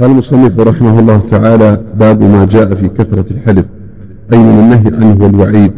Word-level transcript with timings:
قال 0.00 0.10
المصنف 0.10 0.60
رحمه 0.60 0.98
الله 0.98 1.20
تعالى 1.30 1.80
باب 1.98 2.22
ما 2.22 2.44
جاء 2.44 2.74
في 2.74 2.88
كثرة 2.88 3.24
الحلف 3.30 3.64
أي 4.32 4.38
من 4.38 4.58
النهي 4.58 4.96
عنه 4.96 5.24
والوعيد. 5.24 5.72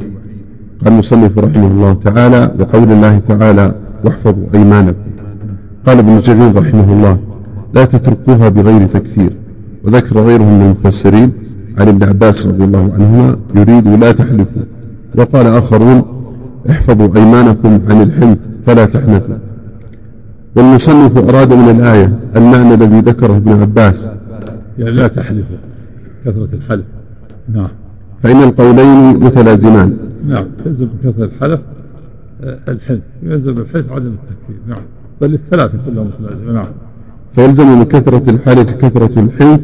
قال 0.84 0.92
المصنف 0.92 1.38
رحمه 1.38 1.66
الله 1.66 1.92
تعالى 2.04 2.50
وقول 2.60 2.92
الله 2.92 3.18
تعالى 3.18 3.74
واحفظوا 4.04 4.46
أيمانكم. 4.54 5.10
قال 5.86 5.98
ابن 5.98 6.20
جرير 6.20 6.56
رحمه 6.56 6.92
الله 6.92 7.18
لا 7.74 7.84
تتركوها 7.84 8.48
بغير 8.48 8.86
تكفير. 8.86 9.32
وذكر 9.84 10.18
غيرهم 10.18 10.58
من 10.58 10.76
المفسرين 10.82 11.32
عن 11.78 11.88
ابن 11.88 12.04
عباس 12.04 12.46
رضي 12.46 12.64
الله 12.64 12.92
عنهما 12.94 13.36
يريد 13.56 13.88
لا 13.88 14.12
تحلفوا. 14.12 14.62
وقال 15.18 15.46
آخرون 15.46 16.02
احفظوا 16.70 17.16
أيمانكم 17.16 17.80
عن 17.88 18.02
الحنث 18.02 18.38
فلا 18.66 18.84
تحنثوا. 18.86 19.49
والمصنف 20.56 21.18
أراد 21.18 21.52
من 21.52 21.70
الآية 21.70 22.12
المعنى 22.36 22.74
الذي 22.74 23.00
ذكره 23.00 23.36
ابن 23.36 23.60
عباس. 23.60 24.08
يعني 24.78 24.90
لا 24.90 25.06
تحلفوا 25.08 25.56
كثرة 26.24 26.48
الحلف. 26.52 26.84
نعم. 27.54 27.66
فإن 28.22 28.42
القولين 28.42 29.24
متلازمان. 29.24 29.96
نعم. 30.26 30.44
يلزم 30.66 30.88
كثرة 31.04 31.24
الحلف 31.24 31.60
آه، 32.44 32.58
الحلف. 32.68 33.02
يلزم 33.22 33.52
الحلف 33.52 33.92
عدم 33.92 34.06
التكفير. 34.06 34.56
نعم. 34.68 34.84
بل 35.20 35.34
الثلاثة 35.34 35.78
كلهم 35.86 36.06
متلازمة 36.06 36.52
نعم. 36.52 36.64
فيلزم 37.34 37.78
من 37.78 37.84
كثرة 37.84 38.30
الحلف 38.30 38.70
كثرة 38.70 39.20
الحلف 39.20 39.60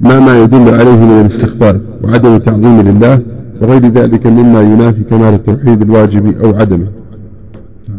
ما 0.00 0.20
ما 0.20 0.42
يدل 0.42 0.74
عليه 0.74 0.96
من 0.96 1.20
الاستخفاف 1.20 1.80
وعدم 2.02 2.34
التعظيم 2.34 2.80
لله 2.80 3.20
وغير 3.60 3.86
ذلك 3.86 4.26
مما 4.26 4.62
ينافي 4.62 5.02
كمال 5.02 5.34
التوحيد 5.34 5.82
الواجب 5.82 6.44
أو 6.44 6.56
عدمه. 6.56 6.86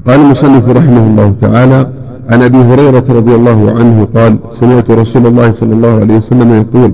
قال 0.08 0.20
المصنف 0.20 0.70
رحمه 0.70 1.08
الله 1.08 1.36
تعالى 1.42 2.01
عن 2.32 2.42
أبي 2.42 2.58
هريرة 2.58 3.04
رضي 3.10 3.36
الله 3.36 3.72
عنه 3.72 4.08
قال 4.16 4.38
سمعت 4.52 4.92
رسول 4.92 5.26
الله 5.26 5.52
صلى 5.52 5.74
الله 5.74 6.00
عليه 6.00 6.18
وسلم 6.18 6.54
يقول 6.54 6.92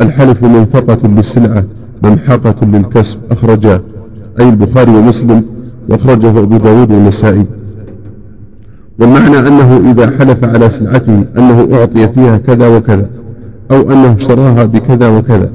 الحلف 0.00 0.44
منفقة 0.44 1.08
للسلعة 1.08 1.64
ممحقة 2.04 2.54
للكسب 2.62 3.18
أخرجاه 3.30 3.80
أي 4.40 4.48
البخاري 4.48 4.90
ومسلم 4.90 5.44
وأخرجه 5.88 6.28
أبو 6.28 6.56
داود 6.56 6.92
والنسائي. 6.92 7.46
والمعنى 8.98 9.38
أنه 9.38 9.90
إذا 9.90 10.10
حلف 10.18 10.44
على 10.44 10.70
سلعته 10.70 11.24
أنه 11.38 11.68
أعطي 11.72 12.08
فيها 12.08 12.36
كذا 12.36 12.76
وكذا 12.76 13.06
أو 13.70 13.92
أنه 13.92 14.14
اشتراها 14.18 14.64
بكذا 14.64 15.08
وكذا. 15.08 15.50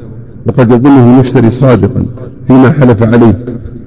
وقد 0.48 0.72
يظنه 0.72 1.16
المشتري 1.16 1.52
صادقا 1.52 2.06
فيما 2.48 2.72
حلف 2.72 3.04
عليه 3.04 3.38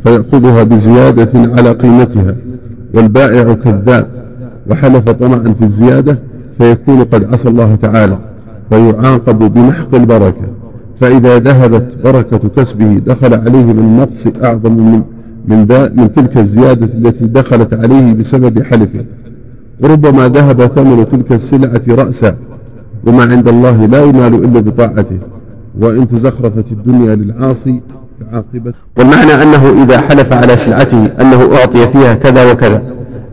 فيأخذها 0.05 0.63
بزيادة 0.63 1.31
على 1.35 1.71
قيمتها 1.73 2.35
والبائع 2.95 3.53
كذاب. 3.53 4.07
وحلف 4.71 5.11
طمعا 5.11 5.55
في 5.59 5.65
الزيادة 5.65 6.19
فيكون 6.59 7.05
قد 7.05 7.33
عصى 7.33 7.49
الله 7.49 7.79
تعالى 7.83 8.19
ويعاقب 8.73 9.55
بمحق 9.55 9.95
البركة. 9.95 10.47
فإذا 11.01 11.39
ذهبت 11.39 11.87
بركة 12.05 12.41
كسبه 12.57 12.99
دخل 13.07 13.35
عليه 13.35 13.65
من 13.65 13.97
نقص 13.97 14.45
أعظم 14.45 14.73
من 14.73 15.03
من, 15.49 15.91
من 15.97 16.13
تلك 16.13 16.37
الزيادة 16.39 16.87
التي 16.87 17.25
دخلت 17.25 17.75
عليه 17.75 18.15
بسبب 18.15 18.63
حلفه. 18.63 19.05
وربما 19.81 20.29
ذهب 20.29 20.67
ثمن 20.67 21.09
تلك 21.13 21.33
السلعة 21.33 21.83
رأسا 21.89 22.37
وما 23.07 23.23
عند 23.23 23.49
الله 23.49 23.87
لا 23.87 24.05
ينال 24.05 24.35
إلا 24.35 24.61
بطاعته. 24.61 25.19
وإن 25.81 26.09
تزخرفت 26.09 26.73
الدنيا 26.73 27.15
للعاصي 27.15 27.81
فعاقبة 28.21 28.73
والمعنى 28.99 29.33
أنه 29.33 29.83
إذا 29.85 30.01
حلف 30.01 30.33
على 30.33 30.57
سلعته 30.57 31.05
أنه 31.21 31.55
أعطي 31.57 31.87
فيها 31.87 32.15
كذا 32.15 32.53
وكذا. 32.53 32.83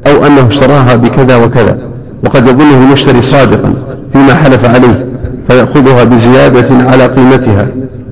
أو 0.07 0.25
أنه 0.25 0.47
اشتراها 0.47 0.95
بكذا 0.95 1.35
وكذا. 1.35 1.77
وقد 2.25 2.47
يظنه 2.47 2.83
المشتري 2.83 3.21
صادقا 3.21 3.73
فيما 4.13 4.33
حلف 4.33 4.65
عليه 4.65 5.05
فيأخذها 5.47 6.03
بزيادة 6.03 6.89
على 6.89 7.05
قيمتها 7.05 7.67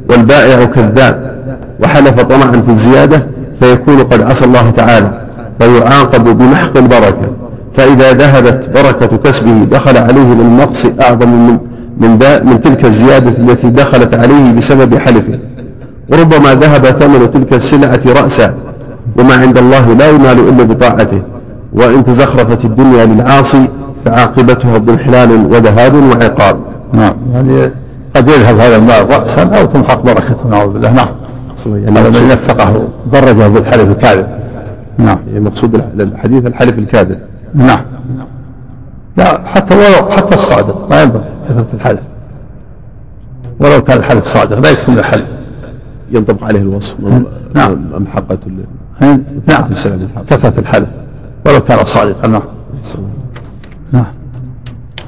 والبائع 0.10 0.66
كذاب. 0.66 1.36
وحلف 1.84 2.22
طمعا 2.22 2.64
في 2.66 2.72
الزيادة 2.72 3.24
فيكون 3.60 4.04
قد 4.04 4.22
عصى 4.22 4.46
الله 4.46 4.70
تعالى 4.70 5.12
ويعاقب 5.62 6.38
بمحق 6.38 6.78
البركة. 6.78 7.28
فإذا 7.74 8.14
ذهبت 8.14 8.70
بركة 8.74 9.18
كسبه 9.18 9.64
دخل 9.72 9.98
عليه 9.98 10.26
من 10.26 10.58
نقص 10.58 10.86
أعظم 11.02 11.30
من 11.30 11.58
من, 12.00 12.10
من 12.44 12.62
تلك 12.62 12.86
الزيادة 12.86 13.30
التي 13.30 13.68
دخلت 13.68 14.14
عليه 14.14 14.52
بسبب 14.52 14.98
حلفه. 14.98 15.40
وربما 16.10 16.54
ذهب 16.56 16.86
ثمن 16.86 17.32
تلك 17.32 17.54
السلعة 17.54 18.02
رأسا 18.06 18.54
وما 19.20 19.36
عند 19.36 19.58
الله 19.58 19.94
لا 19.94 20.10
ينال 20.10 20.40
إلا 20.50 20.64
بطاعته. 20.64 21.22
وإن 21.76 22.04
تزخرفت 22.04 22.66
الدنيا 22.66 23.06
للعاصي 23.06 23.68
فعاقبتها 24.06 24.78
ضمحلال 24.78 25.32
وذهاب 25.32 25.94
وعقاب. 25.96 26.58
نعم. 26.94 27.14
يعني 27.34 27.72
قد 28.16 28.28
يذهب 28.30 28.60
هذا 28.60 28.76
المال 28.76 29.10
رأسا 29.10 29.44
أو 29.44 29.66
تمحق 29.66 30.02
بركته 30.02 30.48
نعوذ 30.50 30.74
بالله. 30.74 30.92
نعم. 30.92 31.08
يعني 31.66 32.00
هذا 32.00 32.22
من 32.22 32.28
نفقه 32.28 32.88
درجة 33.12 33.48
بالحلف 33.48 33.90
الكاذب. 33.90 34.28
نعم. 34.98 35.18
المقصود 35.28 35.82
الحديث 36.00 36.46
الحلف 36.46 36.80
الكاذب. 36.80 37.20
نعم. 37.54 37.82
لا 39.18 39.42
حتى 39.46 39.76
ولو 39.76 40.12
حتى 40.12 40.36
الصادق. 40.36 40.90
ما 40.90 41.02
ينبغي 41.02 41.24
كثرة 41.50 41.68
الحلف 41.74 42.00
ولو 43.60 43.82
كان 43.82 43.98
الحلف 43.98 44.28
صادق 44.28 44.60
لا 44.60 44.70
يكتم 44.70 44.98
الحلف 44.98 45.26
ينطبق 46.12 46.44
عليه 46.44 46.60
الوصف. 46.60 46.96
نعم. 47.54 47.76
محقة 47.98 48.38
نعم. 49.48 49.70
كثرة 50.30 50.54
الحلف 50.60 50.88
ولو 51.46 51.60
كان 51.60 51.86
صادقا. 51.86 52.28
نعم. 52.28 52.42
نعم. 53.92 54.06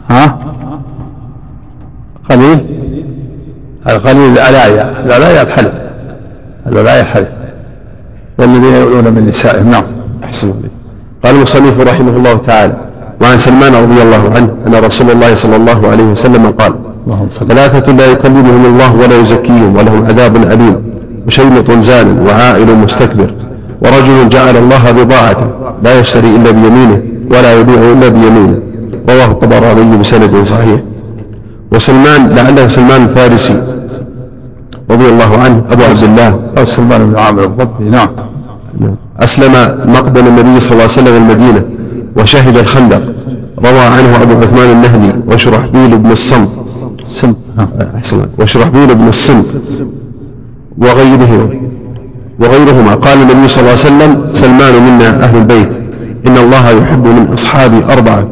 ها؟ 0.09 0.37
قليل؟ 2.29 2.65
القليل 3.89 4.31
العلايا 4.31 5.05
العلايا 5.05 5.41
الحلف 5.41 5.71
العلايا 6.67 7.01
الحلف 7.01 7.27
والذين 8.37 8.63
يؤلون 8.63 9.13
من 9.13 9.27
نسائهم. 9.27 9.71
نعم. 9.71 9.83
أحسن 10.23 10.49
الله. 10.49 10.69
قال 11.23 11.35
المصنف 11.35 11.79
رحمه 11.79 12.17
الله 12.17 12.33
تعالى 12.33 12.73
وعن 13.21 13.37
سلمان 13.37 13.75
رضي 13.75 14.01
الله 14.01 14.31
عنه 14.35 14.55
أن 14.67 14.75
رسول 14.85 15.11
الله 15.11 15.35
صلى 15.35 15.55
الله 15.55 15.87
عليه 15.87 16.03
وسلم 16.03 16.47
قال 16.47 16.73
ثلاثة 17.49 17.91
لا 17.91 18.05
يكلمهم 18.05 18.65
الله 18.65 18.95
ولا 18.95 19.19
يزكيهم 19.19 19.75
ولهم 19.75 20.05
عذاب 20.05 20.35
أليم. 20.35 20.75
وشيمط 21.27 21.71
زان 21.71 22.19
وعائل 22.19 22.75
مستكبر. 22.75 23.33
ورجل 23.81 24.29
جعل 24.29 24.57
الله 24.57 24.91
بضاعته 24.91 25.47
لا 25.83 25.99
يشتري 25.99 26.35
إلا 26.35 26.51
بيمينه 26.51 27.01
ولا 27.31 27.59
يبيع 27.59 27.75
إلا 27.75 28.07
بيمينه 28.07 28.59
رواه 29.09 29.25
الطبراني 29.31 29.97
بسند 29.97 30.43
صحيح. 30.43 30.79
وسلمان 31.71 32.29
لعله 32.29 32.67
سلمان 32.67 33.03
الفارسي 33.03 33.61
رضي 34.91 35.09
الله 35.09 35.37
عنه 35.37 35.63
أبو 35.71 35.83
عبد 35.83 36.03
الله. 36.03 36.39
أو 36.57 36.65
سلمان 36.65 37.09
بن 37.11 37.19
عامر 37.19 37.43
الضبي 37.43 37.83
نعم. 37.83 38.09
أسلم 39.19 39.51
مقدم 39.93 40.27
النبي 40.27 40.59
صلى 40.59 40.71
الله 40.71 40.83
عليه 40.83 40.91
وسلم 40.99 41.15
المدينة 41.15 41.61
وشهد 42.17 42.57
الخندق 42.57 43.01
روى 43.59 43.79
عنه 43.79 44.21
أبو 44.21 44.33
عثمان 44.33 44.69
النهدي 44.71 45.33
وشرحبيل 45.33 45.97
بن 45.97 46.11
الصمت 46.11 46.49
سم 47.09 47.33
وشرحبيل 48.39 48.95
بن 48.95 49.07
الصمت 49.07 49.61
وغيره 50.77 51.49
وغيرهما. 52.39 52.95
قال 52.95 53.17
النبي 53.21 53.47
صلى 53.47 53.61
الله 53.61 53.71
عليه 53.71 53.79
وسلم 53.79 54.27
سلمان 54.27 54.73
منا 54.83 55.23
أهل 55.23 55.37
البيت. 55.37 55.71
إن 56.27 56.37
الله 56.37 56.69
يحب 56.69 57.07
من 57.07 57.33
أصحابي 57.33 57.93
أربعة 57.93 58.27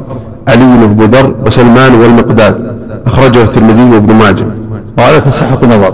علي 0.48 0.88
بن 0.88 1.04
ذر 1.06 1.36
وسلمان 1.46 1.96
والمقداد. 1.96 2.76
أخرجه 3.06 3.44
الترمذي 3.44 3.96
وابن 3.96 4.14
ماجه. 4.14 4.46
وهذا 4.98 5.20
في 5.20 5.32
صحة 5.32 5.60
النظر 5.64 5.94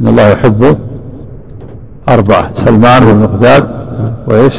إن 0.00 0.08
الله 0.08 0.28
يحب 0.28 0.78
أربعة 2.08 2.50
سلمان 2.54 3.02
والمقداد. 3.02 3.68
وإيش؟ 4.28 4.54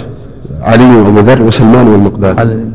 علي 0.61 0.95
وابو 0.95 1.19
ذر 1.19 1.41
وسلمان 1.41 1.87
والمقداد. 1.87 2.71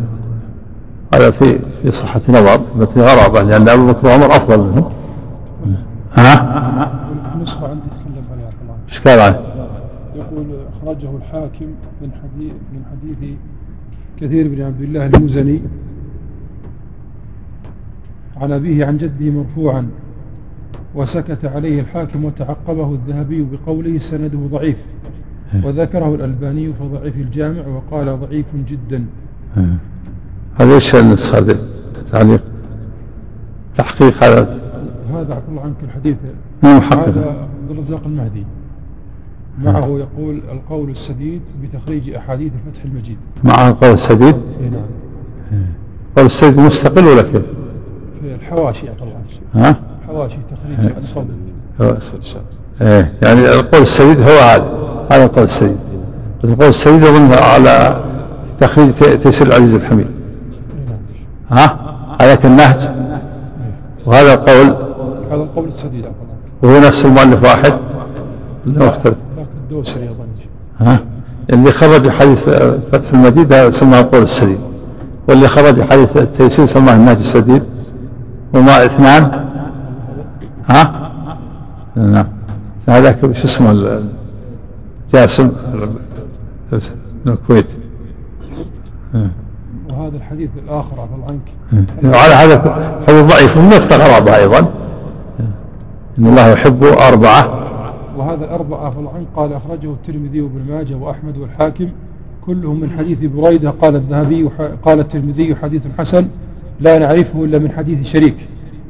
هذا 1.15 1.31
في 1.31 1.59
في 1.83 1.93
صحة 1.93 2.21
نظر 2.29 2.61
في 2.95 3.01
غرابة 3.01 3.43
لأن 3.43 3.69
أبو 3.69 3.87
بكر 3.87 4.09
وعمر 4.09 4.27
أفضل 4.27 4.59
منه. 4.59 4.91
ها؟ 6.15 6.35
النسخة 7.35 7.69
عندي 7.69 7.81
تكلم 7.81 8.25
عليها 8.33 8.51
قال 9.07 9.21
عنه؟ 9.21 9.54
يقول 10.17 10.47
أخرجه 10.73 11.17
الحاكم 11.17 11.67
من 12.03 12.11
حديث 12.13 12.53
من 12.53 12.83
حديث 12.91 13.35
كثير 14.21 14.49
بن 14.49 14.63
عبد 14.63 14.81
الله 14.81 15.07
المزني. 15.07 15.61
عن 18.37 18.53
أبيه 18.53 18.87
عن 18.87 18.97
جده 18.97 19.31
مرفوعا 19.31 19.89
وسكت 20.95 21.45
عليه 21.45 21.81
الحاكم 21.81 22.25
وتعقبه 22.25 22.93
الذهبي 22.93 23.47
بقوله 23.53 23.99
سنده 23.99 24.39
ضعيف. 24.39 24.77
وذكره 25.65 26.15
الألباني 26.15 26.73
في 26.73 26.85
ضعيف 26.85 27.17
الجامع 27.17 27.67
وقال 27.67 28.21
ضعيف 28.21 28.47
جدا. 28.69 29.05
هذا 30.61 30.75
إيش 30.75 30.95
هذه 30.95 31.57
تعليق. 32.13 32.43
تحقيق 33.77 34.25
هذا؟ 34.25 34.61
هذا 35.11 35.35
عفى 35.35 35.49
الله 35.49 35.63
عنك 35.63 35.77
الحديث. 35.83 36.17
مو 36.63 36.71
هذا 36.71 37.49
عبد 37.63 37.71
الرزاق 37.71 38.03
المهدي. 38.07 38.45
معه 39.63 39.87
يقول 39.87 40.41
القول 40.53 40.91
السديد 40.91 41.43
بتخريج 41.63 42.11
أحاديث 42.15 42.53
فتح 42.53 42.85
المجيد. 42.85 43.17
مع 43.45 43.69
القول 43.69 43.91
السديد؟ 43.91 44.37
إي 44.61 44.69
نعم. 44.69 44.83
القول 46.11 46.27
السديد 46.27 46.59
مستقل 46.59 47.07
ولا 47.07 47.23
كيف؟ 47.23 47.43
في 48.23 48.35
الحواشي 48.35 48.81
الله. 48.81 49.69
ها؟ 49.69 49.77
حواشي 50.07 50.37
تخريج 50.51 50.93
الفضل 50.97 51.35
هو 51.81 51.97
إيه 52.83 53.13
يعني 53.23 53.55
القول 53.55 53.83
السديد 53.83 54.21
هو 54.21 54.39
هذا 54.39 54.67
هذا 55.11 55.25
القول 55.25 55.45
السديد. 55.45 55.79
القول 56.45 56.69
السديد 56.69 57.05
اظن 57.05 57.33
على 57.33 58.05
تخريج 58.61 58.93
تيسير 58.93 59.47
العزيز 59.47 59.75
الحميد 59.75 60.07
ها؟ 61.51 61.79
هذا 62.21 62.39
النهج؟ 62.45 62.89
وهذا 64.07 64.35
القول؟ 64.35 64.77
هذا 65.31 65.43
القول 65.43 65.69
السديد 65.69 66.07
وهو 66.63 66.79
نفس 66.79 67.05
المؤلف 67.05 67.43
واحد؟ 67.43 67.75
لا. 68.67 68.87
مختلف. 68.87 69.15
الدوسري 69.65 70.11
اظن 70.11 70.27
ها؟ 70.81 70.99
اللي 71.53 71.73
خرج 71.73 72.09
حديث 72.09 72.41
فتح 72.93 73.13
المجيد 73.13 73.53
هذا 73.53 73.71
سماه 73.71 74.01
القول 74.01 74.23
السديد. 74.23 74.59
واللي 75.29 75.49
خرج 75.49 75.83
حديث 75.83 76.17
التيسير 76.17 76.67
سماه 76.67 76.95
النهج 76.95 77.19
السديد. 77.19 77.63
وما 78.55 78.85
اثنان؟ 78.85 79.31
ها؟ 80.69 81.11
نعم. 81.97 82.27
هذاك 82.89 83.35
شو 83.35 83.45
اسمه 83.45 84.01
جاسم؟ 85.15 85.53
من 87.27 87.33
الكويت 87.33 87.67
وهذا 89.91 90.17
الحديث 90.17 90.51
الآخر 90.65 91.01
عفى 91.01 91.15
الله 91.15 91.27
عنك 91.29 91.49
وعلى 92.05 92.35
هذا 92.35 92.57
حديث 93.09 93.25
ضعيف 93.25 93.57
من 93.57 93.69
نفس 93.69 93.93
غرابة 93.93 94.37
أيضا. 94.37 94.59
إن 96.19 96.27
الله 96.27 96.49
يحب 96.49 96.85
أربعة. 96.85 97.65
وهذا 98.19 98.45
الأربعة 98.45 98.99
الله 98.99 99.11
عنك 99.15 99.27
قال 99.37 99.53
أخرجه 99.53 99.91
الترمذي 99.91 100.41
وابن 100.41 100.61
ماجه 100.69 100.95
وأحمد 100.95 101.39
والحاكم. 101.39 101.89
كلهم 102.47 102.81
من 102.81 102.91
حديث 102.99 103.19
بريدة. 103.19 103.71
قال 103.71 103.97
الذهبي 103.97 104.49
قال 104.85 105.01
الترمذي 105.01 105.55
حديث 105.55 105.83
حسن 105.99 106.29
لا 106.81 106.99
نعرفه 106.99 107.45
إلا 107.45 107.59
من 107.59 107.71
حديث 107.71 108.07
شريك. 108.07 108.35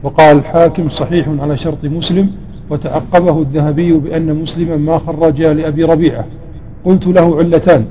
وقال 0.02 0.38
الحاكم 0.38 0.88
صحيح 0.88 1.28
على 1.40 1.56
شرط 1.56 1.84
مسلم. 1.84 2.30
وتعقبه 2.70 3.40
الذهبي 3.40 3.92
بأن 3.92 4.34
مسلما 4.34 4.76
ما 4.76 4.98
خرج 4.98 5.42
لأبي 5.42 5.84
ربيعة. 5.84 6.24
قلت 6.84 7.06
له 7.06 7.38
علتان. 7.38 7.84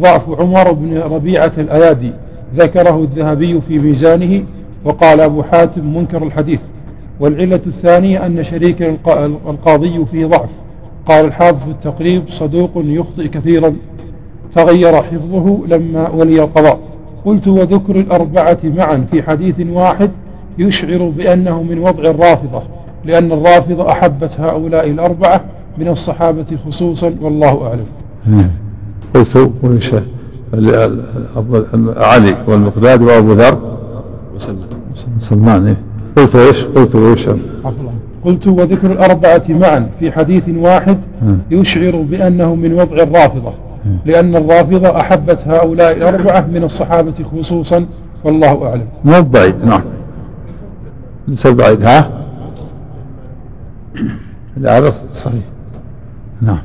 ضعف 0.00 0.40
عمر 0.40 0.72
بن 0.72 0.98
ربيعة 0.98 1.52
الأيادي. 1.58 2.12
ذكره 2.56 2.96
الذهبي 3.02 3.60
في 3.60 3.78
ميزانه. 3.78 4.44
وقال 4.84 5.20
أبو 5.20 5.42
حاتم 5.42 5.96
منكر 5.96 6.22
الحديث. 6.22 6.60
والعلة 7.20 7.60
الثانية 7.66 8.26
أن 8.26 8.44
شريك 8.44 8.82
الق- 8.82 9.18
القاضي 9.48 10.04
فيه 10.04 10.26
ضعف. 10.26 10.50
قال 11.08 11.24
الحافظ 11.24 11.64
في 11.64 11.70
التقريب 11.70 12.22
صدوق 12.30 12.70
يخطئ 12.76 13.28
كثيرا 13.28 13.72
تغير 14.54 14.94
حفظه 15.02 15.58
لما 15.68 16.10
ولي 16.10 16.42
القضاء 16.42 16.78
قلت 17.24 17.48
وذكر 17.48 17.96
الأربعة 17.96 18.58
معا 18.64 19.06
في 19.10 19.22
حديث 19.22 19.54
واحد 19.70 20.10
يشعر 20.58 21.12
بأنه 21.16 21.62
من 21.62 21.78
وضع 21.78 22.10
الرافضة 22.10 22.62
لأن 23.04 23.32
الرافضة 23.32 23.90
أحبت 23.92 24.40
هؤلاء 24.40 24.90
الأربعة 24.90 25.40
من 25.78 25.88
الصحابة 25.88 26.46
خصوصا 26.66 27.14
والله 27.20 27.66
أعلم 27.66 27.86
قلت 29.14 29.36
ال- 30.74 31.02
أبو- 31.36 31.98
علي 31.98 32.36
والمقداد 32.48 33.02
وأبو 33.02 33.32
ذر 33.32 33.76
وسلم 34.36 34.56
سلمان 35.18 35.66
إيه. 35.66 35.76
قلت 36.16 36.36
إيش؟ 36.36 36.64
قلت 36.64 36.94
إيش؟ 36.94 37.28
عفوا 37.28 37.38
الله. 37.80 37.91
قلت 38.24 38.46
وذكر 38.46 38.92
الأربعة 38.92 39.42
معا 39.48 39.88
في 40.00 40.12
حديث 40.12 40.44
واحد 40.56 40.98
يشعر 41.50 41.96
بأنه 41.96 42.54
من 42.54 42.72
وضع 42.72 42.96
الرافضة 43.02 43.52
لأن 44.06 44.36
الرافضة 44.36 45.00
أحبت 45.00 45.38
هؤلاء 45.46 45.96
الأربعة 45.96 46.46
من 46.46 46.64
الصحابة 46.64 47.14
خصوصا 47.32 47.86
والله 48.24 48.68
أعلم. 48.68 48.86
مو 49.04 49.22
بعيد 49.22 49.64
نعم. 49.64 49.82
ليس 51.28 51.46
بعيد 51.46 51.84
ها؟ 51.84 52.10
لا 54.56 54.78
هذا 54.78 54.94
صحيح. 55.14 55.42
نعم. 56.42 56.58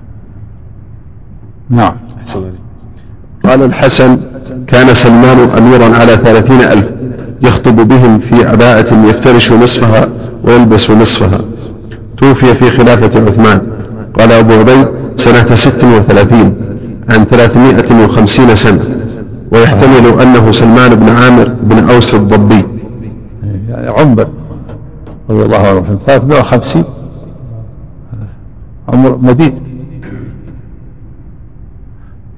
نعم. 1.69 1.95
قال 3.43 3.63
الحسن 3.63 4.17
كان 4.67 4.93
سلمان 4.93 5.37
أميرا 5.57 5.85
على 5.95 6.11
ثلاثين 6.11 6.61
ألف 6.61 6.91
يخطب 7.41 7.75
بهم 7.87 8.19
في 8.19 8.45
عباءة 8.47 9.07
يفترش 9.09 9.51
نصفها 9.51 10.07
ويلبس 10.43 10.91
نصفها 10.91 11.39
توفي 12.17 12.53
في 12.53 12.71
خلافة 12.71 13.27
عثمان. 13.27 13.61
قال 14.19 14.31
أبو 14.31 14.53
عبيد 14.53 14.87
سنة 15.17 15.55
ست 15.55 15.83
وثلاثين 15.83 16.55
عن 17.09 17.25
ثلاثمائة 17.25 18.05
وخمسين 18.05 18.55
سنة. 18.55 18.81
ويحتمل 19.51 20.21
أنه 20.21 20.51
سلمان 20.51 20.95
بن 20.95 21.09
عامر 21.09 21.47
بن 21.61 21.89
أوس 21.89 22.15
الضبي. 22.15 22.65
يعني 23.69 23.87
عمر 23.87 24.27
رضي 25.29 25.45
الله 25.45 25.57
عنه. 25.57 25.99
350 26.05 26.83
عمر 28.87 29.17
مديد 29.17 29.59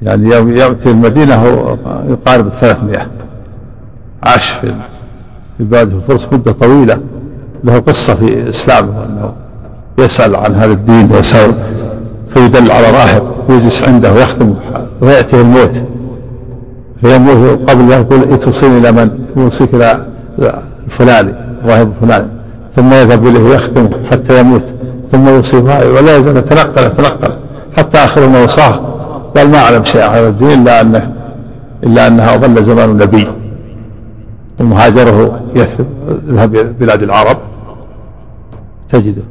يعني 0.01 0.29
يوم 0.29 0.57
يأتي 0.57 0.91
المدينة 0.91 1.35
هو 1.35 1.77
يقارب 2.09 2.47
الثلاثمائة. 2.47 3.07
عاش 4.23 4.51
في 4.51 4.73
بلاد 5.59 5.93
الفرس 5.93 6.27
مدة 6.33 6.51
طويلة. 6.51 6.99
له 7.63 7.79
قصة 7.79 8.15
في 8.15 8.49
إسلامه 8.49 9.05
أنه 9.05 9.33
يسأل 9.99 10.35
عن 10.35 10.55
هذا 10.55 10.71
الدين 10.71 11.11
ويسأل 11.11 11.53
فيدل 12.33 12.71
على 12.71 12.87
راهب 12.91 13.23
ويجلس 13.49 13.83
عنده 13.83 14.13
ويختم 14.13 14.55
ويأتيه 15.01 15.41
الموت. 15.41 15.83
فيموت 17.01 17.69
قبل 17.69 17.91
يقول 17.91 18.39
توصيني 18.39 18.77
إلى 18.77 18.91
من؟ 18.91 19.11
يوصيك 19.37 19.73
إلى 19.73 20.05
الفلاني 20.85 21.33
الراهب 21.63 21.91
الفلاني. 22.01 22.27
ثم 22.75 22.93
يذهب 22.93 23.27
إليه 23.27 23.39
ويختم 23.39 23.89
حتى 24.11 24.39
يموت. 24.39 24.63
ثم 25.11 25.27
يوصيه 25.27 25.59
ولا 25.95 26.17
يزال 26.17 26.37
يتنقل 26.37 26.85
يتنقل 26.85 27.33
حتى 27.77 27.97
آخر 27.97 28.27
ما 28.27 28.43
وصاه. 28.43 28.79
قال 29.37 29.51
ما 29.51 29.57
أعلم 29.57 29.83
شيء 29.83 30.01
عن 30.01 30.19
الدين 30.19 30.61
إلا 30.61 30.81
أنه 30.81 31.11
إلا 31.83 32.07
أنها 32.07 32.37
ظل 32.37 32.63
زمان 32.63 32.89
النبي. 32.89 33.27
ومهاجره 34.59 35.41
يثرب 35.55 35.87
ذهب 36.27 36.79
بلاد 36.79 37.03
العرب. 37.03 37.37
تجده. 38.89 39.21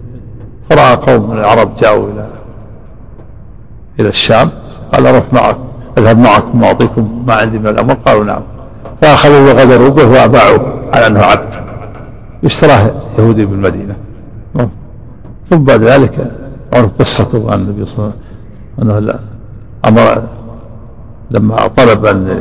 فرأى 0.71 0.95
قوم 0.95 1.31
من 1.31 1.39
العرب 1.39 1.77
جاءوا 1.77 2.09
إلى 2.11 2.27
إلى 4.01 4.09
الشام. 4.09 4.51
قال 4.95 5.07
أروح 5.07 5.33
معك 5.33 5.57
أذهب 5.99 6.19
معكم 6.19 6.63
وأعطيكم 6.63 7.25
ما 7.27 7.35
عندي 7.35 7.59
من 7.59 7.67
الأمر. 7.67 7.95
قالوا 7.95 8.25
نعم. 8.25 8.43
فأخذوا 9.03 9.53
وغدروا 9.53 9.89
به 9.89 10.07
وأباعوه 10.07 10.91
على 10.95 11.07
أنه 11.07 11.21
عبد. 11.21 11.55
اشتراه 12.45 12.91
يهودي 13.19 13.47
بالمدينة. 13.47 13.97
ثم 15.51 15.65
بعد 15.65 15.83
ذلك 15.83 16.31
عرف 16.73 16.91
قصته 16.99 17.53
عن 17.53 17.59
النبي 17.59 17.85
صلى 17.85 17.99
الله 17.99 18.13
عليه 18.79 18.95
وسلم. 18.95 18.99
أنه 19.03 19.19
أمر 19.85 20.23
لما 21.31 21.67
طلب 21.67 22.07
أن 22.07 22.41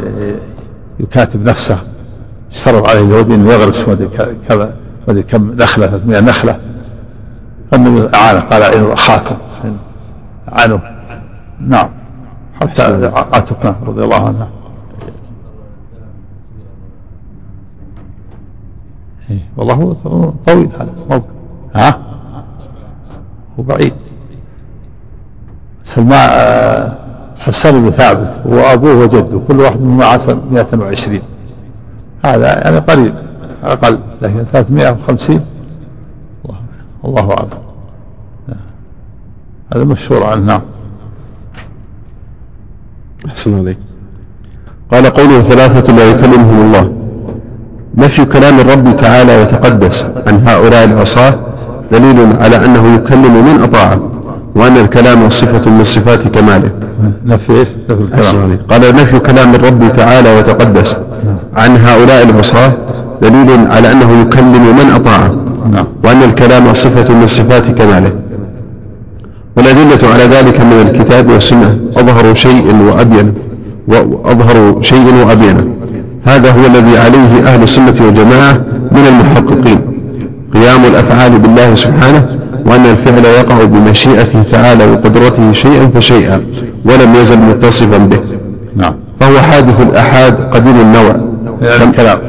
يكاتب 1.00 1.44
نفسه 1.44 1.80
اشترط 2.52 2.90
عليه 2.90 3.00
اليهودي 3.02 3.36
أنه 3.36 3.54
يغرس 3.54 3.88
ما 3.88 3.94
أدري 5.08 5.24
كم 5.24 5.52
نخلة 5.52 5.88
300 5.88 6.20
نخلة. 6.20 6.60
فالنبي 7.72 8.18
أعانه 8.18 8.40
قال 8.40 8.64
إنه 8.64 8.94
أخاكم 8.94 9.36
عنه 10.48 10.80
نعم. 11.60 11.90
حتى 12.62 13.12
عاتقنا 13.34 13.76
رضي 13.86 14.04
الله 14.04 14.28
عنه. 14.28 14.48
إيه، 19.30 19.40
والله 19.58 19.74
هو 19.74 20.32
طويل 20.46 20.70
هذا. 20.80 20.90
موقف 21.10 21.24
ها؟ 21.76 22.00
هو 23.60 23.64
بعيد. 23.64 23.94
سلمان 25.84 26.30
آه، 26.32 26.98
حسان 27.38 27.82
بن 27.82 27.92
ثابت 27.92 28.42
وأبوه 28.46 28.96
وجده 28.96 29.40
كل 29.48 29.60
واحد 29.60 29.82
منهم 29.82 30.02
عاصر 30.02 30.38
120 30.52 31.22
هذا 32.36 32.64
يعني 32.64 32.78
قريب 32.78 33.14
أقل 33.64 34.00
لكن 34.22 34.44
350 34.54 35.46
الله 36.46 36.58
الله 37.06 37.32
أعلم. 37.32 37.50
هذا 39.74 39.84
مشهور 39.84 40.24
عنه 40.24 40.46
نعم. 40.46 40.62
أحسن 43.28 43.58
عليك. 43.58 43.78
قال 44.92 45.06
قوله 45.06 45.42
ثلاثة 45.42 45.94
لا 45.96 46.04
يكلمهم 46.12 46.62
الله. 46.62 46.94
نفي 47.96 48.26
كلام 48.26 48.60
الرب 48.60 48.98
تعالى 48.98 49.42
وتقدس 49.42 50.06
عن 50.28 50.48
هؤلاء 50.48 50.84
العصاة 50.84 51.34
دليل 51.92 52.38
على 52.42 52.66
أنه 52.66 52.96
يكلم 52.96 53.46
من 53.46 53.62
أطاعه. 53.64 54.17
وأن 54.58 54.78
الكلام 54.78 55.30
صفة 55.30 55.72
من 55.72 55.84
صفات 55.84 56.28
كماله. 56.28 56.70
نفي 57.26 57.66
عليك 58.44 58.60
قال 58.70 58.96
نفي 58.96 59.20
كلام 59.20 59.56
الرب 59.56 59.92
تعالى 59.98 60.38
وتقدس 60.38 60.96
عن 61.56 61.78
هؤلاء 61.78 62.24
العصاة 62.30 62.72
دليل 63.22 63.68
على 63.72 63.92
أنه 63.92 64.22
يكلم 64.22 64.66
من 64.80 64.92
أطاعه 64.96 65.36
نعم. 65.72 65.88
وأن 66.04 66.24
الكلام 66.24 66.74
صفة 66.74 67.14
من 67.14 67.26
صفات 67.26 67.72
كماله. 67.72 68.12
والأدلة 69.58 70.10
على 70.14 70.24
ذلك 70.24 70.62
من 70.62 70.82
الكتاب 70.90 71.30
والسنة. 71.30 71.78
أظهر 71.98 72.34
شيء 72.34 72.76
وأبين. 72.88 73.34
وأظهر 73.88 74.82
شيء 74.82 75.08
وأبينه 75.28 75.68
هذا 76.24 76.52
هو 76.52 76.66
الذي 76.66 76.98
عليه 76.98 77.48
أهل 77.48 77.64
السنة 77.64 77.96
والجماعة 78.02 78.54
من 78.92 79.06
المحققين. 79.08 79.98
الأفعال 80.88 81.40
بالله 81.40 81.76
سبحانه 81.76 82.26
وأن 82.68 82.86
الفعل 82.86 83.26
يقع 83.26 83.64
بمشيئته 83.64 84.44
تعالى 84.44 84.86
وقدرته 84.92 85.54
شيئا 85.54 85.88
فشيئا 85.88 86.42
ولم 86.86 87.16
يزل 87.16 87.40
متصفا 87.40 87.98
به. 87.98 88.20
نعم. 88.76 88.96
فهو 89.20 89.40
حادث 89.40 89.82
الأحاد 89.82 90.42
قديم 90.42 90.76
النوع. 90.82 91.16
يعني 91.62 91.84
الكلام. 91.84 92.20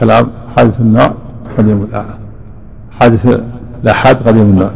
كلام 0.00 0.30
حادث 0.56 0.80
النوع 0.80 1.14
قديم 1.58 1.82
الآحاد. 1.82 2.18
حادث 3.00 3.38
الآحاد 3.84 4.16
قديم 4.28 4.42
النوع. 4.42 4.70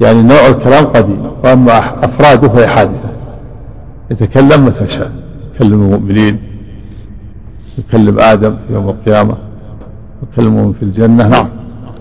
يعني 0.00 0.22
نوع 0.22 0.46
الكلام 0.46 0.84
قديم. 0.84 1.26
وأما 1.44 2.04
أفراده 2.04 2.48
فهي 2.48 2.66
حادثة. 2.66 3.08
يتكلم 4.10 4.64
متى 4.64 4.88
شاء. 4.88 5.10
يكلم 5.54 5.82
المؤمنين. 5.82 6.38
يكلم 7.78 8.18
آدم 8.18 8.56
في 8.68 8.74
يوم 8.74 8.88
القيامة. 8.88 9.34
يكلمهم 10.22 10.72
في 10.72 10.82
الجنة. 10.82 11.28
نعم. 11.28 11.48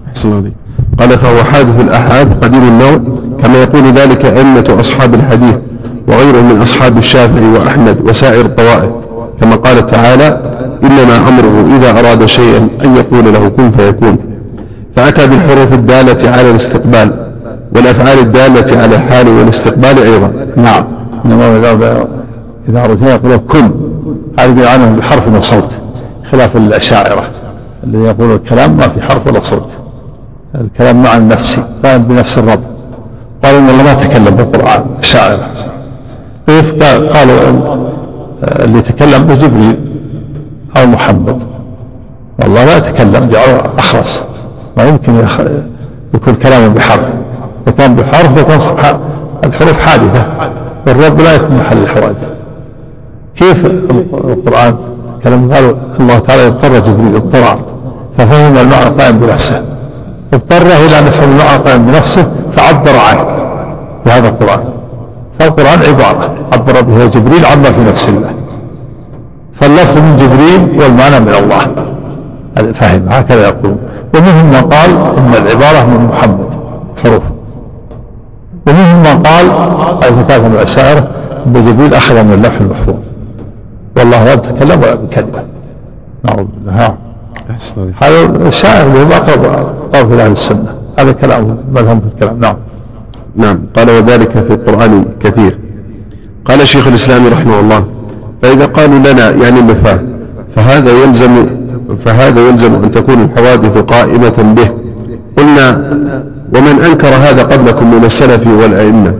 أحسن 0.08 0.52
قال 1.00 1.10
فهو 1.10 1.44
حادث 1.44 1.82
الأحاد 1.82 2.44
قديم 2.44 2.64
النوع 2.64 3.02
كما 3.44 3.62
يقول 3.62 3.92
ذلك 3.92 4.26
أئمة 4.26 4.78
أصحاب 4.80 5.14
الحديث 5.14 5.56
وغيرهم 6.08 6.54
من 6.54 6.62
أصحاب 6.62 6.98
الشافعي 6.98 7.48
وأحمد 7.48 7.98
وسائر 8.10 8.46
الطوائف 8.46 8.90
كما 9.42 9.56
قال 9.56 9.88
تعالى 9.88 10.42
إنما 10.84 11.18
أمره 11.30 11.78
إذا 11.78 12.00
أراد 12.00 12.26
شيئا 12.26 12.68
أن 12.84 12.96
يقول 12.96 13.34
له 13.34 13.50
كن 13.50 13.72
فيكون. 13.72 14.18
فأتى 14.96 15.28
بالحروف 15.28 15.74
الدالة 15.74 16.32
على 16.32 16.52
الاستقبال 16.52 17.14
والأفعال 17.76 18.20
الدالة 18.20 18.82
على 18.82 18.96
الحال 18.96 19.28
والاستقبال 19.28 20.04
أيضا. 20.04 20.32
نعم. 20.56 20.84
إنما 21.26 21.58
إذا 22.70 22.86
أردنا 22.86 23.14
يقول 23.14 23.38
كن. 23.38 23.72
هذا 24.40 24.70
عنه 24.70 24.96
بحرف 25.00 25.28
وصوت 25.38 25.72
خلاف 26.32 26.58
الأشاعرة 26.58 27.24
الذي 27.84 28.04
يقول 28.04 28.36
الكلام 28.36 28.78
ما 28.78 28.88
في 28.88 29.02
حرف 29.02 29.28
ولا 29.28 29.42
صوت. 29.42 29.70
الكلام 30.56 31.04
مع 31.04 31.18
النفس 31.18 31.60
لا 31.84 31.98
بنفس 31.98 32.38
الرب. 32.38 32.64
قالوا 33.44 33.60
إن 33.60 33.70
الله 33.70 33.84
ما 33.84 33.94
تكلم 33.94 34.36
بالقرآن 34.36 34.86
الشاعر. 35.00 35.40
كيف 36.48 36.84
قالوا 36.84 37.40
اللي 38.60 38.80
يتكلم 38.80 39.24
به 39.24 39.36
جبريل 39.36 39.80
أو 40.78 40.86
محمد. 40.86 41.44
والله 42.42 42.66
لا 42.66 42.78
يتكلم 42.78 43.30
جعله 43.30 43.64
أخرس. 43.78 44.24
ما 44.78 44.84
يمكن 44.84 45.26
يكون 46.14 46.34
كلامه 46.34 46.68
بحرف. 46.68 47.06
وكان 47.68 47.96
بحرف 47.96 48.38
يكون 48.38 48.56
الحروف 49.46 49.80
حادثة. 49.80 50.26
والرب 50.88 51.22
لا 51.22 51.36
يكون 51.36 51.58
محل 51.58 51.78
الحوادث 51.78 52.28
كيف 53.36 53.66
القرآن؟ 53.66 54.76
كلام 55.24 55.54
قالوا 55.54 55.74
الله 56.00 56.20
تعالى 56.20 56.48
اضطر 56.48 56.80
جبريل 56.80 57.16
اضطرار 57.16 57.60
ففهم 58.18 58.58
المعنى 58.58 59.02
قائم 59.02 59.18
بنفسه. 59.18 59.64
اضطره 60.34 61.00
ان 61.00 61.08
يفهم 61.08 61.32
المعنى 61.32 61.64
قائم 61.64 61.86
بنفسه 61.86 62.32
فعبر 62.56 62.92
عنه 63.10 63.26
بهذا 64.06 64.28
القرآن. 64.30 64.64
فالقرآن 65.40 65.80
عبارة. 65.88 66.34
عبر 66.54 66.82
بها 66.82 67.06
جبريل 67.06 67.46
عما 67.46 67.64
في 67.64 67.84
نفس 67.84 68.10
الله. 68.10 68.32
فاللفظ 69.54 69.98
من 69.98 70.18
جبريل 70.18 70.82
والمعنى 70.82 71.20
من 71.20 71.34
الله. 71.34 71.68
فهم. 72.74 73.10
هكذا 73.10 73.48
يقول. 73.48 73.76
ومنهم 74.16 74.46
من 74.46 74.70
قال 74.70 74.90
إن 75.18 75.34
العبارة 75.34 75.86
من 75.86 76.06
محمد. 76.06 76.50
حروف. 77.04 77.24
ومنهم 78.68 79.00
من 79.00 79.24
قال 79.24 79.46
اي 80.04 80.24
فتاه 80.24 80.38
من 80.38 80.56
الأشاعرة 80.56 81.08
إن 81.46 81.54
جبريل 81.54 81.94
أخذ 81.94 82.24
من 82.24 82.34
اللوح 82.34 82.54
المحفوظ. 82.62 82.96
والله 83.98 84.26
لا 84.26 84.34
يتكلم 84.34 84.82
ولا 84.82 84.96
بكلمه 84.96 85.44
نعوذ 86.24 86.46
بالله. 86.46 86.96
هذا 88.02 88.48
الشاعر 88.48 88.88
اقرب 89.12 90.12
إلى 90.14 90.24
أهل 90.24 90.32
السنة. 90.32 90.76
هذا 91.00 91.12
كلام 91.12 91.58
مذهب 91.74 92.00
في 92.00 92.08
الكلام. 92.14 92.40
نعم. 92.40 92.56
نعم. 93.36 93.60
قال 93.76 93.90
وذلك 93.90 94.32
في 94.32 94.54
القرآن 94.54 95.06
كثير 95.20 95.58
قال 96.46 96.68
شيخ 96.68 96.88
الإسلام 96.88 97.28
رحمه 97.28 97.60
الله 97.60 97.86
فإذا 98.42 98.66
قالوا 98.66 99.00
لنا 99.00 99.32
يعني 99.32 99.60
النفاة 99.60 100.00
فهذا 100.56 100.92
يلزم 100.92 101.46
فهذا 102.06 102.48
يلزم 102.48 102.74
أن 102.84 102.92
تكون 102.92 103.22
الحوادث 103.22 103.78
قائمة 103.78 104.56
به. 104.56 104.70
قلنا 105.38 105.98
ومن 106.56 106.86
أنكر 106.86 107.08
هذا 107.08 107.44
قبلكم 107.44 107.92
من 107.92 108.06
السلف 108.06 108.48
والأئمة. 108.48 109.14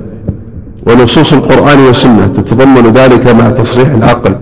ونصوص 0.88 1.34
القرآن 1.34 1.80
والسنة 1.80 2.28
تتضمن 2.28 2.94
ذلك 2.94 3.36
مع 3.36 3.50
تصريح 3.50 3.90
العقل. 3.90 4.36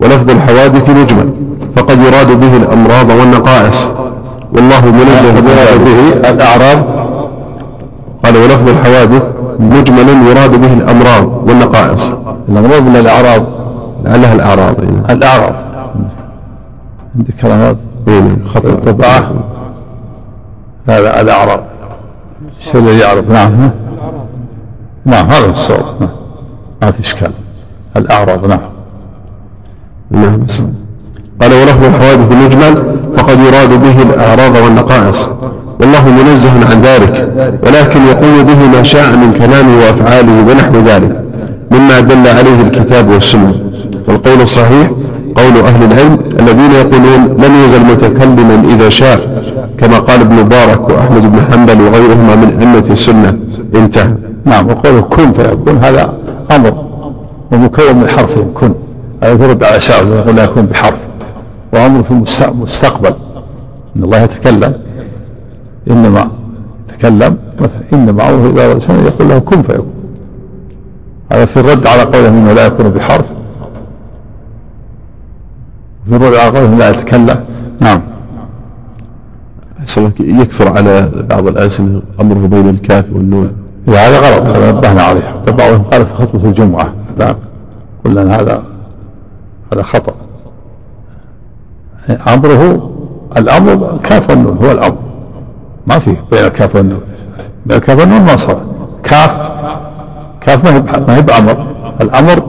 ولفظ 0.00 0.30
الحوادث 0.30 0.90
مجمل. 0.90 1.30
فقد 1.76 1.98
يراد 1.98 2.40
به 2.40 2.56
الأمراض 2.56 3.08
والنقائص. 3.10 3.88
والله 4.52 4.86
منزه 4.86 5.40
به 5.40 6.30
الأعراض 6.30 6.78
قال 8.24 8.36
ولفظ 8.36 8.68
الحوادث 8.68 9.22
مجمل 9.60 10.08
يراد 10.30 10.60
به 10.60 10.72
الأمراض 10.72 11.48
والنقائص. 11.48 12.12
الأمراض 12.48 12.86
ولا 12.86 13.00
الأعراض؟ 13.00 13.42
لعلها 14.04 14.34
الأعراض 14.34 14.80
إيه. 14.80 15.14
الأعراض 15.14 15.54
عندك 17.16 17.34
كلمات 17.42 17.76
إيه، 18.08 18.36
خط 18.54 18.64
الطباعة 18.66 19.32
هذا 20.88 21.20
الأعراض 21.20 21.60
الشيء 22.60 22.76
الذي 22.80 22.98
يعرف؟ 22.98 23.30
نعم 23.30 23.70
نعم 25.04 25.26
هذا 25.26 25.50
الصوت. 25.50 25.84
نعم. 26.00 26.08
ما 26.82 26.90
في 26.92 27.00
إشكال. 27.00 27.32
الأعراض 27.96 28.46
نعم. 28.46 28.60
نعم 30.10 30.46
قال 31.40 31.52
ولفظ 31.52 31.84
الحوادث 31.84 32.32
مجمل 32.32 32.82
فقد 33.16 33.38
يراد 33.38 33.82
به 33.82 34.02
الأعراض 34.02 34.64
والنقائص. 34.64 35.28
والله 35.80 36.08
منزه 36.08 36.50
عن 36.70 36.82
ذلك 36.82 37.28
ولكن 37.62 38.00
يقول 38.06 38.44
به 38.44 38.66
ما 38.76 38.82
شاء 38.82 39.16
من 39.16 39.32
كلامه 39.32 39.78
وأفعاله 39.78 40.32
ونحو 40.48 40.74
ذلك 40.86 41.24
مما 41.70 42.00
دل 42.00 42.28
عليه 42.28 42.60
الكتاب 42.60 43.08
والسنة. 43.08 43.54
والقول 44.08 44.40
الصحيح 44.40 44.90
قول 45.36 45.64
أهل 45.66 45.92
العلم 45.92 46.18
الذين 46.40 46.72
يقولون 46.72 47.36
لم 47.44 47.64
يزل 47.64 47.80
متكلما 47.80 48.62
إذا 48.74 48.88
شاء 48.88 49.42
كما 49.78 49.98
قال 49.98 50.20
ابن 50.20 50.34
مبارك 50.34 50.88
وأحمد 50.90 51.32
بن 51.32 51.38
حنبل 51.52 51.80
وغيرهما 51.82 52.36
من 52.36 52.56
أئمة 52.60 52.84
السنة. 52.90 53.34
انتهى. 53.74 54.14
نعم 54.44 54.66
وقوله 54.66 55.00
كن 55.00 55.32
فيكون 55.32 55.78
هذا 55.84 56.12
أمر 56.56 56.74
ومكون 57.52 57.96
من 57.96 58.08
حرف 58.08 58.34
كن 58.54 58.74
هذا 59.22 59.44
يرد 59.44 59.64
على 59.64 59.80
شاعر 59.80 60.06
يقول 60.06 60.36
لا 60.36 60.44
يكون 60.44 60.66
بحرف. 60.66 60.94
وأمر 61.72 62.02
في 62.02 62.10
المستقبل 62.48 63.14
إن 63.96 64.04
الله 64.04 64.18
يتكلم 64.18 64.74
إنما 65.90 66.30
تكلم 66.88 67.36
مثلا 67.60 67.82
إنما 67.92 68.30
أمره 68.30 68.50
إذا 68.50 68.66
أراد 68.66 68.78
شيئا 68.78 69.02
يقول 69.02 69.28
له 69.28 69.38
كن 69.38 69.62
فيكون. 69.62 69.92
هذا 71.32 71.44
في 71.44 71.60
الرد 71.60 71.86
على 71.86 72.02
قوله 72.02 72.28
إنه 72.28 72.52
لا 72.52 72.66
يكون 72.66 72.88
بحرف. 72.88 73.26
في 76.08 76.16
الرد 76.16 76.34
على 76.34 76.58
قوله 76.58 76.76
لا 76.76 76.90
يتكلم. 76.90 77.44
نعم. 77.80 78.00
يكثر 80.20 80.68
على 80.68 81.10
بعض 81.30 81.46
الألسنة 81.46 82.02
أمره 82.20 82.46
بين 82.46 82.68
الكاف 82.68 83.12
والنون. 83.12 83.52
هذا 83.88 84.18
غلط. 84.18 84.56
هذا 84.56 84.72
نبهنا 84.72 85.02
عليه. 85.02 85.42
بعضهم 85.46 85.82
قال 85.82 86.06
في 86.06 86.14
خطبة 86.14 86.48
الجمعة. 86.48 86.94
لا 87.18 87.36
قلنا 88.04 88.36
هذا 88.40 88.62
هذا 89.72 89.82
خطأ. 89.82 90.14
أمره 92.10 92.90
الأمر 93.36 93.98
كاف 94.02 94.30
والنون 94.30 94.56
هو 94.56 94.72
الأمر. 94.72 94.96
ما 95.86 95.98
في 95.98 96.16
بين 96.30 96.44
الكاف 96.44 96.76
والنون. 96.76 97.00
بين 97.66 97.76
الكاف 97.76 97.98
والنون 97.98 98.20
ما 98.20 98.36
صار. 98.36 98.62
كاف 99.02 99.30
كاف 100.40 100.64
ما 100.64 100.76
هي 100.76 100.82
ما 101.08 101.16
هي 101.16 101.22
بأمر. 101.22 101.66
الأمر 102.00 102.42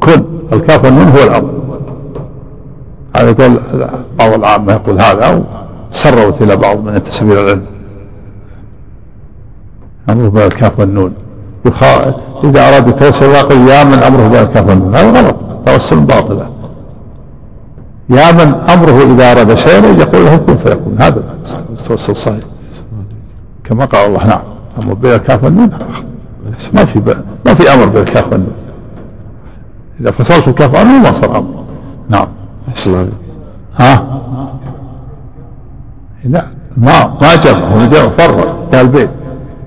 كن. 0.00 0.24
الكاف 0.52 0.84
والنون 0.84 1.08
هو 1.08 1.22
الأمر. 1.22 1.50
هذا 3.16 3.30
يقول 3.30 3.60
بعض 4.18 4.32
العامة 4.32 4.72
يقول 4.72 5.00
هذا 5.00 5.44
سروت 5.90 6.42
إلى 6.42 6.56
بعض 6.56 6.84
من 6.84 6.94
ينتسب 6.94 7.32
إلى 7.32 7.40
العلم 7.40 7.66
أمره 10.10 10.28
بين 10.28 10.42
الكاف 10.42 10.78
والنون. 10.78 11.12
إذا 12.44 12.68
أراد 12.68 12.88
يتوسل 12.88 13.24
يقول 13.24 13.68
يا 13.68 13.84
من 13.84 13.98
أمره 14.02 14.28
بين 14.28 14.42
الكاف 14.42 14.68
والنون. 14.68 14.94
هذا 14.94 15.20
غلط. 15.20 15.36
توسل 15.66 16.00
باطل 16.00 16.46
يا 18.10 18.32
من 18.32 18.54
أمره 18.54 19.14
إذا 19.14 19.32
أراد 19.32 19.54
شيئا 19.54 19.86
يقول 19.86 20.24
له 20.24 20.36
كن 20.36 20.56
فيكون. 20.56 20.96
هذا 20.98 21.22
التوسل 21.70 22.16
صحيح. 22.16 22.44
كما 23.64 23.84
قال 23.84 24.06
الله 24.06 24.26
نعم. 24.26 24.40
أمر 24.78 24.94
بين 24.94 25.12
الكاف 25.12 25.44
والنون 25.44 25.70
ما 26.74 26.84
في 26.84 27.14
ما 27.46 27.54
في 27.54 27.74
أمر 27.74 27.86
بين 27.86 28.02
الكاف 28.02 28.32
والنون 28.32 28.52
إذا 30.00 30.10
فصلت 30.10 30.48
الكاف 30.48 30.74
والنون 30.74 31.02
ما 31.02 31.12
صار 31.12 31.38
أمر. 31.38 31.64
نعم. 32.08 32.26
أحسن 32.68 33.08
ها؟ 33.76 34.20
لا 36.24 36.46
ما 36.76 37.06
ما 37.20 37.34
جمع. 37.34 37.58
هو 37.58 37.86
جمع 37.86 38.08
فرق 38.08 38.68
قال 38.74 38.88
بين. 38.88 39.08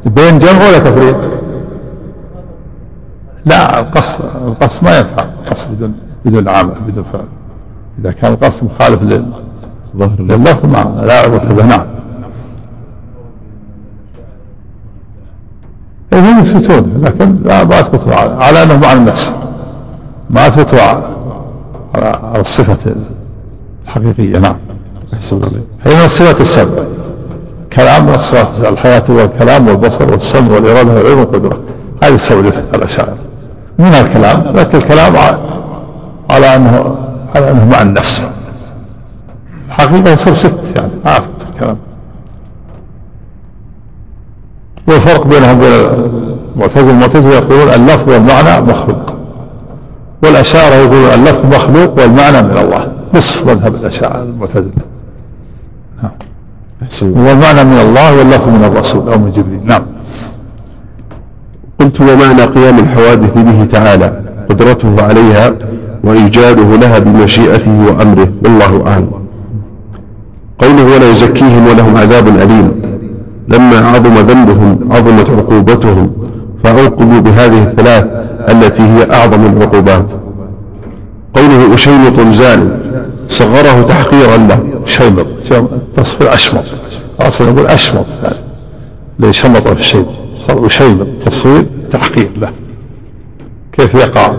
بين 0.05 0.39
جمع 0.39 0.67
ولا 0.67 0.79
تفريق؟ 0.79 1.17
لا 3.45 3.79
القص 3.79 4.19
القص 4.47 4.83
ما 4.83 4.97
ينفع. 4.97 5.23
القص 5.23 5.65
بدون 5.65 5.95
بدون 6.25 6.49
عامل 6.49 6.73
بدون 6.87 7.03
فعل. 7.03 7.25
إذا 7.99 8.11
كان 8.11 8.33
القصد 8.33 8.63
مخالف 8.63 9.01
للظهر 9.01 10.19
لللفظ 10.19 10.65
ما 10.65 11.01
لا 11.05 11.19
عبرة 11.19 11.53
به 11.53 11.65
نعم. 11.65 11.85
هم 16.13 16.39
يثبتون 16.39 17.01
لكن 17.03 17.37
لا 17.45 17.63
ما 17.63 17.79
اثبتوا 17.79 18.15
على 18.15 18.63
انه 18.63 18.77
معنى 18.77 18.99
النفس. 18.99 19.31
ما 20.29 20.47
اثبتوا 20.47 20.79
على 21.95 22.41
الصفة 22.41 22.95
الحقيقية 23.85 24.39
نعم. 24.39 24.55
هي 25.85 25.95
من 25.95 26.05
الصفات 26.05 26.41
السبع 26.41 26.83
كلام 27.73 28.05
من 28.05 28.15
الصفات 28.15 28.71
الحياة 28.73 29.03
والكلام 29.09 29.67
والبصر 29.67 30.11
والسمع 30.11 30.51
والإرادة 30.51 30.93
والعلم 30.93 31.19
والقدرة. 31.19 31.59
هذه 32.03 32.15
السبع 32.15 32.37
على 32.37 32.53
الأشاعرة 32.75 33.17
منها 33.79 34.01
الكلام؟ 34.01 34.43
لكن 34.55 34.77
الكلام 34.77 35.13
على 36.29 36.55
أنه 36.55 37.06
على 37.35 37.51
أنه 37.51 37.65
مع 37.65 37.81
النفس. 37.81 38.23
حقيقة 39.69 40.11
يصير 40.11 40.33
ست 40.33 40.75
يعني 40.75 40.91
عارف 41.05 41.27
الكلام. 41.53 41.77
والفرق 44.87 45.27
بينهم 45.27 45.59
وبين 45.59 45.87
المعتزله 46.55 46.91
المعتزله 46.91 47.33
يقولون 47.33 47.69
اللفظ 47.69 48.09
والمعنى 48.09 48.61
مخلوق. 48.61 49.13
والأشاعرة 50.23 50.73
يقولون 50.75 51.09
اللفظ 51.13 51.45
مخلوق 51.45 51.99
والمعنى 51.99 52.41
من 52.41 52.57
الله. 52.57 52.91
نصف 53.13 53.45
مذهب 53.45 53.75
الأشاعرة 53.75 54.23
المعتزلة. 54.23 54.71
نعم. 56.03 56.11
والمعنى 57.01 57.63
من 57.63 57.79
الله 57.79 58.17
واللفظ 58.17 58.49
من 58.49 58.63
الرسول 58.63 59.09
أو 59.09 59.19
من 59.19 59.31
جبريل. 59.31 59.65
نعم. 59.65 59.83
قلت 61.79 62.01
ومعنى 62.01 62.41
قيام 62.41 62.79
الحوادث 62.79 63.33
به 63.37 63.65
تعالى 63.65 64.21
قدرته 64.49 65.03
عليها 65.03 65.53
وإيجاده 66.03 66.75
لها 66.75 66.99
بمشيئته 66.99 67.85
وأمره 67.87 68.29
والله 68.43 68.87
أعلم. 68.87 69.11
قوله 70.59 70.95
ولا 70.95 71.11
يزكيهم 71.11 71.67
ولهم 71.67 71.97
عذاب 71.97 72.27
أليم. 72.27 72.81
لما 73.47 73.77
عظم 73.77 74.13
ذنبهم 74.13 74.79
عظمت 74.91 75.29
عقوبتهم 75.29 76.11
فأوقبوا 76.63 77.19
بهذه 77.19 77.63
الثلاث 77.63 78.05
التي 78.49 78.83
هي 78.83 79.11
أعظم 79.11 79.45
العقوبات. 79.45 80.05
قوله 81.33 81.73
أشيمط 81.73 82.19
زال 82.19 82.79
صغره 83.29 83.81
تحقيرا 83.81 84.37
له. 84.37 84.59
شيمط 84.85 85.27
تصفير 85.95 86.33
أشمط. 86.33 86.63
أصلا 87.19 87.51
نقول 87.51 87.67
أشمط 87.67 88.05
يعني 88.23 88.35
ليشمط 89.19 89.67
في 89.67 89.79
الشيء؟ 89.79 90.05
صار 90.47 90.65
أشيمط 90.65 91.07
تصوير 91.25 91.65
تحقير 91.91 92.29
له. 92.37 92.49
كيف 93.71 93.95
يقع؟ 93.95 94.33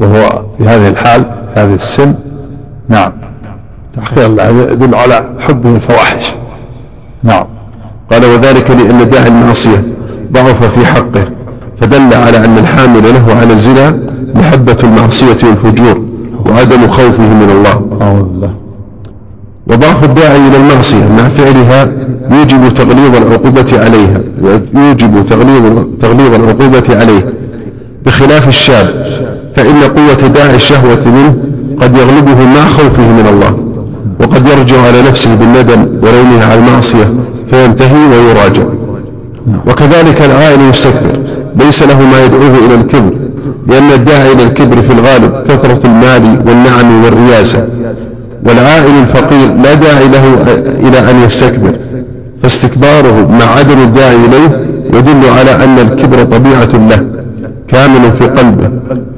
وهو 0.00 0.42
في 0.58 0.64
هذه 0.64 0.88
الحال 0.88 1.22
في 1.54 1.60
هذه 1.60 1.74
السن. 1.74 2.14
نعم. 2.88 3.12
تحقير 3.96 4.28
له 4.28 4.48
يدل 4.72 4.94
على 4.94 5.24
حبه 5.40 5.76
الفواحش. 5.76 6.34
نعم. 7.22 7.44
قال 8.10 8.24
وذلك 8.24 8.70
لأن 8.70 9.10
داعي 9.10 9.28
المعصية 9.28 9.82
ضعف 10.32 10.64
في 10.64 10.86
حقه 10.86 11.24
فدل 11.80 12.14
على 12.14 12.44
أن 12.44 12.58
الحامل 12.58 13.14
له 13.14 13.34
على 13.40 13.52
الزنا 13.52 13.98
محبة 14.34 14.76
المعصية 14.84 15.48
والفجور 15.48 16.04
وعدم 16.50 16.88
خوفه 16.88 17.22
من 17.22 17.50
الله. 17.50 17.82
وضعف 19.66 20.04
الداعي 20.04 20.48
إلى 20.48 20.56
المعصية 20.56 21.04
مع 21.08 21.28
فعلها 21.28 21.88
يوجب 22.30 22.74
تغليظ 22.74 23.16
العقوبة 23.16 23.80
عليها 23.84 24.20
ويوجب 24.42 25.26
تغليظ 25.30 25.86
تغليظ 26.00 26.34
العقوبة 26.34 27.00
عليه 27.00 27.26
بخلاف 28.06 28.48
الشاب. 28.48 29.06
فإن 29.56 29.82
قوة 29.82 30.28
داعي 30.28 30.56
الشهوة 30.56 31.04
منه 31.06 31.34
قد 31.80 31.96
يغلبه 31.96 32.44
مع 32.44 32.66
خوفه 32.66 33.02
من 33.02 33.26
الله 33.30 33.58
وقد 34.20 34.46
يرجع 34.48 34.80
على 34.80 35.02
نفسه 35.02 35.34
بالندم 35.34 35.88
ولومها 36.02 36.46
على 36.50 36.60
المعصية 36.60 37.08
فينتهي 37.50 38.06
ويراجع. 38.06 38.62
وكذلك 39.66 40.22
العائل 40.22 40.60
المستكبر 40.60 41.18
ليس 41.56 41.82
له 41.82 42.02
ما 42.02 42.24
يدعوه 42.24 42.58
إلى 42.66 42.74
الكبر 42.74 43.12
لأن 43.66 43.90
الداعي 43.90 44.32
إلى 44.32 44.42
الكبر 44.42 44.82
في 44.82 44.92
الغالب 44.92 45.32
كثرة 45.48 45.80
المال 45.84 46.40
والنعم 46.46 47.04
والرياسة. 47.04 47.68
والعائل 48.46 48.92
الفقير 49.02 49.48
لا 49.64 49.74
داعي 49.74 50.08
له 50.08 50.42
إلى 50.88 51.10
أن 51.10 51.22
يستكبر 51.26 51.72
فاستكباره 52.42 53.28
مع 53.40 53.44
عدم 53.58 53.82
الداعي 53.82 54.16
إليه 54.16 54.66
يدل 54.98 55.30
على 55.38 55.64
أن 55.64 55.78
الكبر 55.78 56.22
طبيعة 56.22 56.88
له. 56.90 57.06
كامل 57.68 58.12
في 58.18 58.24
قلبه 58.24 58.70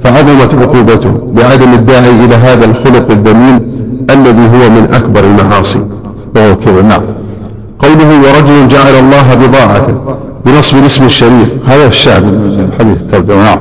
فعظمت 0.04 0.54
عقوبته 0.54 1.32
بعدم 1.32 1.72
الداعي 1.72 2.24
إلى 2.24 2.34
هذا 2.34 2.64
الخلق 2.64 3.10
الذميم 3.10 3.78
الذي 4.10 4.42
هو 4.42 4.70
من 4.70 4.88
أكبر 4.94 5.24
المعاصي. 5.24 5.80
وهو 6.36 6.56
كبر 6.56 6.82
نعم. 6.82 7.02
قوله 7.78 8.20
ورجل 8.20 8.68
جعل 8.68 8.94
الله 8.94 9.34
بضاعته 9.34 9.94
بنصب 10.46 10.76
الاسم 10.76 11.04
الشريف. 11.04 11.52
هذا 11.66 11.86
الشعب 11.86 12.22
حديث 12.78 12.96
الترجمة 12.96 13.42
نعم. 13.44 13.58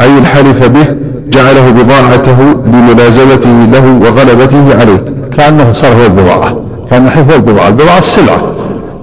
أي 0.00 0.18
الحلف 0.18 0.68
به 0.68 0.86
جعله 1.28 1.70
بضاعته 1.70 2.38
لملازمته 2.66 3.50
له 3.72 4.00
وغلبته 4.02 4.80
عليه. 4.80 5.04
كأنه 5.36 5.72
صار 5.72 5.92
هو 5.92 6.06
البضاعة 6.06 6.56
كان 6.90 7.06
الحلف 7.06 7.30
هو 7.30 7.36
البضاعة 7.36 7.68
البضاعة 7.68 7.98
السلعة. 7.98 8.42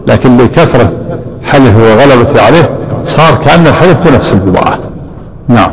لكن 0.08 0.38
لكثرة 0.38 0.92
حلفه 1.44 1.84
وغلبته 1.84 2.42
عليه 2.42 2.70
صار 3.06 3.36
كأن 3.46 3.68
الحلف 3.68 3.98
بنفس 4.06 4.34
البضاعة. 4.34 4.80
نعم. 5.48 5.72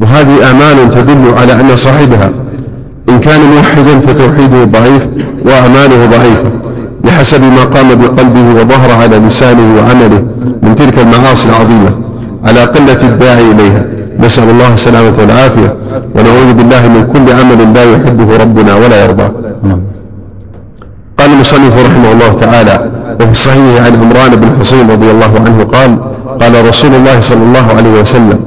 وهذه 0.00 0.50
آمال 0.50 0.90
تدل 0.90 1.34
على 1.38 1.52
أن 1.60 1.76
صاحبها 1.76 2.30
إن 3.08 3.20
كان 3.20 3.40
موحدا 3.40 4.00
فتوحيده 4.00 4.64
ضعيف 4.64 5.02
وأعماله 5.44 6.06
ضعيفة 6.06 6.50
بحسب 7.04 7.42
ما 7.42 7.64
قام 7.64 7.88
بقلبه 7.88 8.60
وظهر 8.60 8.90
على 9.02 9.18
لسانه 9.18 9.76
وعمله 9.76 10.22
من 10.62 10.74
تلك 10.74 10.98
المعاصي 10.98 11.48
العظيمة 11.48 11.90
على 12.44 12.60
قلة 12.60 13.08
الداعي 13.08 13.50
إليها. 13.50 13.84
نسأل 14.18 14.50
الله 14.50 14.74
السلامة 14.74 15.12
والعافية 15.18 15.76
ونعوذ 16.14 16.52
بالله 16.52 16.88
من 16.88 17.06
كل 17.12 17.32
عمل 17.32 17.74
لا 17.74 17.84
يحبه 17.84 18.36
ربنا 18.36 18.74
ولا 18.74 19.04
يرضاه. 19.04 19.30
المصنف 21.44 21.86
رحمه 21.86 22.12
الله 22.12 22.32
تعالى. 22.40 22.90
وفي 23.20 23.32
الصحيح 23.32 23.84
عن 23.86 23.92
عمران 24.02 24.36
بن 24.36 24.48
حصين 24.60 24.90
رضي 24.90 25.10
الله 25.10 25.32
عنه 25.46 25.64
قال 25.64 25.98
قال 26.40 26.68
رسول 26.68 26.94
الله 26.94 27.20
صلى 27.20 27.42
الله 27.48 27.66
عليه 27.76 28.00
وسلم 28.00 28.38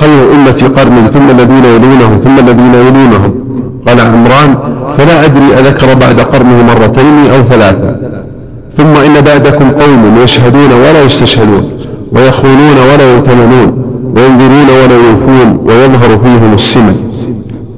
خير 0.00 0.18
أمتي 0.34 0.66
قرني 0.66 1.02
ثم 1.14 1.30
الذين 1.30 1.64
يلونهم 1.64 2.20
ثم 2.24 2.38
الذين 2.38 2.74
يلونهم. 2.74 3.32
قال 3.86 4.00
عمران 4.00 4.58
فلا 4.98 5.24
أدري 5.24 5.48
أذكر 5.60 5.94
بعد 5.94 6.20
قرنه 6.20 6.62
مرتين 6.62 7.16
أو 7.34 7.42
ثلاثة. 7.42 7.96
ثم 8.78 8.96
إن 9.06 9.20
بعدكم 9.20 9.70
قوم 9.70 10.18
يشهدون 10.24 10.72
ولا 10.72 11.02
يستشهدون 11.02 11.64
ويخونون 12.12 12.76
ولا 12.92 13.14
يؤتمنون 13.14 13.68
وينذرون 14.16 14.68
ولا 14.82 14.96
يوفون 15.06 15.48
ويظهر 15.66 16.18
فيهم 16.24 16.54
السمن 16.54 16.96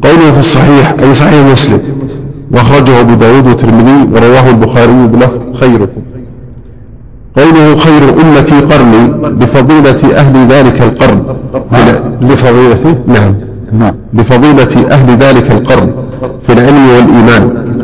قوله 0.02 0.32
في 0.32 0.38
الصحيح 0.38 0.94
أي 1.02 1.14
صحيح 1.14 1.40
مسلم 1.52 1.80
وأخرجه 2.50 3.00
أبو 3.00 3.14
داود 3.14 3.46
والترمذي 3.46 4.08
ورواه 4.12 4.50
البخاري 4.50 5.06
بلفظ 5.06 5.40
خيركم. 5.60 6.02
قوله 7.36 7.76
خير 7.76 8.02
أمتي 8.22 8.60
قرني 8.60 9.08
بفضيلة 9.30 10.16
أهل 10.16 10.48
ذلك 10.48 10.82
القرن. 10.82 11.22
لفضيلة 12.20 12.96
نعم. 13.06 13.34
نعم. 13.72 13.94
بفضيلة 14.12 14.90
أهل 14.90 15.16
ذلك 15.16 15.50
القرن 15.50 15.92
في 16.46 16.52
العلم 16.52 16.88
والإيمان 16.88 17.42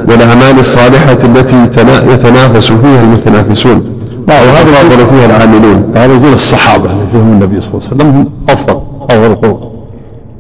والأعمال 0.09 0.59
الصالحة 0.61 1.12
التي 1.12 1.57
يتنافس 2.12 2.72
فيها 2.72 3.02
المتنافسون. 3.02 3.83
وهذا 4.29 5.07
فيها 5.11 5.26
العاملون. 5.26 5.92
هذا 5.94 6.14
يقول 6.14 6.33
الصحابة 6.33 6.85
اللي 6.85 7.07
فيهم 7.12 7.33
النبي 7.33 7.61
صلى 7.61 7.70
الله 7.74 7.83
عليه 7.87 7.96
وسلم 7.96 8.11
هم 8.16 8.31
أفضل 8.48 8.81
أفضل 9.11 9.26
القرون. 9.26 9.70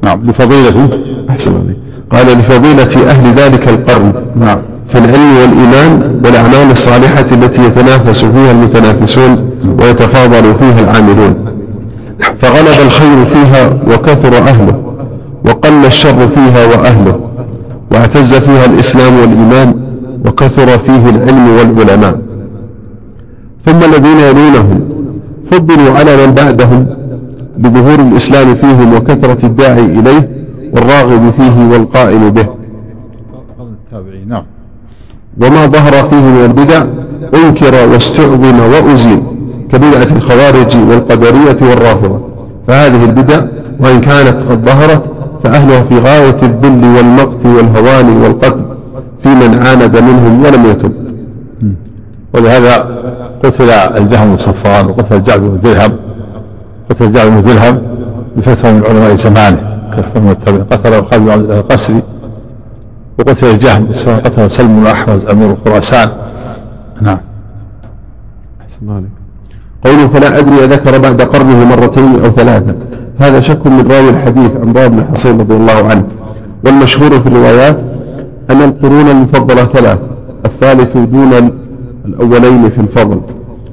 نعم. 0.02 0.26
لفضيلة 0.26 0.88
أحسن 1.30 1.54
عليك. 1.54 1.76
قال 2.10 2.26
لفضيلة 2.26 3.10
أهل 3.10 3.34
ذلك 3.34 3.68
القرن 3.68 4.12
نعم. 4.40 4.58
في 4.88 4.98
العلم 4.98 5.36
والإيمان 5.36 6.20
والأعمال 6.24 6.70
الصالحة 6.70 7.24
التي 7.32 7.64
يتنافس 7.64 8.24
فيها 8.24 8.50
المتنافسون 8.50 9.50
ويتفاضل 9.80 10.54
فيها 10.54 10.80
العاملون. 10.80 11.34
فغلب 12.42 12.86
الخير 12.86 13.24
فيها 13.26 13.70
وكثر 13.88 14.38
أهله 14.38 14.82
وقل 15.44 15.84
الشر 15.86 16.28
فيها 16.34 16.66
وأهله 16.66 17.20
واعتز 17.90 18.34
فيها 18.34 18.64
الإسلام 18.64 19.20
والإيمان 19.20 19.74
وكثر 20.26 20.66
فيه 20.78 21.10
العلم 21.10 21.48
والعلماء. 21.78 22.18
ثم 23.66 23.78
الذين 23.84 24.18
يلونهم 24.20 24.80
فضلوا 25.50 25.92
على 25.98 26.26
من 26.26 26.34
بعدهم 26.34 26.86
بظهور 27.58 28.00
الإسلام 28.00 28.54
فيهم 28.54 28.94
وكثرة 28.94 29.46
الداعي 29.46 29.84
إليه 29.84 30.35
والراغب 30.76 31.32
فيه 31.38 31.72
والقائم 31.72 32.30
به. 32.30 32.46
التابعين 33.60 34.28
نعم. 34.28 34.44
وما 35.42 35.66
ظهر 35.66 35.92
فيه 35.92 36.20
من 36.20 36.44
البدع 36.44 36.84
أنكر 37.34 37.88
واستعظم 37.92 38.60
وأزيل 38.60 39.22
كبدعة 39.72 40.16
الخوارج 40.16 40.76
والقدرية 40.76 41.56
والرافضة 41.70 42.20
فهذه 42.66 43.04
البدع 43.04 43.42
وإن 43.80 44.00
كانت 44.00 44.36
قد 44.50 44.64
ظهرت 44.64 45.02
فأهلها 45.44 45.82
في 45.82 45.98
غاية 45.98 46.36
الذل 46.42 46.96
والمقت 46.96 47.46
والهوان 47.46 48.22
والقتل 48.22 48.64
في 49.22 49.28
من 49.28 49.66
عاند 49.66 49.96
منهم 49.96 50.44
ولم 50.44 50.66
يتب. 50.66 50.92
ولهذا 52.34 52.86
قتل 53.44 53.70
الجهم 53.70 54.30
بن 54.30 54.38
صفوان 54.38 54.86
وقتل 54.86 55.16
الجعد 55.16 55.40
بن 55.40 55.60
درهم 55.62 55.92
قتل 56.90 57.04
الجعد 57.04 57.26
بن 57.26 57.42
درهم 57.42 57.82
بفتوى 58.36 58.72
من 58.72 58.82
علماء 58.88 59.16
زمانه. 59.16 59.75
قتله 60.70 61.02
خالد 61.02 61.24
بن 61.24 61.30
عبد 61.30 61.42
الله 61.42 61.60
القسري 61.60 62.02
وقتل 63.18 63.46
الجهم 63.46 63.86
قتل 64.24 64.50
سلم 64.50 64.80
بن 64.80 64.86
أحمد 64.86 65.24
أمير 65.24 65.56
خراسان 65.64 66.08
نعم. 67.00 67.18
قوله 69.84 70.08
فلا 70.08 70.38
أدري 70.38 70.64
أذكر 70.64 70.98
بعد 70.98 71.22
قرنه 71.22 71.64
مرتين 71.64 72.24
أو 72.24 72.30
ثلاثة. 72.30 72.74
هذا 73.18 73.40
شك 73.40 73.66
من 73.66 73.90
راوي 73.90 74.10
الحديث 74.10 74.50
عن 74.56 74.72
ضرب 74.72 74.90
بن 74.90 75.04
حصين 75.12 75.40
رضي 75.40 75.54
الله 75.54 75.88
عنه. 75.90 76.04
والمشهور 76.64 77.20
في 77.20 77.26
الروايات 77.26 77.78
أن 78.50 78.62
القرون 78.62 79.10
المفضلة 79.10 79.64
ثلاث 79.64 79.98
الثالث 80.44 80.96
دون 80.96 81.50
الأولين 82.04 82.70
في 82.70 82.80
الفضل 82.80 83.20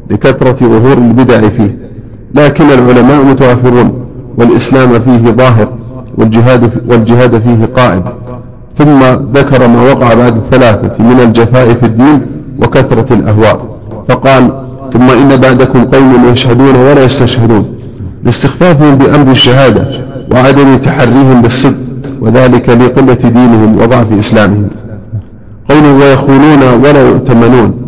لكثرة 0.10 0.67
ظهور 0.67 0.97
البدع 0.97 1.49
فيه. 1.49 1.78
لكن 2.36 2.65
العلماء 2.65 3.23
متوافرون 3.23 4.06
والإسلام 4.38 4.99
فيه 4.99 5.32
ظاهر. 5.32 5.67
والجهاد, 6.17 6.71
والجهاد 6.88 7.41
فيه 7.41 7.65
قائم. 7.84 8.04
ثم 8.78 8.99
ذكر 9.34 9.67
ما 9.67 9.82
وقع 9.91 10.13
بعد 10.13 10.36
الثلاثة 10.38 11.04
من 11.04 11.19
الجفاء 11.19 11.73
في 11.73 11.86
الدين 11.86 12.21
وكثرة 12.60 13.13
الأهواء. 13.13 13.65
فقال 14.10 14.52
ثم 14.93 15.10
إن 15.10 15.38
بعدكم 15.38 15.86
قوم 15.86 16.32
يشهدون 16.34 16.76
ولا 16.76 17.04
يستشهدون. 17.04 17.65
لاستخفافهم 18.23 18.95
بأمر 18.95 19.32
الشهادة 19.32 19.88
وعدم 20.32 20.78
تحريهم 20.78 21.41
بالصدق 21.41 21.76
وذلك 22.21 22.69
لقلة 22.69 23.30
دينهم 23.30 23.78
وضعف 23.82 24.08
إسلامهم. 24.19 24.69
قوله 25.69 25.93
ويخونون 25.93 26.63
ولا 26.84 27.10
يؤتمنون. 27.10 27.83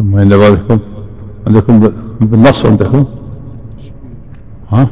ثم 0.00 0.16
إن 0.16 0.28
بعدكم 0.28 0.78
عندكم 1.46 1.80
بالنص 2.20 2.66
عندكم 2.66 3.04
ها؟ 4.68 4.88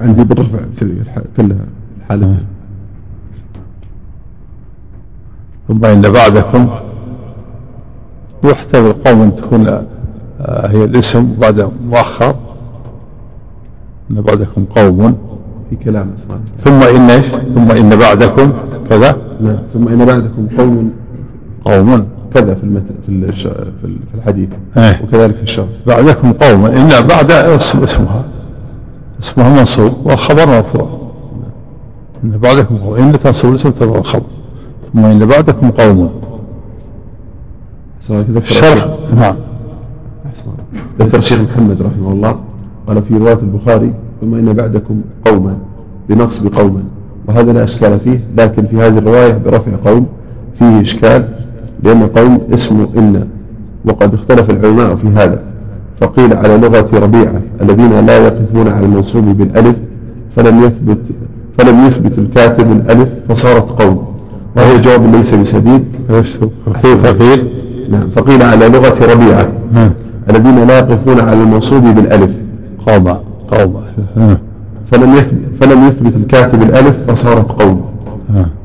عندي 0.00 0.24
بالرفع 0.24 0.58
في 0.76 1.04
كلها 1.36 1.66
الحالة. 2.00 2.36
ثم 5.68 5.84
إن 5.84 6.02
بعدكم 6.02 6.70
يحتمل 8.44 8.92
قوم 8.92 9.20
أن 9.22 9.36
تكون 9.36 9.68
آه، 10.40 10.66
هي 10.66 10.84
الاسم 10.84 11.36
بعد 11.40 11.70
مؤخر. 11.84 12.36
إن 14.10 14.20
بعدكم 14.20 14.64
قوم. 14.64 15.27
في 15.70 15.76
كلام 15.76 16.10
أصلا 16.14 16.38
ثم 16.64 16.96
إن 16.96 17.10
إيش؟ 17.10 17.26
ثم 17.54 17.70
إن 17.70 17.96
بعدكم 17.96 18.52
كذا؟ 18.90 19.16
نعم 19.40 19.58
ثم 19.74 19.88
إن 19.88 20.04
بعدكم 20.04 20.46
قوم 20.58 20.92
قوم. 21.64 22.06
كذا 22.34 22.54
في 22.54 22.64
المتن 22.64 22.94
في. 23.06 23.32
في 23.82 24.14
الحديث. 24.14 24.48
إيه. 24.76 25.02
وكذلك 25.04 25.36
في 25.36 25.42
الشرط 25.42 25.68
بعدكم 25.86 26.32
قوم. 26.32 26.66
إن 26.66 26.88
بعد 26.88 27.32
اسم 27.32 27.82
اسمها 27.82 28.24
اسمها 29.22 29.58
منصوب 29.58 29.92
والخبر 30.04 30.46
مرفوع. 30.46 30.88
إن 32.24 32.30
بعدكم 32.30 32.76
قوم. 32.76 32.94
إن 32.94 33.12
تنصب 33.12 33.48
الاسم 33.48 33.70
تبع 33.70 33.98
الخبر. 33.98 34.26
ثم 34.92 35.04
إن 35.04 35.26
بعدكم 35.26 35.70
قوم. 35.70 36.10
الشرح 38.36 38.88
نعم. 39.16 39.36
ذكر 41.00 41.18
الشيخ 41.18 41.40
محمد 41.40 41.82
رحمه 41.82 42.12
الله. 42.12 42.40
قال 42.86 43.02
في 43.02 43.14
رواية 43.14 43.38
البخاري 43.42 43.94
ثم 44.20 44.34
إن 44.34 44.52
بعدكم 44.52 45.00
قوما 45.24 45.56
بنصب 46.08 46.54
قوما 46.54 46.82
وهذا 47.28 47.52
لا 47.52 47.64
إشكال 47.64 48.00
فيه 48.00 48.20
لكن 48.36 48.66
في 48.66 48.76
هذه 48.76 48.98
الرواية 48.98 49.32
برفع 49.32 49.72
قوم 49.84 50.06
فيه 50.58 50.80
إشكال 50.80 51.28
لأن 51.82 52.02
قوم 52.02 52.38
اسمه 52.54 52.88
إن 52.96 53.26
وقد 53.84 54.14
اختلف 54.14 54.50
العلماء 54.50 54.96
في 54.96 55.08
هذا. 55.08 55.40
فقيل 56.00 56.36
على 56.36 56.56
لغة 56.56 56.98
ربيعة 56.98 57.40
الذين 57.62 58.06
لا 58.06 58.26
يقفون 58.26 58.68
على 58.68 58.86
المنصوب 58.86 59.24
بالألف 59.24 59.76
فلم 60.36 60.62
يثبت 60.62 60.98
فلم 61.58 61.86
يثبت 61.86 62.18
الكاتب 62.18 62.72
الألف 62.72 63.08
فصارت 63.28 63.82
قوم. 63.82 64.04
وهو 64.56 64.76
جواب 64.76 65.14
ليس 65.14 65.34
بسديد. 65.34 65.84
فقيل 67.04 67.48
نعم 67.90 68.10
فقيل 68.10 68.42
على 68.42 68.68
لغة 68.68 69.12
ربيعة 69.12 69.48
الذين 70.30 70.66
لا 70.66 70.78
يقفون 70.78 71.20
على 71.20 71.42
المنصوب 71.42 71.82
بالألف. 71.82 72.30
قوم. 72.86 73.27
قوم. 73.50 73.74
فلم 74.92 75.14
يثبت 75.14 75.38
فلم 75.60 75.86
يثبت 75.86 76.16
الكاتب 76.16 76.62
الألف 76.62 76.96
فصارت 77.08 77.50
قوم. 77.62 77.80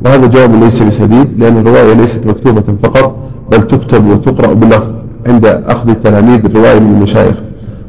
وهذا 0.05 0.25
جواب 0.27 0.63
ليس 0.63 0.81
بسديد 0.81 1.27
لأن 1.37 1.57
الرواية 1.57 1.93
ليست 1.93 2.21
مكتوبة 2.25 2.63
فقط 2.83 3.15
بل 3.51 3.67
تكتب 3.67 4.07
وتقرأ 4.07 4.53
باللفظ 4.53 4.91
عند 5.27 5.45
أخذ 5.45 5.89
التلاميذ 5.89 6.45
الرواية 6.45 6.79
من 6.79 6.95
المشايخ 6.95 7.35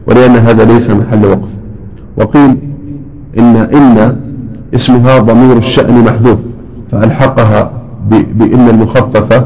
ولأن 0.07 0.31
هذا 0.31 0.65
ليس 0.65 0.91
محل 0.91 1.27
وقف. 1.27 1.49
وقيل 2.17 2.57
إن 3.39 3.57
إن 3.57 4.17
اسمها 4.75 5.19
ضمير 5.19 5.57
الشأن 5.57 6.05
محذوف 6.05 6.39
فألحقها 6.93 7.71
بإن 8.11 8.69
المخففة 8.69 9.45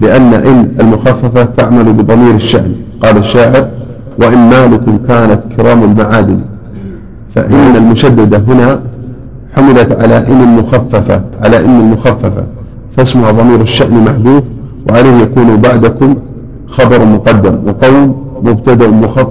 لأن 0.00 0.34
إن 0.34 0.68
المخففة 0.80 1.44
تعمل 1.44 1.92
بضمير 1.92 2.34
الشأن 2.34 2.74
قال 3.02 3.16
الشاعر 3.16 3.68
وإن 4.18 4.38
مالك 4.50 4.80
كانت 5.08 5.40
كرام 5.56 5.82
المعادن. 5.82 6.40
فإن 7.34 7.76
المشددة 7.76 8.38
هنا 8.38 8.80
حملت 9.56 9.92
على 9.92 10.18
إن 10.18 10.40
المخففة 10.42 11.22
على 11.42 11.64
إن 11.64 11.80
المخففة 11.80 12.44
فاسمها 12.96 13.30
ضمير 13.30 13.60
الشأن 13.60 14.04
محذوف 14.04 14.42
وعليه 14.90 15.22
يكون 15.22 15.56
بعدكم 15.56 16.14
خبر 16.66 17.04
مقدم 17.04 17.58
وقوم 17.66 18.24
مبتدأ 18.42 18.88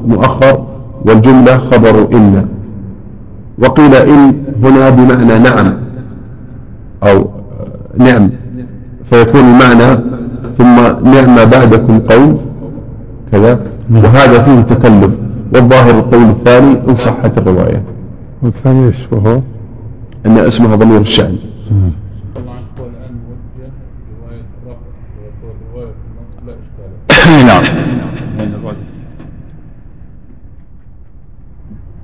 مؤخر 0.08 0.64
والجملة 1.06 1.58
خبر 1.58 2.08
إن. 2.14 2.46
وقيل 3.58 3.96
إن 3.96 4.34
هنا 4.64 4.90
بمعنى 4.90 5.40
نعم 5.40 5.74
أو 7.04 7.30
نعم. 7.98 8.30
فيكون 9.10 9.42
المعنى 9.42 10.00
ثم 10.58 10.76
نعم 11.10 11.50
بعدكم 11.50 12.00
قوم 12.00 12.38
كذا. 13.32 13.60
وهذا 13.92 14.44
فيه 14.44 14.62
تكلف 14.62 15.12
والظاهر 15.54 15.92
القول 16.00 16.24
الثاني 16.24 16.78
إن 16.90 16.96
صحت 16.96 17.38
الرواية. 17.38 17.84
والثاني 18.44 18.88
إيش 18.88 18.96
وهو؟ 19.12 19.42
أن 20.26 20.38
اسمها 20.38 20.76
ضمير 20.76 21.02
الشأن. 21.02 21.38
نعم. 27.48 27.64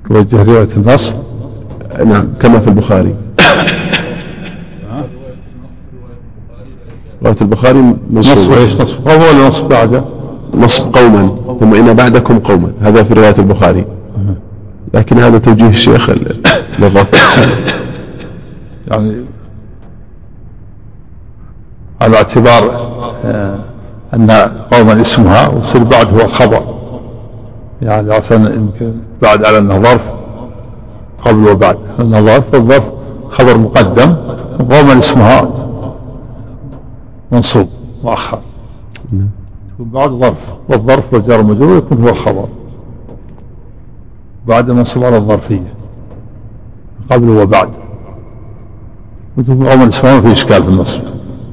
توجه 0.08 0.42
رواية 0.42 0.68
النص؟ 0.76 1.12
نعم 2.06 2.28
كما 2.40 2.60
في 2.60 2.68
البخاري. 2.68 3.14
رواية 7.22 7.36
البخاري 7.40 7.96
نصب 8.12 8.52
إيش 8.52 8.80
نصب 8.80 9.08
قوم 9.08 9.22
ولا 9.22 9.48
نصب 9.48 9.68
بعده؟ 9.68 10.04
نصب 10.54 10.96
قوما 10.96 11.56
ثم 11.60 11.74
إن 11.74 11.94
بعدكم 11.94 12.38
قوما. 12.38 12.72
هذا 12.80 13.02
في 13.02 13.14
رواية 13.14 13.34
البخاري. 13.38 13.84
لكن 14.94 15.18
هذا 15.18 15.38
توجيه 15.38 15.68
الشيخ 15.68 16.10
للرافع 16.78 17.42
يعني 18.88 19.24
على 22.00 22.16
اعتبار 22.16 22.90
آه، 23.24 23.58
أن 24.14 24.30
قوما 24.72 25.00
اسمها 25.00 25.48
ويصير 25.48 25.82
بعد 25.84 26.14
هو 26.14 26.20
الخبر 26.20 26.80
يعني 27.82 28.14
عشان 28.14 28.44
يمكن 28.44 28.92
بعد 29.22 29.44
على 29.44 29.58
أنه 29.58 29.82
ظرف 29.82 30.02
قبل 31.24 31.48
وبعد. 31.48 31.78
أنه 32.00 32.20
ظرف 32.20 32.54
والظرف 32.54 32.84
خبر 33.30 33.58
مقدم 33.58 34.14
قوما 34.70 34.98
اسمها 34.98 35.50
منصوب 37.32 37.68
مؤخر. 38.04 38.38
تكون 39.68 39.88
بعد 39.90 40.10
ظرف 40.10 40.38
والظرف 40.68 41.14
والجار 41.14 41.40
المجرور 41.40 41.78
يكون 41.78 42.02
هو 42.02 42.08
الخبر. 42.08 42.48
بعد 44.46 44.70
منصوب 44.70 45.04
على 45.04 45.16
الظرفية 45.16 45.74
قبل 47.10 47.28
وبعد. 47.28 47.68
وتكون 49.36 49.68
قوما 49.68 49.88
اسمها 49.88 50.20
في 50.20 50.32
إشكال 50.32 50.62
في 50.62 50.68
النصب 50.68 51.00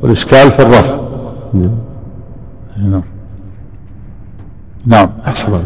والإشكال 0.01 0.51
في 0.51 0.61
الرفع. 0.61 0.97
نعم. 1.53 3.01
نعم 4.85 5.09
أحسن 5.27 5.47
الله. 5.47 5.61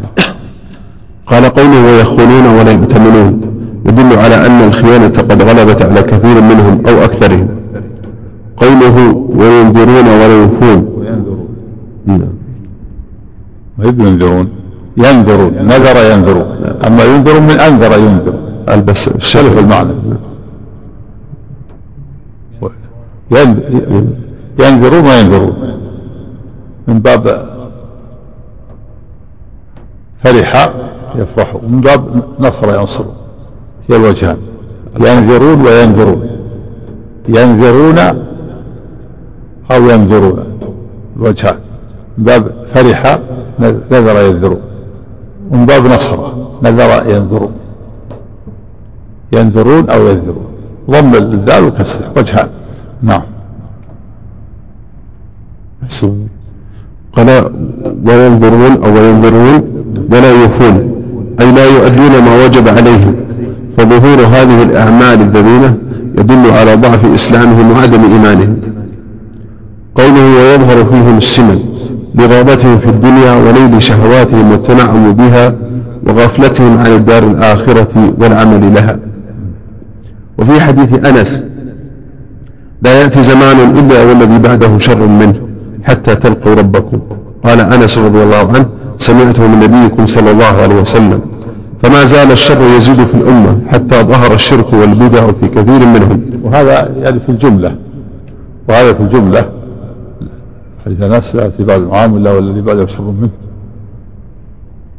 قال 1.26 1.46
قوله 1.46 1.86
ويخونون 1.86 2.46
ولا 2.46 2.72
يؤتمنون 2.72 3.42
يدل 3.86 4.18
على 4.20 4.46
أن 4.46 4.68
الخيانة 4.68 5.08
قد 5.08 5.42
غلبت 5.44 5.82
على 5.82 6.02
كثير 6.02 6.42
منهم 6.42 6.88
أو 6.88 7.06
أكثرهم. 7.06 7.48
قوله 8.58 9.16
وينذرون 9.30 10.08
ولا 10.08 10.42
يوفون 10.42 10.94
وينذرون. 10.98 11.48
نعم 12.06 12.34
ما 13.78 13.86
ينذرون؟ 13.86 14.61
ينذرون 14.98 15.54
نذر 15.54 16.12
ينذرون 16.12 16.48
أما 16.88 17.04
ينذر 17.04 17.40
من 17.40 17.60
أنذر 17.60 17.98
ينذر 17.98 18.34
البس 18.70 19.08
اختلف 19.08 19.60
المعنى. 19.60 19.90
ينذرون 24.60 25.06
وينذرون 25.06 25.56
من 26.88 27.00
باب 27.00 27.50
فرح 30.24 30.72
يفرح 31.16 31.56
ومن 31.56 31.82
باب 31.82 32.24
نصر 32.40 32.80
ينصر. 32.80 33.04
في 33.88 33.96
الوجهان. 33.96 34.38
ينذرون 35.00 35.62
وينذرون 35.66 36.30
ينذرون 37.30 38.00
أو 39.72 39.90
ينذرون 39.90 40.44
الوجهان. 41.18 41.58
من 42.18 42.24
باب 42.24 42.52
فرح 42.74 43.20
نذر 43.92 44.26
ينذر 44.26 44.58
ومن 45.52 45.66
باب 45.66 45.86
نصر. 45.86 46.18
نذر 46.64 46.92
ينذر 47.10 47.50
ينذرون 49.34 49.90
أو 49.90 50.08
ينذرون 50.08 50.46
ضم 50.90 51.16
الذال 51.16 51.64
وكسر 51.64 52.00
وجهان 52.18 52.50
نعم. 53.02 53.22
قال 57.16 57.30
وينظرون 58.06 58.84
أو 58.84 58.98
ينظرون 58.98 59.62
ولا 60.12 60.32
يوفون. 60.32 60.76
أي 61.40 61.52
لا 61.52 61.66
يؤدون 61.66 62.24
ما 62.26 62.46
وجب 62.46 62.68
عليهم. 62.68 63.16
فظهور 63.78 64.20
هذه 64.26 64.64
الأعمال 64.64 65.22
الذميمة 65.22 65.74
يدل 66.18 66.52
على 66.52 66.76
ضعف 66.76 67.06
إسلامهم 67.06 67.72
وعدم 67.72 68.04
إيمانهم. 68.04 68.62
قوله 69.96 70.26
ويظهر 70.36 70.86
فيهم 70.86 71.18
السمن. 71.18 71.71
لرغبتهم 72.16 72.78
في 72.78 72.90
الدنيا 72.90 73.34
وليل 73.34 73.84
شهواتهم 73.84 74.52
والتنعم 74.52 75.12
بها 75.12 75.56
وغفلتهم 76.08 76.78
عن 76.78 76.92
الدار 76.92 77.24
الآخرة 77.24 78.14
والعمل 78.20 78.74
لها. 78.74 79.00
وفي 80.38 80.62
حديث 80.62 81.06
أنس 81.06 81.42
لا 82.82 83.02
يأتي 83.02 83.24
زمان 83.24 83.78
إلا 83.80 84.04
والذي 84.04 84.40
بعده 84.40 84.78
شر 84.78 85.08
منه 85.08 85.36
حتى 85.84 86.16
تلقوا 86.16 86.56
ربكم. 86.56 87.00
قال 87.44 87.60
أنس 87.62 87.98
رضي 87.98 88.24
الله 88.24 88.54
عنه 88.54 88.66
سمعته 88.98 89.48
من 89.48 89.60
نبيكم 89.60 90.08
صلى 90.08 90.32
الله 90.32 90.62
عليه 90.62 90.76
وسلم 90.82 91.22
فما 91.84 92.06
زال 92.06 92.32
الشر 92.32 92.62
يزيد 92.78 93.06
في 93.06 93.14
الأمة 93.14 93.58
حتى 93.72 94.04
ظهر 94.04 94.34
الشرك 94.34 94.74
والبدع 94.74 95.28
في 95.28 95.48
كثير 95.48 95.86
منهم. 95.86 96.22
وهذا 96.44 96.90
يعني 97.04 97.20
في 97.20 97.30
الجملة 97.30 97.76
وهذا 98.70 98.94
في 98.94 99.00
الجملة 99.00 99.46
أنس 100.88 101.36
لا 101.36 101.44
يأتي 101.44 101.64
بعد 101.64 101.82
العام 101.82 102.18
إلا 102.18 102.32
والذي 102.32 102.62
بعده 102.62 102.86
شر 102.86 103.02
منه. 103.02 103.30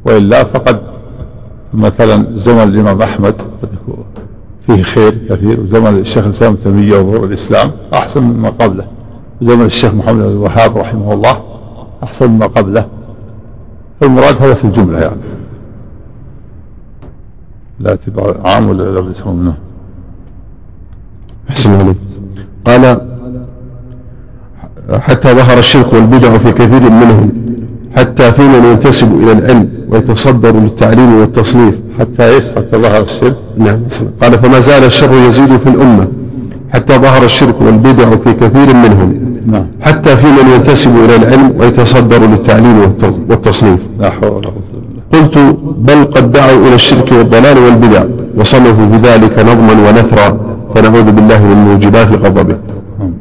وإلا 0.04 0.44
فقد 0.44 0.80
مثلا 1.74 2.26
زمن 2.36 2.62
الإمام 2.62 3.02
أحمد 3.02 3.34
فيه 4.66 4.82
خير 4.82 5.18
كثير 5.28 5.60
وزمن 5.60 5.98
الشيخ 5.98 6.24
الإسلام 6.24 6.54
تيمية 6.54 6.98
وظهور 6.98 7.24
الإسلام 7.24 7.70
أحسن 7.94 8.22
مما 8.22 8.48
قبله. 8.48 8.86
زمن 9.42 9.64
الشيخ 9.64 9.94
محمد 9.94 10.22
بن 10.22 10.30
الوهاب 10.30 10.78
رحمه 10.78 11.12
الله 11.12 11.42
أحسن 12.02 12.30
مما 12.30 12.46
قبله. 12.46 12.86
فالمراد 14.00 14.42
هذا 14.42 14.54
في 14.54 14.64
الجملة 14.64 15.00
يعني. 15.00 15.20
لا 17.80 17.94
تبع 17.94 18.34
عام 18.44 18.68
ولا 18.68 18.82
لا 18.82 19.00
بيسمون 19.00 19.36
منه. 19.36 19.54
أحسن 21.50 21.74
عليك. 21.74 21.96
قال 22.64 23.12
حتى 24.90 25.28
ظهر 25.34 25.58
الشرك 25.58 25.92
والبدع 25.92 26.38
في 26.38 26.52
كثير 26.52 26.90
منهم 26.90 27.32
حتى 27.96 28.32
في 28.32 28.42
من 28.42 28.64
ينتسب 28.64 29.20
إلى 29.20 29.32
العلم 29.32 29.68
ويتصدر 29.88 30.56
للتعليم 30.56 31.14
والتصنيف. 31.14 31.74
حتى 32.00 32.24
إيش؟ 32.24 32.44
حتى 32.56 32.76
ظهر 32.76 33.02
الشرك؟ 33.02 33.36
نعم. 33.58 33.80
قال 34.22 34.38
فما 34.38 34.60
زال 34.60 34.84
الشر 34.84 35.14
يزيد 35.28 35.56
في 35.56 35.68
الأمة 35.68 36.08
حتى 36.72 36.94
ظهر 36.98 37.24
الشرك 37.24 37.60
والبدع 37.60 38.10
في 38.24 38.32
كثير 38.32 38.74
منهم 38.74 39.14
نعم. 39.46 39.66
حتى 39.80 40.16
في 40.16 40.26
من 40.26 40.50
ينتسب 40.54 40.96
إلى 41.04 41.16
العلم 41.16 41.54
ويتصدر 41.58 42.26
للتعليم 42.26 42.94
والتصنيف. 43.28 43.88
لا 44.00 44.10
حول 44.10 44.46
قلت 45.12 45.38
بل 45.78 46.04
قد 46.04 46.32
دعوا 46.32 46.66
إلى 46.66 46.74
الشرك 46.74 47.12
والضلال 47.12 47.58
والبدع 47.58 48.04
وصنفوا 48.36 48.86
بذلك 48.86 49.38
نظما 49.38 49.88
ونثرا 49.88 50.28
فنعوذ 50.74 51.12
بالله 51.12 51.42
من 51.42 51.56
موجبات 51.64 52.08
غضبه 52.12 52.56
نعم. 52.98 53.12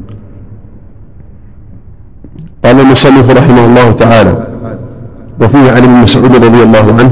قال 2.64 2.80
المصنف 2.80 3.30
رحمه 3.30 3.64
الله 3.64 3.90
تعالى 3.90 4.34
وفيه 5.40 5.70
عن 5.70 5.82
ابن 5.82 5.90
مسعود 5.90 6.44
رضي 6.44 6.62
الله 6.62 6.94
عنه 6.98 7.10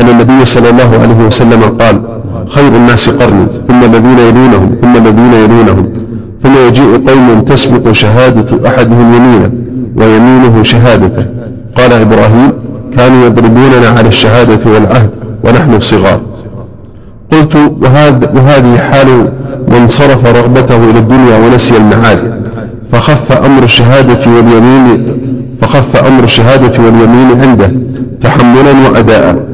أن 0.00 0.08
النبي 0.08 0.44
صلى 0.44 0.70
الله 0.70 0.90
عليه 1.02 1.26
وسلم 1.26 1.62
قال 1.62 2.02
خير 2.48 2.68
الناس 2.76 3.08
قرني 3.08 3.46
ثم 3.68 3.84
الذين 3.84 4.18
يلونهم 4.18 4.76
ثم 4.82 4.96
الذين 4.96 5.32
يلونهم 5.32 5.92
ثم 6.42 6.54
يجيء 6.68 7.08
قوم 7.08 7.40
تسبق 7.40 7.92
شهادة 7.92 8.68
أحدهم 8.68 9.14
يمينه 9.14 9.50
ويمينه 9.96 10.62
شهادته. 10.62 11.26
قال 11.76 11.92
إبراهيم 11.92 12.52
كانوا 12.96 13.26
يضربوننا 13.26 13.88
على 13.88 14.08
الشهادة 14.08 14.70
والعهد 14.70 15.10
ونحن 15.44 15.80
صغار. 15.80 16.20
قلت 17.32 17.56
وهذا 17.82 18.30
وهذه 18.34 18.78
حال 18.78 19.28
من 19.68 19.88
صرف 19.88 20.26
رغبته 20.26 20.90
إلى 20.90 20.98
الدنيا 20.98 21.36
ونسي 21.38 21.76
المعاد. 21.76 22.42
فخف 22.92 23.32
أمر 23.32 23.62
الشهادة 23.62 24.30
واليمين 24.30 25.18
فخف 25.60 25.96
أمر 25.96 26.24
الشهادة 26.24 26.84
واليمين 26.84 27.40
عنده 27.42 27.70
تحملا 28.20 28.88
وأداء 28.88 29.46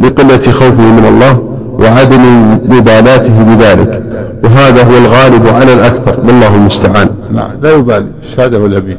لقلة 0.00 0.52
خوفه 0.52 0.92
من 0.92 1.04
الله 1.08 1.38
وعدم 1.68 2.52
مبالاته 2.64 3.42
بذلك. 3.42 4.02
وهذا 4.44 4.82
هو 4.82 4.98
الغالب 4.98 5.46
على 5.46 5.72
الأكثر 5.72 6.20
والله 6.20 6.54
المستعان. 6.54 7.08
نعم 7.32 7.50
لا 7.62 7.72
يبالي 7.72 8.06
الشهادة 8.22 8.58
واليمين. 8.58 8.98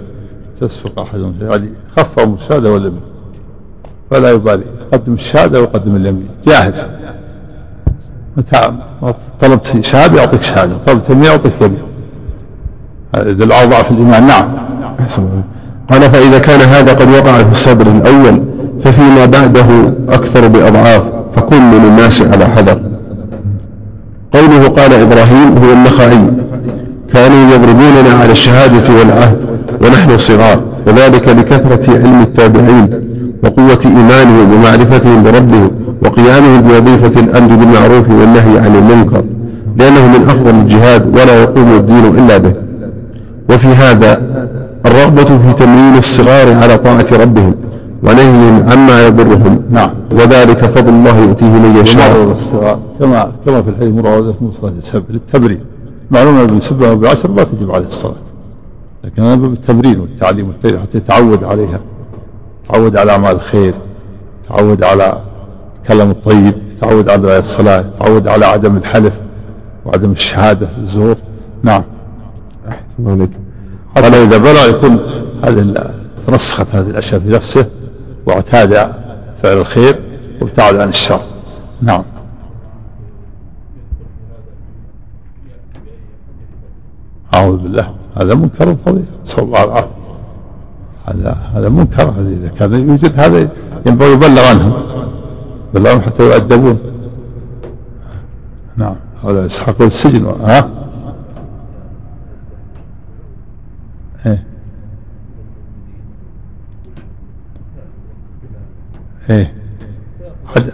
تسفق 0.62 0.99
أحدهم 0.99 1.34
يعني 1.41 1.69
خف 1.97 2.19
أمر 2.19 2.36
الشهادة 2.43 2.71
واليمين. 2.71 3.01
فلا 4.12 4.32
يبالي 4.32 4.63
يقدم 4.82 5.13
الشهادة 5.13 5.60
ويقدم 5.60 5.95
اليمين. 5.95 6.27
جاهز. 6.47 6.86
متى 8.38 8.73
طلبت 9.41 9.77
شهادة 9.82 10.19
يعطيك 10.19 10.43
شهادة. 10.43 10.73
طلبت 10.88 11.10
يمين 11.10 11.25
يعطيك 11.25 11.54
يمين 11.62 11.82
يدل 13.17 13.54
على 13.54 13.69
ضعف 13.69 13.91
الإيمان. 13.91 14.28
نعم. 14.28 14.47
قال 15.91 16.02
فإذا 16.02 16.39
كان 16.39 16.62
هذا 16.62 16.93
قد 16.93 17.10
وقع 17.10 17.38
في 17.38 17.52
الصدر 17.52 17.88
الأول 17.88 18.43
ففيما 18.84 19.26
بعده 19.26 19.65
أكثر 20.10 20.47
بأضعاف 20.47 21.04
فكل 21.36 21.62
من 21.62 21.86
الناس 21.89 22.21
على 22.21 22.45
حذر. 22.45 22.80
قوله 24.34 24.67
قال 24.67 24.93
إبراهيم 24.93 25.58
هو 25.58 25.74
النخعي. 25.74 26.24
كانوا 27.13 27.52
يضربوننا 27.54 28.13
على 28.21 28.32
الشهادة 28.32 28.93
والعهد 29.00 29.38
ونحن 29.82 30.17
صغار 30.17 30.60
وذلك 30.88 31.28
لكثرة 31.28 31.93
علم 31.93 32.21
التابعين 32.21 32.89
وقوة 33.43 33.80
إيمانهم 33.86 34.54
ومعرفتهم 34.54 35.24
بربهم 35.24 35.71
وقيامهم 36.02 36.62
بوظيفة 36.62 37.19
الأمر 37.19 37.56
بالمعروف 37.56 38.10
والنهي 38.10 38.60
عن 38.60 38.76
المنكر. 38.76 39.24
لأنه 39.78 40.08
من 40.08 40.30
أفضل 40.30 40.50
الجهاد 40.50 41.08
ولا 41.17 41.41
يقوم 41.41 41.76
الدين 41.76 42.06
إلا 42.06 42.38
به. 42.38 42.54
وفي 43.51 43.67
هذا 43.67 44.21
الرغبة 44.85 45.23
في 45.23 45.53
تمرين 45.53 45.97
الصغار 45.97 46.53
على 46.53 46.77
طاعة 46.77 47.05
ربهم 47.11 47.55
ونهيهم 48.03 48.69
عما 48.71 49.07
يضرهم. 49.07 49.63
نعم. 49.69 49.91
وذلك 50.13 50.65
فضل 50.65 50.89
الله 50.89 51.19
يؤتيه 51.19 51.49
من 51.49 51.75
يشاء. 51.81 52.37
كما 52.99 53.31
كما 53.45 53.61
في 53.61 53.69
الحديث 53.69 53.93
مراودة 53.93 54.35
من 54.41 54.51
صلاة 54.51 54.73
السبع 54.77 55.03
للتمرين 55.09 55.59
معلوم 56.11 56.37
أن 56.37 56.47
بالسبع 56.47 56.91
وبالعشر 56.91 57.31
لا 57.31 57.43
تجب 57.43 57.71
عليه 57.71 57.87
الصلاة. 57.87 58.15
لكن 59.03 59.23
هذا 59.23 59.35
بالتمرين 59.35 59.99
والتعليم 59.99 60.47
والتعليم 60.47 60.81
حتى 60.81 60.97
يتعود 60.97 61.43
عليها. 61.43 61.79
يتعود 62.65 62.97
على 62.97 63.11
أعمال 63.11 63.31
الخير 63.31 63.73
يتعود 64.45 64.83
على 64.83 65.17
الكلام 65.81 66.11
الطيب 66.11 66.53
يتعود 66.77 67.09
على 67.09 67.39
الصلاة 67.39 67.85
يتعود 67.95 68.27
على 68.27 68.45
عدم 68.45 68.77
الحلف 68.77 69.13
وعدم 69.85 70.11
الشهادة 70.11 70.67
الزور. 70.83 71.15
نعم. 71.63 71.83
أحسن 72.71 73.07
عليك 73.07 73.29
قال 73.95 74.15
إذا 74.15 74.38
بلغ 74.38 74.69
يكون 74.69 74.99
هذه 75.43 75.91
ترسخت 76.27 76.75
هذه 76.75 76.89
الأشياء 76.89 77.21
في 77.21 77.29
نفسه 77.29 77.65
واعتاد 78.25 78.73
فعل 79.43 79.57
الخير 79.57 79.99
وابتعد 80.41 80.75
عن 80.75 80.89
الشر. 80.89 81.21
نعم. 81.81 82.03
أعوذ 87.36 87.57
بالله. 87.57 87.93
هذا 88.17 88.36
منكر 88.36 88.75
فظيع. 88.86 89.03
صلى 89.25 89.45
الله 89.45 89.60
عليه 89.60 89.88
هذا 91.05 91.38
هذا 91.53 91.69
منكر. 91.69 92.10
هذا 92.10 92.29
إذا 92.29 92.51
كان 92.60 92.89
يوجد 92.89 93.19
هذا 93.19 93.49
ينبغي 93.86 94.12
يبلغ 94.12 94.45
عنهم 94.49 94.73
يبلغ 95.75 96.01
حتى 96.01 96.23
يؤدبون. 96.23 96.79
نعم. 98.77 98.95
هذا 99.23 99.45
يسحقون 99.45 99.88
السجن. 99.88 100.25
ها؟ 100.25 100.69
إيه. 109.29 109.53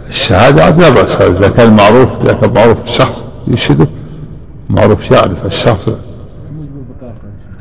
الشهادة 0.08 0.70
لا 0.70 0.90
بأس 0.90 1.16
إذا 1.16 1.48
كان 1.48 1.76
معروف 1.76 2.08
إذا 2.22 2.32
كان 2.32 2.52
معروف 2.54 2.76
الشخص 2.84 3.24
يشهده 3.48 3.86
معروف 4.70 5.10
يعرف 5.10 5.46
الشخص. 5.46 5.88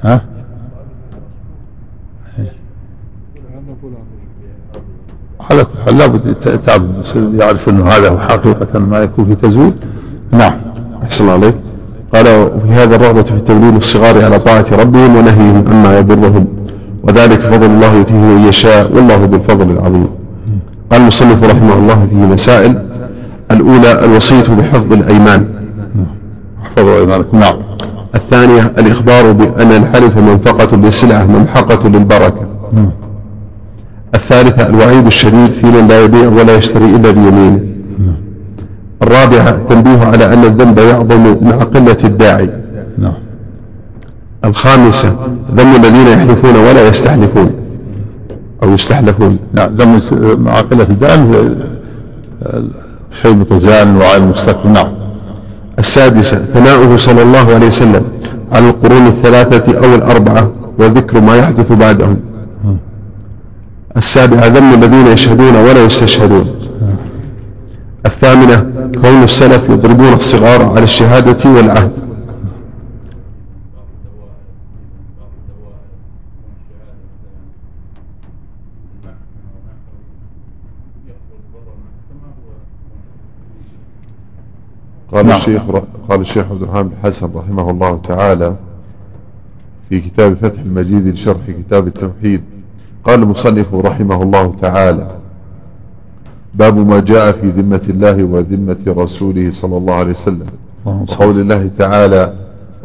ها؟ 0.03 0.21
على 5.49 5.63
كل 5.63 5.79
حال 5.85 5.97
لابد 5.97 6.35
يعرف 7.39 7.69
إنه 7.69 7.87
هذا 7.87 8.09
هو 8.09 8.19
حقيقة 8.19 8.79
ما 8.79 8.99
يكون 8.99 9.25
في 9.25 9.35
تزويد. 9.35 9.73
نعم. 10.31 10.53
أحسن 11.03 11.29
عليك. 11.29 11.55
قال 12.13 12.27
وفي 12.27 12.67
هذا 12.67 12.95
الرغبة 12.95 13.23
في 13.23 13.39
توليد 13.39 13.75
الصغار 13.75 14.25
على 14.25 14.39
طاعة 14.39 14.65
ربهم 14.71 15.15
ونهيهم 15.15 15.67
عما 15.67 15.99
يضرهم. 15.99 16.47
وذلك 17.03 17.41
فضل 17.41 17.65
الله 17.65 17.93
يؤتيه 17.95 18.13
من 18.13 18.47
يشاء 18.47 18.95
والله 18.95 19.25
ذو 19.25 19.35
الفضل 19.35 19.71
العظيم. 19.71 20.07
قال 20.91 21.01
المصنف 21.01 21.43
رحمه 21.43 21.73
الله 21.73 22.07
فيه 22.09 22.17
مسائل 22.17 22.81
الأولى 23.51 24.05
الوصية 24.05 24.55
بحفظ 24.59 24.93
الأيمان. 24.93 25.45
احفظوا 26.63 26.99
ايمانكم 26.99 27.39
نعم. 27.39 27.55
الثانية 28.15 28.73
الإخبار 28.77 29.31
بأن 29.31 29.71
الحلف 29.71 30.17
منفقة 30.17 30.77
للسلعة 30.77 31.25
ممحقة 31.25 31.89
للبركة. 31.89 32.47
الثالثة 34.15 34.67
الوعيد 34.67 35.05
الشديد 35.05 35.51
في 35.51 35.65
من 35.65 35.87
لا 35.87 36.03
يبيع 36.03 36.27
ولا 36.27 36.55
يشتري 36.55 36.85
إلا 36.85 37.11
بيمينه. 37.11 37.59
الرابعة 39.01 39.49
التنبيه 39.49 40.05
على 40.05 40.33
أن 40.33 40.43
الذنب 40.43 40.77
يعظم 40.77 41.37
مع 41.41 41.55
قلة 41.55 41.97
الداعي. 42.03 42.49
نعم. 42.97 43.13
الخامسة 44.45 45.15
ذم 45.55 45.75
الذين 45.75 46.07
يحلفون 46.07 46.55
ولا 46.55 46.87
يستحلفون. 46.87 47.53
أو 48.63 48.73
يستحلفون 48.73 49.39
نعم 49.53 49.69
لم 49.77 50.01
مع 50.39 50.61
قلة 50.61 50.83
الدائم 50.83 51.55
شيء 53.21 53.33
متزان 53.33 53.97
وعين 53.97 54.23
مستقبل 54.27 54.69
نعم. 54.69 54.87
السادسة 55.79 56.37
ثناؤه 56.37 56.97
صلى 56.97 57.21
الله 57.21 57.53
عليه 57.53 57.67
وسلم 57.67 58.03
على 58.51 58.69
القرون 58.69 59.07
الثلاثة 59.07 59.77
أو 59.77 59.95
الأربعة 59.95 60.51
وذكر 60.79 61.21
ما 61.21 61.35
يحدث 61.35 61.71
بعدهم. 61.71 62.17
السابعة 63.97 64.47
ذم 64.47 64.73
الذين 64.73 65.07
يشهدون 65.07 65.55
ولا 65.55 65.85
يستشهدون. 65.85 66.45
الثامنة 68.05 68.65
كون 69.01 69.23
السلف 69.23 69.69
يضربون 69.69 70.13
الصغار 70.13 70.65
على 70.75 70.83
الشهادة 70.83 71.49
والعهد. 71.49 71.91
قال 85.17 85.25
نعم. 85.25 85.37
الشيخ 85.37 85.61
قال 86.09 86.21
الشيخ 86.21 86.45
عبد 86.51 86.61
الرحمن 86.61 86.83
بن 86.83 86.95
حسن 87.03 87.29
رحمه 87.35 87.69
الله 87.69 87.99
تعالى 88.03 88.55
في 89.89 89.99
كتاب 89.99 90.33
فتح 90.33 90.59
المجيد 90.59 91.07
لشرح 91.07 91.49
كتاب 91.59 91.87
التوحيد. 91.87 92.41
قال 93.03 93.23
المصنف 93.23 93.73
رحمه 93.73 94.23
الله 94.23 94.55
تعالى 94.61 95.07
باب 96.55 96.77
ما 96.77 96.99
جاء 96.99 97.31
في 97.31 97.49
ذمة 97.49 97.81
الله 97.89 98.23
وذمة 98.23 98.77
رسوله 98.87 99.51
صلى 99.51 99.77
الله 99.77 99.93
عليه 99.93 100.11
وسلم. 100.11 100.47
وقول 100.85 101.39
الله 101.39 101.69
تعالى 101.77 102.33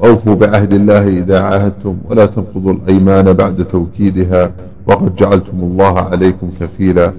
أوفوا 0.05 0.35
بعهد 0.35 0.73
الله 0.75 1.09
إذا 1.09 1.41
عاهدتم 1.41 1.97
ولا 2.11 2.27
تنقضوا 2.27 2.73
الأيمان 2.73 3.33
بعد 3.33 3.65
توكيدها 3.65 4.51
وقد 4.87 5.17
جعلتم 5.17 5.59
الله 5.61 5.99
عليكم 6.01 6.51
كفيلا. 6.61 7.13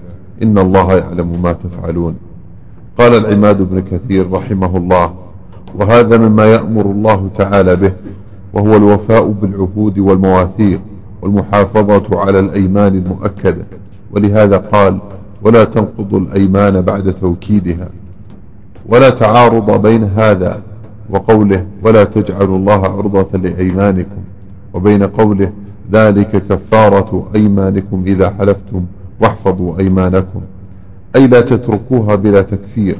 إن 0.43 0.57
الله 0.57 0.93
يعلم 0.93 1.41
ما 1.43 1.53
تفعلون. 1.53 2.15
قال 2.99 3.15
العماد 3.15 3.61
بن 3.69 3.79
كثير 3.91 4.31
رحمه 4.31 4.77
الله 4.77 5.13
وهذا 5.79 6.17
مما 6.17 6.45
يأمر 6.45 6.85
الله 6.85 7.29
تعالى 7.37 7.75
به 7.75 7.93
وهو 8.53 8.75
الوفاء 8.75 9.27
بالعهود 9.41 9.99
والمواثيق 9.99 10.81
والمحافظة 11.21 12.19
على 12.19 12.39
الأيمان 12.39 12.95
المؤكدة 13.05 13.65
ولهذا 14.11 14.57
قال 14.57 14.99
ولا 15.43 15.63
تنقضوا 15.63 16.19
الأيمان 16.19 16.81
بعد 16.81 17.13
توكيدها 17.21 17.89
ولا 18.85 19.09
تعارض 19.09 19.81
بين 19.81 20.03
هذا 20.03 20.61
وقوله 21.09 21.65
ولا 21.83 22.03
تجعلوا 22.03 22.57
الله 22.57 22.81
عرضة 22.97 23.37
لأيمانكم 23.37 24.21
وبين 24.73 25.03
قوله 25.03 25.51
ذلك 25.91 26.43
كفارة 26.49 27.27
أيمانكم 27.35 28.03
إذا 28.07 28.29
حلفتم 28.39 28.85
واحفظوا 29.21 29.79
أيمانكم 29.79 30.41
أي 31.15 31.27
لا 31.27 31.41
تتركوها 31.41 32.15
بلا 32.15 32.41
تكفير. 32.41 32.95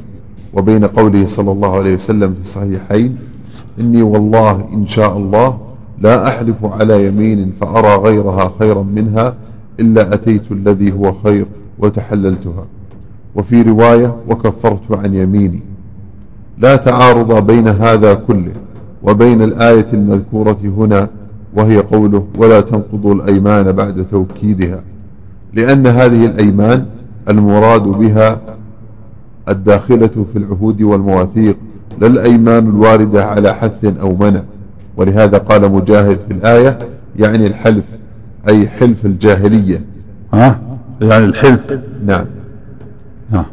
وبين 0.54 0.84
قوله 0.84 1.26
صلى 1.26 1.52
الله 1.52 1.76
عليه 1.76 1.94
وسلم 1.94 2.34
في 2.34 2.40
الصحيحين 2.40 3.16
إني 3.80 4.02
والله 4.02 4.68
إن 4.72 4.86
شاء 4.86 5.16
الله 5.16 5.58
لا 6.00 6.28
أحلف 6.28 6.64
على 6.64 7.06
يمين 7.06 7.52
فأرى 7.60 7.94
غيرها 7.96 8.52
خيرا 8.58 8.82
منها 8.82 9.34
إلا 9.80 10.14
أتيت 10.14 10.42
الذي 10.50 10.92
هو 10.92 11.12
خير 11.12 11.46
وتحللتها. 11.78 12.64
وفي 13.34 13.62
رواية 13.62 14.16
وكفرت 14.28 14.92
عن 14.92 15.14
يميني. 15.14 15.60
لا 16.58 16.76
تعارض 16.76 17.46
بين 17.46 17.68
هذا 17.68 18.14
كله 18.14 18.52
وبين 19.02 19.42
الآية 19.42 19.86
المذكورة 19.92 20.58
هنا 20.64 21.08
وهي 21.56 21.78
قوله 21.78 22.24
ولا 22.38 22.60
تنقضوا 22.60 23.14
الأيمان 23.14 23.72
بعد 23.72 24.06
توكيدها. 24.10 24.80
لأن 25.54 25.86
هذه 25.86 26.24
الأيمان 26.24 26.86
المراد 27.28 27.82
بها 27.82 28.40
الداخلة 29.48 30.26
في 30.32 30.38
العهود 30.38 30.82
والمواثيق 30.82 31.56
لا 32.00 32.06
الأيمان 32.06 32.68
الواردة 32.68 33.24
على 33.24 33.54
حث 33.54 33.84
أو 34.00 34.16
منع. 34.16 34.42
ولهذا 34.96 35.38
قال 35.38 35.72
مجاهد 35.72 36.18
في 36.28 36.34
الآية 36.34 36.78
يعني 37.18 37.46
الحلف 37.46 37.84
أي 38.48 38.68
حلف 38.68 39.06
الجاهلية. 39.06 39.80
ها؟ 40.32 40.58
يعني 41.00 41.24
الحلف. 41.24 41.78
نعم. 42.06 42.24
نعم 43.30 43.44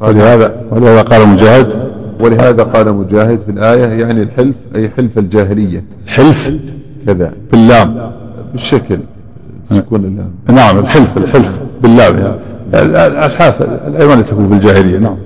ولهذا 0.00 0.64
ولهذا 0.70 1.02
قال 1.02 1.28
مجاهد. 1.28 1.90
ولهذا 2.22 2.62
قال 2.62 2.92
مجاهد 2.92 3.40
في 3.40 3.50
الآية 3.50 4.02
يعني 4.02 4.22
الحلف 4.22 4.56
أي 4.76 4.88
حلف 4.88 5.18
الجاهلية. 5.18 5.84
حلف؟ 6.06 6.54
كذا. 7.06 7.32
باللام. 7.52 8.12
بالشكل. 8.52 8.98
نعم 10.48 10.78
الحلف 10.78 11.16
الحلف 11.16 11.58
باللام. 11.82 12.18
يعني 12.72 12.84
الألحاف 13.06 13.62
الأيمان 13.62 14.24
تكون 14.24 14.48
بالجاهلية 14.48 14.98
نعم. 14.98 15.16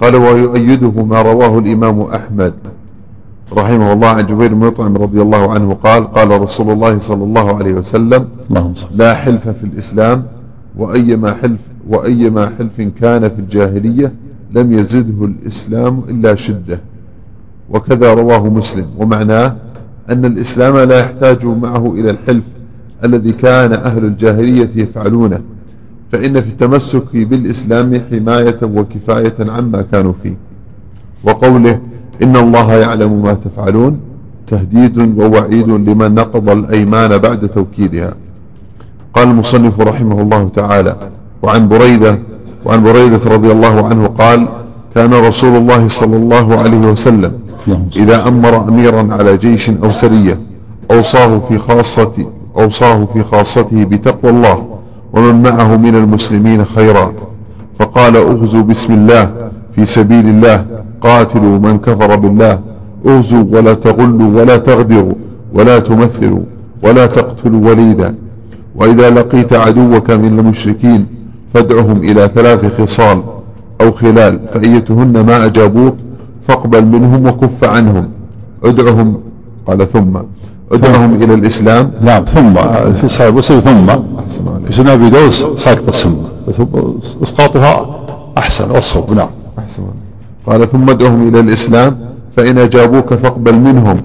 قال 0.00 0.16
ويؤيده 0.16 1.04
ما 1.04 1.22
رواه 1.22 1.58
الإمام 1.58 2.00
أحمد 2.02 2.54
رحمه 3.52 3.92
الله 3.92 4.08
عن 4.08 4.26
جبير 4.26 4.54
بن 4.54 4.66
مطعم 4.66 4.96
رضي 4.96 5.22
الله 5.22 5.52
عنه 5.52 5.74
قال 5.74 6.12
قال 6.12 6.40
رسول 6.40 6.70
الله 6.70 6.98
صلى 6.98 7.24
الله 7.24 7.56
عليه 7.56 7.74
وسلم 7.74 8.28
اللهم 8.50 8.74
لا 8.94 9.14
حلف 9.14 9.48
في 9.48 9.64
الإسلام 9.64 10.24
وأيما 10.76 11.34
حلف 11.34 11.60
وأيما 11.88 12.52
حلف 12.58 12.88
كان 13.00 13.28
في 13.28 13.38
الجاهلية 13.38 14.12
لم 14.54 14.72
يزده 14.72 15.24
الإسلام 15.24 16.02
إلا 16.08 16.34
شدة. 16.34 16.80
وكذا 17.70 18.14
رواه 18.14 18.48
مسلم. 18.48 18.86
ومعناه 18.98 19.56
أن 20.10 20.24
الإسلام 20.24 20.78
لا 20.78 21.00
يحتاج 21.00 21.44
معه 21.44 21.92
إلى 21.94 22.10
الحلف 22.10 22.44
الذي 23.04 23.32
كان 23.32 23.72
أهل 23.72 24.04
الجاهلية 24.04 24.70
يفعلونه 24.74 25.40
فإن 26.12 26.40
في 26.40 26.48
التمسك 26.48 27.16
بالإسلام 27.16 28.00
حماية 28.10 28.58
وكفاية 28.62 29.34
عما 29.40 29.84
كانوا 29.92 30.12
فيه. 30.22 30.36
وقوله 31.24 31.80
إن 32.22 32.36
الله 32.36 32.72
يعلم 32.74 33.22
ما 33.22 33.32
تفعلون 33.32 34.00
تهديد 34.46 35.18
ووعيد 35.18 35.68
لمن 35.68 36.14
نقض 36.14 36.50
الأيمان 36.50 37.18
بعد 37.18 37.48
توكيدها. 37.48 38.14
قال 39.14 39.28
المصنف 39.28 39.80
رحمه 39.80 40.22
الله 40.22 40.48
تعالى 40.48 40.96
وعن 41.42 41.68
بريدة 41.68 42.18
وعن 42.64 42.82
بريدة 42.82 43.20
رضي 43.26 43.52
الله 43.52 43.86
عنه 43.86 44.06
قال 44.06 44.48
كان 44.94 45.14
رسول 45.14 45.56
الله 45.56 45.88
صلى 45.88 46.16
الله 46.16 46.56
عليه 46.58 46.78
وسلم 46.78 47.32
إذا 47.96 48.28
أمر 48.28 48.68
أميرا 48.68 49.14
على 49.14 49.36
جيش 49.36 49.70
أو 49.70 49.90
سرية 49.90 50.38
أوصاه 50.90 51.38
في 51.38 51.58
خاصة 51.58 52.12
أوصاه 52.56 53.04
في 53.12 53.22
خاصته 53.22 53.84
بتقوى 53.84 54.30
الله 54.30 54.66
ومن 55.12 55.42
معه 55.42 55.76
من 55.76 55.94
المسلمين 55.94 56.64
خيرا. 56.64 57.12
فقال 57.78 58.16
اغزوا 58.16 58.62
بسم 58.62 58.92
الله 58.92 59.50
في 59.74 59.86
سبيل 59.86 60.28
الله 60.28 60.66
قاتلوا 61.00 61.58
من 61.58 61.78
كفر 61.78 62.16
بالله. 62.16 62.58
اغزوا 63.06 63.44
ولا 63.50 63.74
تغلوا 63.74 64.40
ولا 64.40 64.56
تغدروا 64.56 65.12
ولا 65.54 65.78
تمثلوا 65.78 66.42
ولا 66.82 67.06
تقتلوا 67.06 67.70
وليدا. 67.70 68.14
وإذا 68.76 69.10
لقيت 69.10 69.52
عدوك 69.52 70.10
من 70.10 70.38
المشركين 70.38 71.06
فادعهم 71.54 71.96
إلى 71.96 72.30
ثلاث 72.34 72.80
خصال 72.80 73.22
أو 73.80 73.92
خلال 73.92 74.40
فأيتهن 74.52 75.26
ما 75.26 75.44
أجابوك 75.44 75.94
فاقبل 76.48 76.84
منهم 76.84 77.26
وكف 77.26 77.64
عنهم. 77.64 78.08
ادعهم 78.64 79.20
قال 79.66 79.92
ثم 79.92 80.16
ادعهم 80.72 81.22
إلى 81.22 81.34
الإسلام. 81.34 81.90
نعم 82.02 82.24
ثم 82.24 82.54
في 82.92 83.08
صحيح 83.08 83.34
مسلم 83.34 83.60
ثم. 83.60 83.86
في 84.66 84.72
سنة 84.72 84.92
أبي 84.92 85.10
داود 85.10 85.30
ساقط 85.56 85.88
السنة. 85.88 86.34
إسقاطها 87.22 88.04
أحسن 88.38 88.70
والصوب 88.70 89.12
نعم. 89.12 89.28
أحسن 89.58 89.82
قال 90.46 90.70
ثم 90.70 90.90
ادعهم 90.90 91.28
إلى 91.28 91.40
الإسلام 91.40 91.96
فإن 92.36 92.58
أجابوك 92.58 93.14
فاقبل 93.14 93.54
منهم 93.58 93.96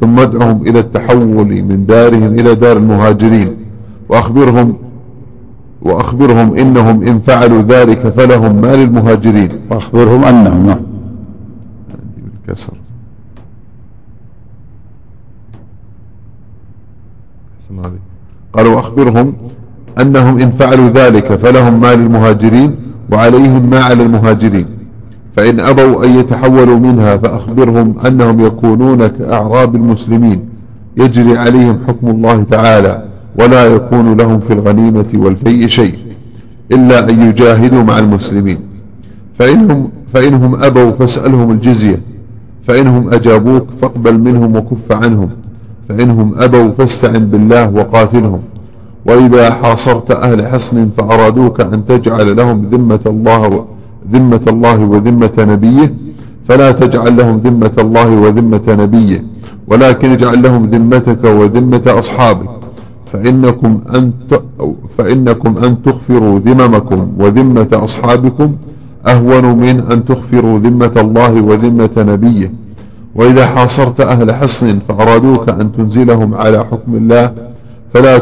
ثم 0.00 0.20
ادعهم 0.20 0.66
إلى 0.66 0.78
التحول 0.78 1.62
من 1.62 1.86
دارهم 1.86 2.38
إلى 2.38 2.54
دار 2.54 2.76
المهاجرين 2.76 3.56
وأخبرهم 4.08 4.76
وأخبرهم 5.82 6.56
إنهم 6.56 7.02
إن 7.02 7.20
فعلوا 7.20 7.62
ذلك 7.62 8.08
فلهم 8.16 8.60
ما 8.60 8.76
للمهاجرين. 8.76 9.48
وأخبرهم 9.70 10.24
أنهم 10.24 10.66
نعم. 10.66 10.80
بالكسر. 12.46 12.72
قال 18.52 18.66
وأخبرهم 18.66 19.32
أنهم 20.00 20.38
إن 20.38 20.50
فعلوا 20.50 20.88
ذلك 20.88 21.36
فلهم 21.36 21.80
ما 21.80 21.94
للمهاجرين 21.94 22.76
وعليهم 23.12 23.70
ما 23.70 23.80
على 23.80 24.02
المهاجرين. 24.02 24.66
فإن 25.36 25.60
أبوا 25.60 26.04
أن 26.04 26.10
يتحولوا 26.18 26.78
منها 26.78 27.16
فأخبرهم 27.16 27.98
أنهم 28.06 28.40
يكونون 28.40 29.06
كأعراب 29.06 29.76
المسلمين. 29.76 30.48
يجري 30.96 31.38
عليهم 31.38 31.78
حكم 31.88 32.08
الله 32.08 32.42
تعالى 32.42 33.04
ولا 33.40 33.66
يكون 33.66 34.16
لهم 34.16 34.40
في 34.40 34.52
الغنيمة 34.52 35.06
والفيء 35.14 35.66
شيء 35.66 35.94
إلا 36.72 37.10
أن 37.10 37.22
يجاهدوا 37.22 37.82
مع 37.82 37.98
المسلمين. 37.98 38.58
فإنهم, 39.38 39.90
فإنهم 40.14 40.62
أبوا 40.62 40.90
فاسألهم 40.90 41.50
الجزية. 41.50 42.00
فإنهم 42.68 43.14
أجابوك 43.14 43.66
فاقبل 43.82 44.18
منهم 44.20 44.56
وكف 44.56 44.92
عنهم. 44.92 45.28
فإنهم 45.88 46.34
أبوا 46.38 46.70
فاستعن 46.78 47.24
بالله 47.24 47.70
وقاتلهم. 47.70 48.40
وإذا 49.06 49.50
حاصرت 49.50 50.10
أهل 50.10 50.46
حصن 50.46 50.88
فأرادوك 50.96 51.60
أن 51.60 51.86
تجعل 51.86 52.36
لهم 52.36 52.68
ذمة 52.72 53.00
الله 53.06 53.64
ذمة 54.12 54.40
الله 54.48 54.84
وذمة 54.84 55.36
نبيه. 55.38 55.94
فلا 56.48 56.72
تجعل 56.72 57.16
لهم 57.16 57.36
ذمة 57.36 57.72
الله 57.78 58.10
وذمة 58.10 58.66
نبيه. 58.68 59.24
ولكن 59.68 60.10
اجعل 60.10 60.42
لهم 60.42 60.64
ذمتك 60.64 61.24
وذمة 61.24 61.82
أصحابك. 61.86 62.48
فإنكم 63.12 63.80
أن 63.94 64.12
فإنكم 64.98 65.54
أن 65.64 65.82
تغفروا 65.82 66.38
ذممكم 66.38 67.08
وذمة 67.18 67.68
أصحابكم. 67.72 68.52
أهون 69.06 69.56
من 69.56 69.80
أن 69.92 70.04
تغفروا 70.04 70.58
ذمة 70.58 70.92
الله 70.96 71.42
وذمة 71.42 71.90
نبيه. 71.98 72.52
وإذا 73.18 73.46
حاصرت 73.46 74.00
أهل 74.00 74.34
حصن 74.34 74.78
فأرادوك 74.88 75.48
أن 75.48 75.72
تنزلهم 75.72 76.34
على 76.34 76.64
حكم 76.64 76.94
الله 76.94 77.32
فلا 77.94 78.18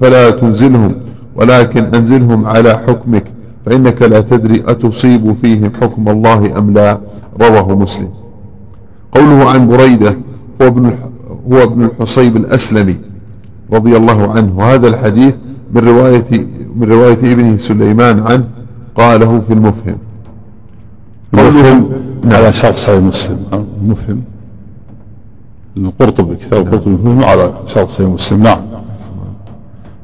فلا 0.00 0.30
تنزلهم 0.30 0.94
ولكن 1.34 1.84
أنزلهم 1.94 2.46
على 2.46 2.70
حكمك 2.86 3.24
فإنك 3.66 4.02
لا 4.02 4.20
تدري 4.20 4.62
أتصيب 4.66 5.36
فيهم 5.42 5.72
حكم 5.80 6.08
الله 6.08 6.58
أم 6.58 6.74
لا 6.74 6.98
رواه 7.40 7.74
مسلم. 7.78 8.08
قوله 9.12 9.50
عن 9.50 9.68
بريدة 9.68 10.16
هو 10.62 10.66
ابن 10.66 10.92
هو 11.52 11.62
ابن 11.62 11.84
الحصيب 11.84 12.36
الأسلمي 12.36 12.96
رضي 13.72 13.96
الله 13.96 14.30
عنه. 14.30 14.58
وهذا 14.58 14.88
الحديث 14.88 15.34
من 15.74 15.88
رواية 15.88 16.46
من 16.76 16.92
رواية 16.92 17.32
ابنه 17.32 17.56
سليمان 17.56 18.26
عنه 18.26 18.44
قاله 18.94 19.42
في 19.48 19.52
المفهم. 19.54 19.98
المفهم 21.34 21.90
على 22.24 22.52
شرط 22.52 22.76
صحيح 22.76 22.98
مسلم. 23.02 24.22
القرطبي 25.76 26.36
كتاب 26.36 26.66
القرطبي 26.66 27.24
على 27.24 27.54
شرط 27.66 27.88
صحيح 27.88 28.08
مسلم. 28.08 28.42
نعم. 28.42 28.58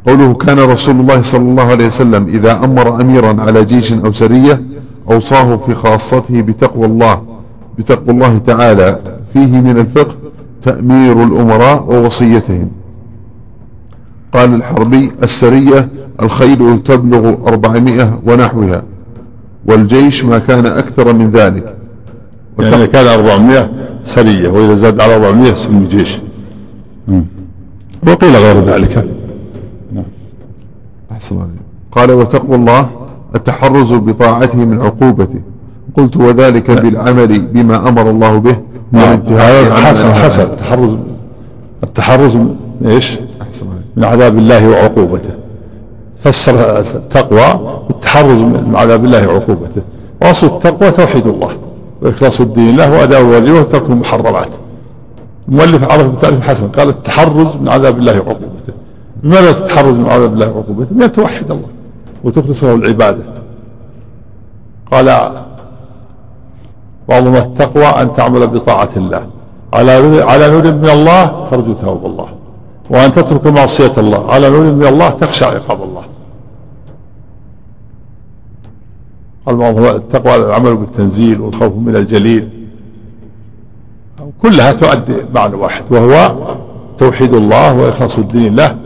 قوله 0.06 0.34
كان 0.34 0.58
رسول 0.58 1.00
الله 1.00 1.22
صلى 1.22 1.42
الله 1.42 1.62
عليه 1.62 1.86
وسلم 1.86 2.28
إذا 2.28 2.52
أمر 2.64 3.00
أميرا 3.00 3.42
على 3.42 3.64
جيش 3.64 3.92
أو 3.92 4.12
سرية 4.12 4.62
أوصاه 5.10 5.56
في 5.56 5.74
خاصته 5.74 6.42
بتقوى 6.42 6.86
الله 6.86 7.22
بتقوى 7.78 8.10
الله 8.10 8.38
تعالى. 8.38 8.98
فيه 9.32 9.46
من 9.46 9.78
الفقه 9.78 10.14
تأمير 10.62 11.22
الأمراء 11.22 11.84
ووصيتهم. 11.88 12.70
قال 14.34 14.54
الحربي 14.54 15.12
السرية 15.22 15.88
الخيل 16.22 16.82
تبلغ 16.82 17.48
أربعمائة 17.48 18.20
ونحوها 18.26 18.82
والجيش 19.66 20.24
ما 20.24 20.38
كان 20.38 20.66
أكثر 20.66 21.12
من 21.12 21.30
ذلك. 21.30 21.76
يعني 22.58 22.86
كان 22.86 23.06
أربعمائة؟ 23.06 23.70
سرية 24.06 24.48
وإذا 24.48 24.74
زاد 24.74 25.00
على 25.00 25.16
أربعمائة 25.16 25.54
سمي 25.54 25.86
جيش 25.86 26.18
وقيل 28.06 28.36
غير 28.36 28.64
ذلك. 28.64 29.08
أحسن 31.12 31.48
قال 31.92 32.10
وتقوى 32.10 32.56
الله 32.56 32.90
التحرز 33.34 33.92
بطاعته 33.92 34.58
من 34.58 34.82
عقوبته. 34.82 35.40
قلت 35.96 36.16
وذلك 36.16 36.70
بالعمل 36.70 37.38
بما 37.38 37.88
أمر 37.88 38.10
الله 38.10 38.38
به 38.38 38.56
نعم. 38.92 39.20
هذا 39.28 39.74
حسن 39.74 40.14
حسن. 40.14 40.42
التحرز 40.42 40.96
التحرز 41.84 42.36
من 42.36 42.56
إيش؟ 42.86 43.18
من 43.96 44.04
عذاب 44.04 44.38
الله 44.38 44.68
وعقوبته. 44.68 45.30
فسر 46.18 46.78
التقوى 46.78 47.78
بالتحرز 47.88 48.40
من 48.40 48.72
عذاب 48.76 49.04
الله 49.04 49.28
وعقوبته. 49.28 49.82
وأصل 50.22 50.46
التقوى 50.46 50.90
توحيد 50.90 51.26
الله. 51.26 51.50
واخلاص 52.02 52.40
الدين 52.40 52.76
له 52.76 52.92
وأداء 52.92 53.20
الواجبات 53.20 53.66
وترك 53.66 53.90
المحرمات. 53.90 54.48
المؤلف 55.48 55.92
عرف 55.92 56.06
بتعريف 56.06 56.48
حسن 56.48 56.68
قال 56.68 56.88
التحرز 56.88 57.56
من 57.60 57.68
عذاب 57.68 57.98
الله 57.98 58.20
وعقوبته. 58.20 58.72
لماذا 59.22 59.52
تتحرز 59.52 59.94
من 59.94 60.08
عذاب 60.08 60.32
الله 60.34 60.50
وعقوبته؟ 60.50 60.94
بأن 60.94 61.12
توحد 61.12 61.50
الله 61.50 61.68
وتخلص 62.24 62.64
له 62.64 62.74
العبادة. 62.74 63.24
قال 64.92 65.30
وعظم 67.08 67.34
التقوى 67.36 67.84
أن 67.84 68.12
تعمل 68.12 68.46
بطاعة 68.46 68.88
الله. 68.96 69.26
على 69.74 70.22
على 70.22 70.50
نور 70.50 70.62
من 70.62 70.90
الله 70.90 71.44
ترجو 71.50 71.74
ثواب 71.74 72.06
الله. 72.06 72.28
وأن 72.90 73.12
تترك 73.12 73.46
معصية 73.46 73.92
الله. 73.98 74.32
على 74.32 74.50
نور 74.50 74.60
من 74.60 74.86
الله 74.86 75.08
تخشى 75.08 75.44
عقاب 75.44 75.82
الله. 75.82 76.02
قال 79.46 79.78
التقوى 79.96 80.34
العمل 80.34 80.76
بالتنزيل 80.76 81.40
والخوف 81.40 81.76
من 81.76 81.96
الجليل. 81.96 82.48
كلها 84.42 84.72
تؤدي 84.72 85.16
معنى 85.34 85.54
واحد 85.54 85.84
وهو 85.90 86.36
توحيد 86.98 87.34
الله 87.34 87.78
وإخلاص 87.78 88.18
الدين 88.18 88.56
له 88.56 88.76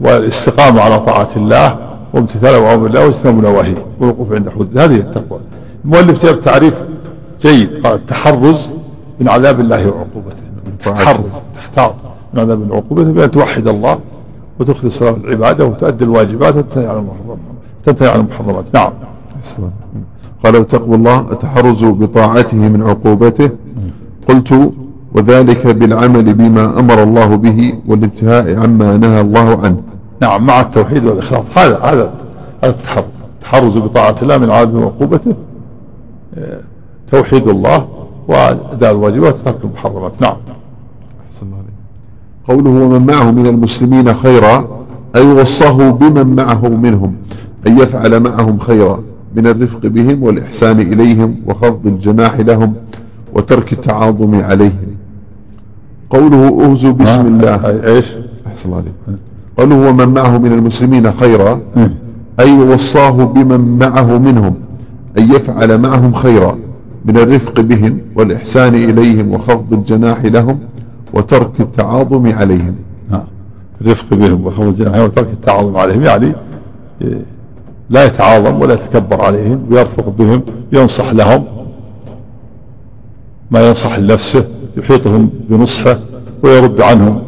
والاستقامة 0.00 0.80
على 0.80 1.00
طاعة 1.00 1.28
الله 1.36 1.78
وامتثال 2.14 2.54
أوامر 2.54 2.86
الله 2.86 3.06
واجتناب 3.06 3.42
نواهيه 3.42 3.74
والوقوف 4.00 4.32
عند 4.32 4.48
حدود. 4.48 4.78
هذه 4.78 4.96
التقوى. 4.96 5.40
المؤلف 5.84 6.26
جاب 6.26 6.40
تعريف 6.40 6.74
جيد 7.42 7.86
قال 7.86 7.94
التحرز 7.94 8.68
من 9.20 9.28
عذاب 9.28 9.60
الله 9.60 9.86
وعقوبته. 9.86 10.42
تحرز 10.84 11.32
تحتاط 11.54 11.94
من 12.34 12.40
عذاب 12.40 12.70
وعقوبته 12.70 13.12
بأن 13.12 13.30
توحد 13.30 13.68
الله 13.68 13.98
وتخلص 14.60 15.02
العبادة 15.02 15.66
وتؤدي 15.66 16.04
الواجبات 16.04 16.56
وتنتهي 16.56 16.86
عن 16.86 16.96
المحرمات 16.96 17.38
تنتهي 17.84 18.08
عن 18.08 18.20
المحرمات. 18.20 18.64
نعم. 18.74 18.92
قال 20.44 20.56
وتقوى 20.56 20.96
الله 20.96 21.20
التحرز 21.20 21.84
بطاعته 21.84 22.56
من 22.56 22.82
عقوبته. 22.82 23.50
قلت 24.28 24.72
وذلك 25.14 25.66
بالعمل 25.66 26.34
بما 26.34 26.78
أمر 26.78 27.02
الله 27.02 27.36
به 27.36 27.74
والانتهاء 27.86 28.58
عما 28.58 28.96
نهى 28.96 29.20
الله 29.20 29.58
عنه. 29.64 29.82
نعم 30.22 30.46
مع 30.46 30.60
التوحيد 30.60 31.04
والإخلاص. 31.04 31.44
هذا 31.58 31.78
هذا 31.78 32.12
التحرز 32.64 33.04
التحرز 33.40 33.78
بطاعة 33.78 34.14
الله 34.22 34.38
من 34.38 34.50
عذابه 34.50 34.78
وعقوبته 34.78 35.34
توحيد 37.12 37.48
الله 37.48 37.88
وأداء 38.28 38.92
الواجبات 38.92 39.34
وترك 39.34 39.64
المحرمات. 39.64 40.22
نعم. 40.22 40.36
قوله 42.48 42.70
ومن 42.70 43.06
معه 43.06 43.30
من 43.30 43.46
المسلمين 43.46 44.14
خيرا 44.14 44.68
أي 45.16 45.32
وصاه 45.32 45.90
بمن 45.90 46.36
معه 46.36 46.68
منهم 46.68 47.14
أن 47.66 47.78
يفعل 47.78 48.20
معهم 48.20 48.58
خيرا. 48.58 49.00
من 49.36 49.46
الرفق 49.46 49.86
بهم 49.86 50.22
والإحسان 50.22 50.80
إليهم 50.80 51.36
وخفض 51.46 51.86
الجناح 51.86 52.40
لهم 52.40 52.74
وترك 53.34 53.72
التعاظم 53.72 54.34
عليهم. 54.34 54.90
قوله 56.10 56.48
اوزوا 56.48 56.92
بسم 56.92 57.26
الله. 57.26 57.86
إيش؟ 57.86 58.06
أحسن 58.46 58.72
عليك. 58.72 59.18
قوله 59.58 59.88
ومن 59.88 60.08
معه 60.08 60.38
من 60.38 60.52
المسلمين 60.52 61.12
خيرا. 61.12 61.60
أي 62.40 62.58
وصاه 62.58 63.24
بمن 63.24 63.78
معه 63.78 64.18
منهم. 64.18 64.54
ان 65.18 65.30
يفعل 65.30 65.78
معهم 65.78 66.12
خيرا. 66.12 66.58
من 67.04 67.16
الرفق 67.16 67.60
بهم 67.60 67.98
والإحسان 68.16 68.74
إليهم 68.74 69.32
وخفض 69.32 69.72
الجناح 69.72 70.24
لهم 70.24 70.58
وترك 71.14 71.60
التعاظم 71.60 72.32
عليهم. 72.32 72.74
الرفق 73.80 74.14
بهم 74.14 74.46
وخفض 74.46 74.66
الجناح 74.66 74.98
وترك 74.98 75.28
التعاظم 75.32 75.76
عليهم. 75.76 76.02
يعني 76.02 76.32
لا 77.90 78.04
يتعاظم 78.04 78.60
ولا 78.60 78.74
يتكبر 78.74 79.24
عليهم 79.24 79.66
ويرفق 79.70 80.08
بهم 80.08 80.42
ينصح 80.72 81.12
لهم. 81.12 81.44
ما 83.50 83.68
ينصح 83.68 83.98
لنفسه 83.98 84.44
يحيطهم 84.76 85.30
بنصحه 85.48 85.98
ويرد 86.42 86.80
عنهم. 86.80 87.22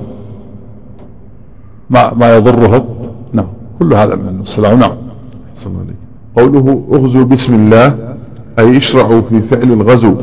ما, 1.91 2.15
ما 2.15 2.37
يضرهم. 2.37 2.85
نعم 3.33 3.47
كل 3.79 3.95
هذا 3.95 4.15
من 4.17 4.41
الصلاة 4.41 4.75
نعم 4.75 4.97
أحسن 5.57 5.71
عليك 5.77 5.97
قوله 6.37 6.85
اغزوا 6.93 7.25
بسم 7.25 7.55
الله 7.55 8.17
أي 8.59 8.77
اشرعوا 8.77 9.21
في 9.21 9.41
فعل 9.41 9.73
الغزو. 9.73 10.15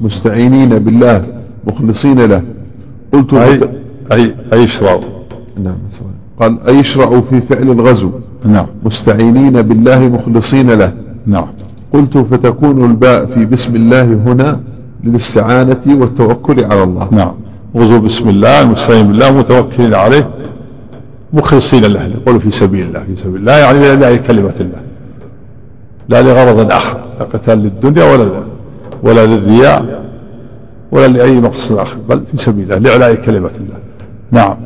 مستعينين 0.00 0.78
بالله 0.78 1.20
مخلصين 1.66 2.20
له. 2.20 2.42
قلت 3.12 3.34
أي 3.34 3.60
أي 4.12 4.34
أي 4.52 4.64
اشرعوا. 4.64 5.00
نعم 5.62 5.76
قال 6.40 6.58
أي 6.68 6.80
اشرعوا 6.80 7.20
في 7.30 7.40
فعل 7.40 7.70
الغزو. 7.70 8.10
نعم. 8.44 8.66
مستعينين 8.84 9.62
بالله 9.62 10.08
مخلصين 10.08 10.70
له. 10.70 10.92
نعم. 11.26 11.46
قلت 11.92 12.18
فتكون 12.18 12.84
الباء 12.84 13.26
في 13.26 13.44
بسم 13.44 13.76
الله 13.76 14.04
هنا 14.04 14.60
للاستعانة 15.04 15.84
والتوكل 15.86 16.64
على 16.64 16.82
الله. 16.82 17.08
نعم. 17.10 17.34
غزو 17.76 18.00
بسم 18.00 18.28
الله 18.28 18.60
المستعين 18.60 19.06
بالله 19.08 19.38
متوكلين 19.38 19.94
عليه 19.94 20.30
مخلصين 21.32 21.84
له. 21.84 22.06
يقول 22.06 22.40
في 22.40 22.50
سبيل 22.50 22.86
الله 22.86 23.02
في 23.04 23.16
سبيل 23.16 23.36
الله 23.36 23.52
يعني 23.52 23.96
لا 23.96 24.16
كلمة 24.16 24.54
الله 24.60 24.80
لا 26.08 26.22
لغرض 26.22 26.72
آخر 26.72 27.00
لا 27.18 27.24
قتال 27.24 27.58
للدنيا 27.58 28.04
ولا 28.12 28.42
ولا 29.02 29.26
للرياء 29.26 30.02
ولا 30.92 31.08
لأي 31.08 31.40
مقصد 31.40 31.78
آخر 31.78 31.96
بل 32.08 32.22
في 32.30 32.36
سبيل 32.36 32.72
الله 32.72 32.78
لإعلاء 32.78 33.14
كلمة 33.14 33.50
الله 33.60 33.78
نعم. 34.30 34.56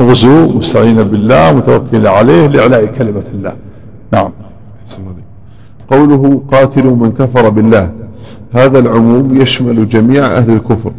غزو 0.00 0.46
مستعين 0.48 1.02
بالله 1.02 1.52
متوكل 1.52 2.06
عليه 2.06 2.46
لإعلاء 2.46 2.86
كلمة 2.86 3.22
الله. 3.34 3.52
نعم. 4.12 4.30
قوله 5.90 6.42
قاتلوا 6.52 6.96
من 6.96 7.12
كفر 7.12 7.48
بالله. 7.48 7.90
هذا 8.52 8.78
العموم 8.78 9.40
يشمل 9.40 9.88
جميع 9.88 10.26
أهل 10.26 10.50
الكفر 10.50 10.92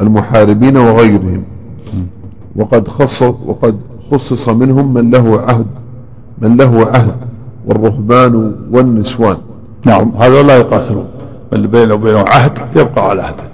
المحاربين 0.00 0.76
وغيرهم. 0.76 1.42
وقد 2.56 2.88
خص 2.88 3.22
وقد 3.22 3.76
خصص 4.10 4.48
منهم 4.48 4.94
من 4.94 5.10
له 5.10 5.40
عهد 5.40 5.66
من 6.38 6.56
له 6.56 6.86
عهد 6.86 7.14
والرهبان 7.66 8.54
والنسوان. 8.72 9.36
نعم. 9.86 10.12
هذا 10.18 10.42
لا 10.42 10.56
يقاتلون. 10.56 11.06
اللي 11.52 11.68
بينه 11.68 11.94
وبينه 11.94 12.24
عهد 12.28 12.58
يبقى 12.76 13.10
على 13.10 13.22
عهده 13.22 13.44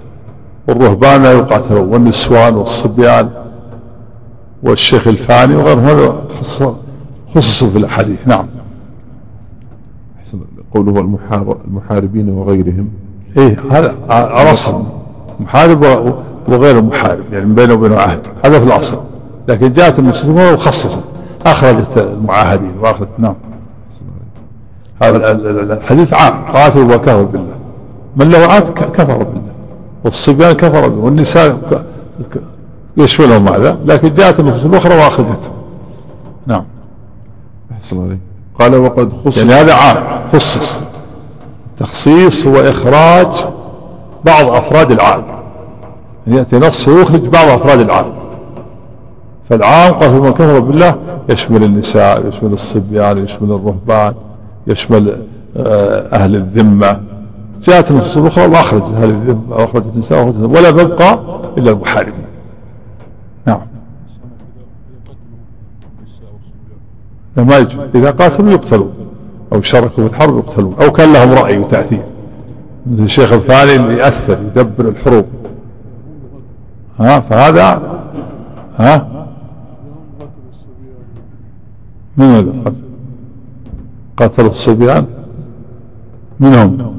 والرهبان 0.67 1.23
لا 1.23 1.31
يقاتلون 1.31 1.87
والنسوان 1.87 2.55
والصبيان 2.55 3.29
والشيخ 4.63 5.07
الفاني 5.07 5.55
وغيرهم 5.55 5.83
هذا 5.83 6.15
خصصوا 7.35 7.69
في 7.69 7.77
الأحاديث. 7.77 8.27
نعم. 8.27 8.45
قوله 10.73 10.99
المحاربين 11.67 12.29
وغيرهم. 12.29 12.89
إيه 13.37 13.55
هذا 13.71 13.95
الأصل. 14.09 14.83
محارب 15.39 15.83
وغير 16.49 16.81
محارب 16.81 17.33
يعني 17.33 17.53
بينه 17.53 17.73
وبينه 17.73 17.95
عهد. 17.95 18.27
هذا 18.45 18.59
في 18.59 18.65
الأصل. 18.65 18.99
لكن 19.47 19.71
جاءت 19.71 19.99
المسلمون 19.99 20.53
وخصصت. 20.53 20.99
أخرجت 21.45 21.97
المعاهدين 21.97 22.71
واخرجت 22.81 23.09
نعم. 23.17 23.35
هذا 25.01 25.31
الحديث 25.31 26.13
عام. 26.13 26.45
قاتل 26.53 26.79
وكفر 26.79 27.23
بالله. 27.23 27.55
من 28.15 28.29
له 28.29 28.37
عهد؟ 28.37 28.69
كفر 28.69 29.17
بالله. 29.17 29.51
والصبيان 30.03 30.53
كفر 30.53 30.87
بالله 30.87 31.03
والنساء 31.03 31.83
يشملهم 32.97 33.47
هذا 33.47 33.77
لكن 33.85 34.13
جاءت 34.13 34.39
النصوص 34.39 34.65
الاخرى 34.65 34.95
واخرجتهم 34.95 35.53
نعم. 36.47 36.63
أحسن 37.71 38.03
عليك. 38.03 38.19
قال 38.59 38.75
وقد 38.75 39.11
خصص. 39.25 39.37
يعني 39.37 39.53
هذا 39.53 39.73
عام. 39.73 40.27
خصص. 40.33 40.83
تخصيص 41.79 42.47
هو 42.47 42.55
إخراج 42.55 43.45
بعض 44.25 44.45
أفراد 44.47 44.91
العام 44.91 45.23
يعني 46.27 46.39
يأتي 46.39 46.59
نص 46.59 46.87
ويخرج 46.87 47.21
بعض 47.27 47.47
أفراد 47.47 47.79
العام 47.79 48.05
فالعام 49.49 49.93
قال 49.93 50.21
من 50.21 50.31
كفر 50.31 50.59
بالله 50.59 50.95
يشمل 51.29 51.63
النساء 51.63 52.27
يشمل 52.27 52.53
الصبيان 52.53 53.23
يشمل 53.23 53.51
الرهبان 53.51 54.13
يشمل 54.67 55.21
آه، 55.57 56.15
أهل 56.15 56.35
الذمة. 56.35 57.01
جاءت 57.63 57.91
النصوص 57.91 58.17
الأخرى 58.17 58.45
وأخرجت 58.45 58.83
أهل 58.83 59.09
الذمة 59.09 59.55
وأخرجت 59.55 59.85
النساء 59.93 60.19
وأخرجت 60.25 60.57
ولا 60.57 60.71
ببقى 60.71 61.19
إلا 61.57 61.71
المحاربين 61.71 62.25
نعم 63.45 63.61
ما 67.43 67.57
يجب 67.57 67.95
إذا 67.95 68.11
قاتلوا 68.11 68.51
يقتلون 68.51 68.93
أو 69.53 69.61
شاركوا 69.61 70.07
في 70.07 70.09
الحرب 70.09 70.37
يقتلون 70.37 70.75
أو 70.81 70.91
كان 70.91 71.13
لهم 71.13 71.31
رأي 71.31 71.57
وتأثير. 71.57 72.03
مثل 72.91 73.03
الشيخ 73.03 73.33
الثاني 73.33 73.75
اللي 73.75 73.97
يأثر 73.97 74.37
يدبر 74.39 74.89
الحروب. 74.89 75.25
ها 76.99 77.19
فهذا 77.19 77.81
ها؟ 78.77 79.07
من 82.17 82.63
قتل 82.65 82.75
قتلوا 84.17 84.49
الصبيان؟ 84.49 85.05
من 86.39 86.53
هم 86.53 86.93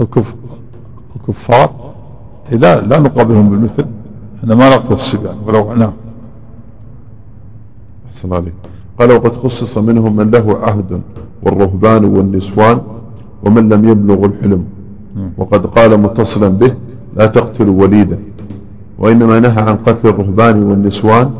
الكفار؟ 0.00 0.20
الكفار 1.16 1.70
لا 2.50 2.80
لا 2.80 2.98
نقابلهم 2.98 3.50
بالمثل. 3.50 3.86
إحنا 4.38 4.54
ما 4.54 4.70
نقتل 4.70 4.94
الصبيان 4.94 5.36
ولو 5.46 5.72
نعم. 5.74 5.92
أحسن 8.10 8.32
عليك. 8.32 8.52
قال 8.98 9.12
وقد 9.12 9.36
خصص 9.36 9.78
منهم 9.78 10.16
من 10.16 10.30
له 10.30 10.58
عهد 10.62 11.00
والرهبان 11.42 12.04
والنسوان 12.04 12.80
ومن 13.44 13.68
لم 13.68 13.88
يبلغ 13.88 14.24
الحلم. 14.24 14.64
وقد 15.38 15.66
قال 15.66 16.00
متصلا 16.00 16.48
به 16.48 16.74
لا 17.16 17.26
تقتلوا 17.26 17.82
وليدا 17.82 18.18
وإنما 18.98 19.40
نهى 19.40 19.62
عن 19.62 19.76
قتل 19.76 20.08
الرهبان 20.08 20.62
والنسوان 20.62 21.30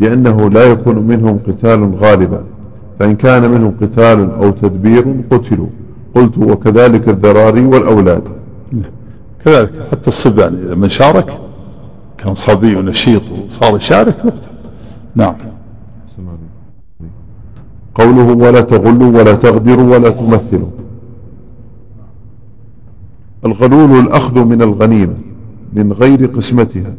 لأنه 0.00 0.50
لا 0.50 0.64
يكون 0.64 0.98
منهم 0.98 1.38
قتال 1.46 1.94
غالبا. 1.94 2.40
فإن 2.98 3.16
كان 3.16 3.50
منهم 3.50 3.74
قتال 3.80 4.30
أو 4.30 4.50
تدبير 4.50 5.14
قتلوا. 5.30 5.66
قلت 6.14 6.38
وكذلك 6.38 7.08
الذراري 7.08 7.64
والأولاد. 7.64 8.22
كذلك 9.44 9.72
حتى 9.90 10.08
الصبيان 10.08 10.54
إذا 10.54 10.74
من 10.74 10.88
شارك 10.88 11.38
كان 12.18 12.34
صبي 12.34 12.76
ونشيط 12.76 13.22
وصار 13.30 13.76
يشارك 13.76 14.14
نعم. 15.14 15.34
قوله 17.94 18.32
ولا 18.32 18.60
تغلوا 18.60 19.18
ولا 19.18 19.34
تغدروا 19.34 19.96
ولا 19.96 20.10
تمثلوا. 20.10 20.68
الغلول 23.44 23.98
الأخذ 23.98 24.44
من 24.44 24.62
الغنيمة 24.62 25.14
من 25.72 25.92
غير 25.92 26.26
قسمتها 26.26 26.94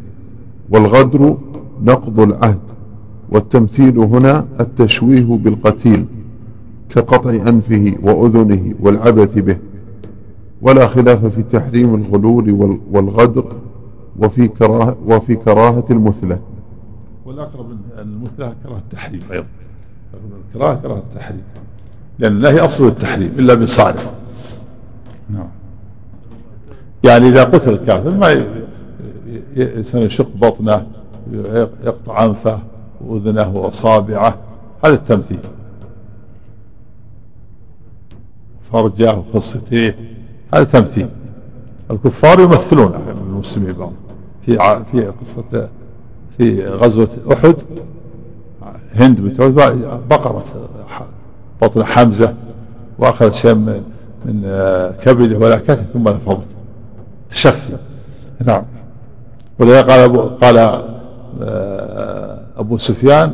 والغدر 0.70 1.36
نقض 1.84 2.20
العهد 2.20 2.58
والتمثيل 3.30 3.98
هنا 3.98 4.44
التشويه 4.60 5.24
بالقتيل 5.24 6.04
كقطع 6.88 7.30
أنفه 7.30 7.94
وأذنه 8.02 8.74
والعبث 8.80 9.38
به. 9.38 9.56
ولا 10.62 10.88
خلاف 10.88 11.26
في 11.26 11.42
تحريم 11.42 11.94
الغلول 11.94 12.50
والغدر 12.92 13.44
وفي 14.18 14.48
كراهة, 14.48 14.96
وفي 15.06 15.36
كراهة 15.36 15.84
المثلة. 15.90 16.38
والأقرب 17.26 17.66
المثلة 17.98 18.54
كراهة 18.64 18.78
التحريم 18.78 19.20
أيضا. 19.32 19.46
الكراهة 20.48 20.74
كراهة 20.74 20.98
التحريم. 20.98 21.42
لأن 22.18 22.36
الله 22.36 22.64
أصل 22.64 22.86
التحريم 22.86 23.32
إلا 23.38 23.54
بصالح 23.54 24.10
نعم. 25.30 25.48
يعني 27.04 27.28
إذا 27.28 27.44
قتل 27.44 27.72
الكافر 27.72 28.14
ما 28.14 28.46
يشق 29.94 30.28
بطنه 30.36 30.86
يقطع 31.84 32.24
أنفه 32.24 32.58
وأذنه 33.00 33.56
وأصابعه. 33.56 34.38
هذا 34.84 34.94
التمثيل. 34.94 35.40
فرجه 38.72 39.14
وخصتيه 39.14 39.96
هذا 40.54 40.64
تمثيل 40.64 41.08
الكفار 41.90 42.40
يمثلون 42.40 42.94
المسلمين 43.16 43.72
بعض 43.72 43.92
في 44.46 44.82
في 44.90 45.06
قصة 45.06 45.68
في 46.38 46.66
غزوة 46.66 47.08
أحد 47.32 47.54
هند 48.96 49.20
بنت 49.20 49.40
بقرة 50.10 50.44
بطن 51.62 51.84
حمزة 51.84 52.34
وأخذت 52.98 53.34
شيء 53.34 53.54
من, 53.54 53.82
من 54.24 54.42
آه، 54.44 54.90
كبده 55.04 55.38
ولكته 55.38 55.82
ثم 55.92 56.08
نفضت 56.08 56.46
تشفي. 57.30 57.76
نعم. 58.44 58.62
ولذا 59.58 59.82
قال 59.82 60.00
أبو, 60.00 60.20
قال 60.20 60.58
آه، 61.42 62.38
أبو 62.56 62.78
سفيان 62.78 63.32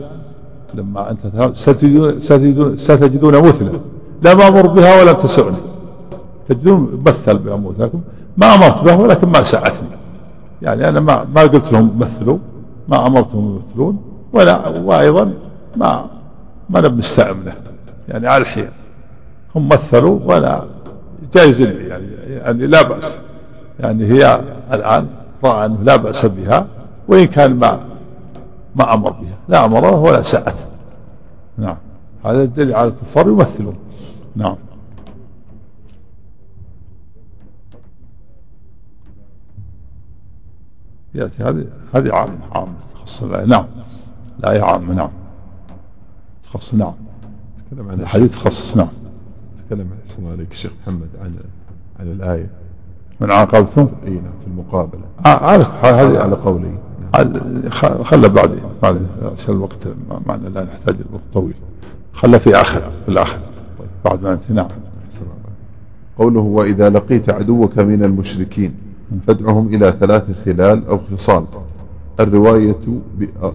لما 0.74 1.10
أنت 1.10 1.52
ستجدون, 1.56 2.20
ستجدون, 2.20 2.76
ستجدون 2.76 3.48
مثلة 3.48 3.80
لم 4.22 4.40
أمر 4.40 4.66
بها 4.66 5.02
ولم 5.02 5.12
تسعني. 5.12 5.56
تجدون 6.48 7.02
مثل 7.06 7.38
بأموتكم 7.38 8.00
ما 8.36 8.54
أمرت 8.54 8.82
به 8.82 8.96
ولكن 8.96 9.28
ما 9.28 9.42
ساعتني. 9.42 9.88
يعني 10.62 10.88
أنا 10.88 11.00
ما, 11.00 11.26
ما 11.34 11.42
قلت 11.42 11.72
لهم 11.72 11.98
مثلوا 11.98 12.38
ما 12.88 13.06
أمرتهم 13.06 13.54
يمثلون 13.54 13.98
ولا 14.32 14.78
وأيضا 14.78 15.32
ما 15.76 16.06
ما 16.70 16.78
أنا 16.78 16.88
مستعمله 16.88 17.54
يعني 18.08 18.26
على 18.26 18.42
الحين 18.42 18.70
هم 19.54 19.68
مثلوا 19.68 20.20
وأنا 20.24 20.66
جايز 21.34 21.62
لي 21.62 21.88
يعني 21.88 22.06
يعني 22.28 22.66
لا 22.66 22.82
بأس. 22.82 23.18
يعني 23.80 24.04
هي 24.04 24.40
الآن 24.72 25.06
رأى 25.44 25.66
أنه 25.66 25.82
لا 25.82 25.96
بأس 25.96 26.26
بها 26.26 26.66
وإن 27.08 27.24
كان 27.24 27.54
ما 27.54 27.80
ما 28.76 28.94
أمر 28.94 29.10
بها. 29.10 29.36
لا 29.48 29.64
أمره 29.64 29.96
ولا 29.96 30.22
ساءت 30.22 30.54
نعم. 31.58 31.76
هذا 32.24 32.42
الدليل 32.42 32.74
على 32.74 32.88
الكفار 32.88 33.28
يمثلون. 33.28 33.76
نعم. 34.36 34.56
يأتي 41.14 41.42
هذه 41.42 41.66
هذه 41.94 42.12
عامة 42.14 42.38
عامة 42.52 42.74
تخص 42.94 43.22
نعم. 43.22 43.66
الآية 44.40 44.62
عامة 44.62 44.94
نعم. 44.94 45.10
تخص 46.52 46.74
نعم. 46.74 46.92
تكلم 47.70 47.88
عن 47.88 48.00
الحديث 48.00 48.32
تخصص 48.32 48.76
نعم. 48.76 48.88
تكلم 49.66 49.86
الله 50.18 50.30
عليك 50.30 50.52
الشيخ 50.52 50.72
محمد 50.82 51.08
عن 51.20 51.34
عن 52.00 52.12
الآية. 52.12 52.46
من 53.20 53.30
عاقبتم 53.30 53.88
اي 54.06 54.10
نعم 54.10 54.32
في 54.40 54.46
المقابلة. 54.46 55.02
آه 55.26 55.56
هذه 55.82 56.18
على 56.18 56.34
قولي. 56.34 56.74
خلى 58.04 58.28
بعدين 58.28 58.60
بعد 58.82 59.06
عشان 59.32 59.54
الوقت 59.54 59.88
معنا 60.26 60.48
لا 60.48 60.64
نحتاج 60.64 60.96
الوقت 61.08 61.22
طويل. 61.32 61.54
خلى 62.12 62.40
في 62.40 62.54
آخر 62.56 62.80
في 63.04 63.08
الآخر. 63.08 63.38
بعد 64.04 64.22
ما 64.22 64.32
انتهي 64.32 64.54
نعم. 64.54 64.68
قوله 66.18 66.40
وإذا 66.40 66.90
لقيت 66.90 67.30
عدوك 67.30 67.78
من 67.78 68.04
المشركين 68.04 68.74
فادعهم 69.26 69.74
إلى 69.74 69.94
ثلاث 70.00 70.24
خلال 70.44 70.86
أو 70.86 71.00
خصال. 71.12 71.44
الرواية 72.20 72.76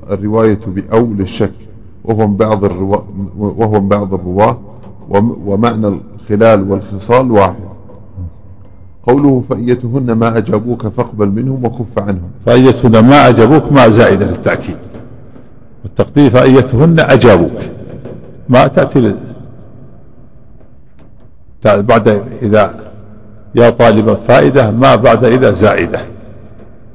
الرواية 0.09 0.59
بأو 0.67 1.13
للشك 1.13 1.53
وهم 2.07 2.37
بعض 2.37 2.63
الروا 2.63 2.97
وهم 3.37 3.87
بعض 3.87 4.13
الرواة 4.13 4.57
ومعنى 5.45 5.87
الخلال 5.87 6.71
والخصال 6.71 7.31
واحد. 7.31 7.67
قوله 9.03 9.43
فأيتهن 9.49 10.11
ما 10.11 10.37
أجابوك 10.37 10.87
فاقبل 10.87 11.27
منهم 11.27 11.65
وكف 11.65 11.99
عنهم. 11.99 12.29
فأيتهن 12.45 12.99
ما 12.99 13.29
أجابوك 13.29 13.71
ما 13.71 13.89
زائدة 13.89 14.25
للتأكيد. 14.25 14.77
والتقدير 15.83 16.31
فأيتهن 16.31 16.99
أجابوك. 16.99 17.59
ما 18.49 18.67
تأتي 18.67 19.15
بعد 21.65 22.21
إذا 22.41 22.91
يا 23.55 23.69
طالب 23.69 24.13
فائدة 24.13 24.71
ما 24.71 24.95
بعد 24.95 25.25
إذا 25.25 25.51
زائدة. 25.51 25.99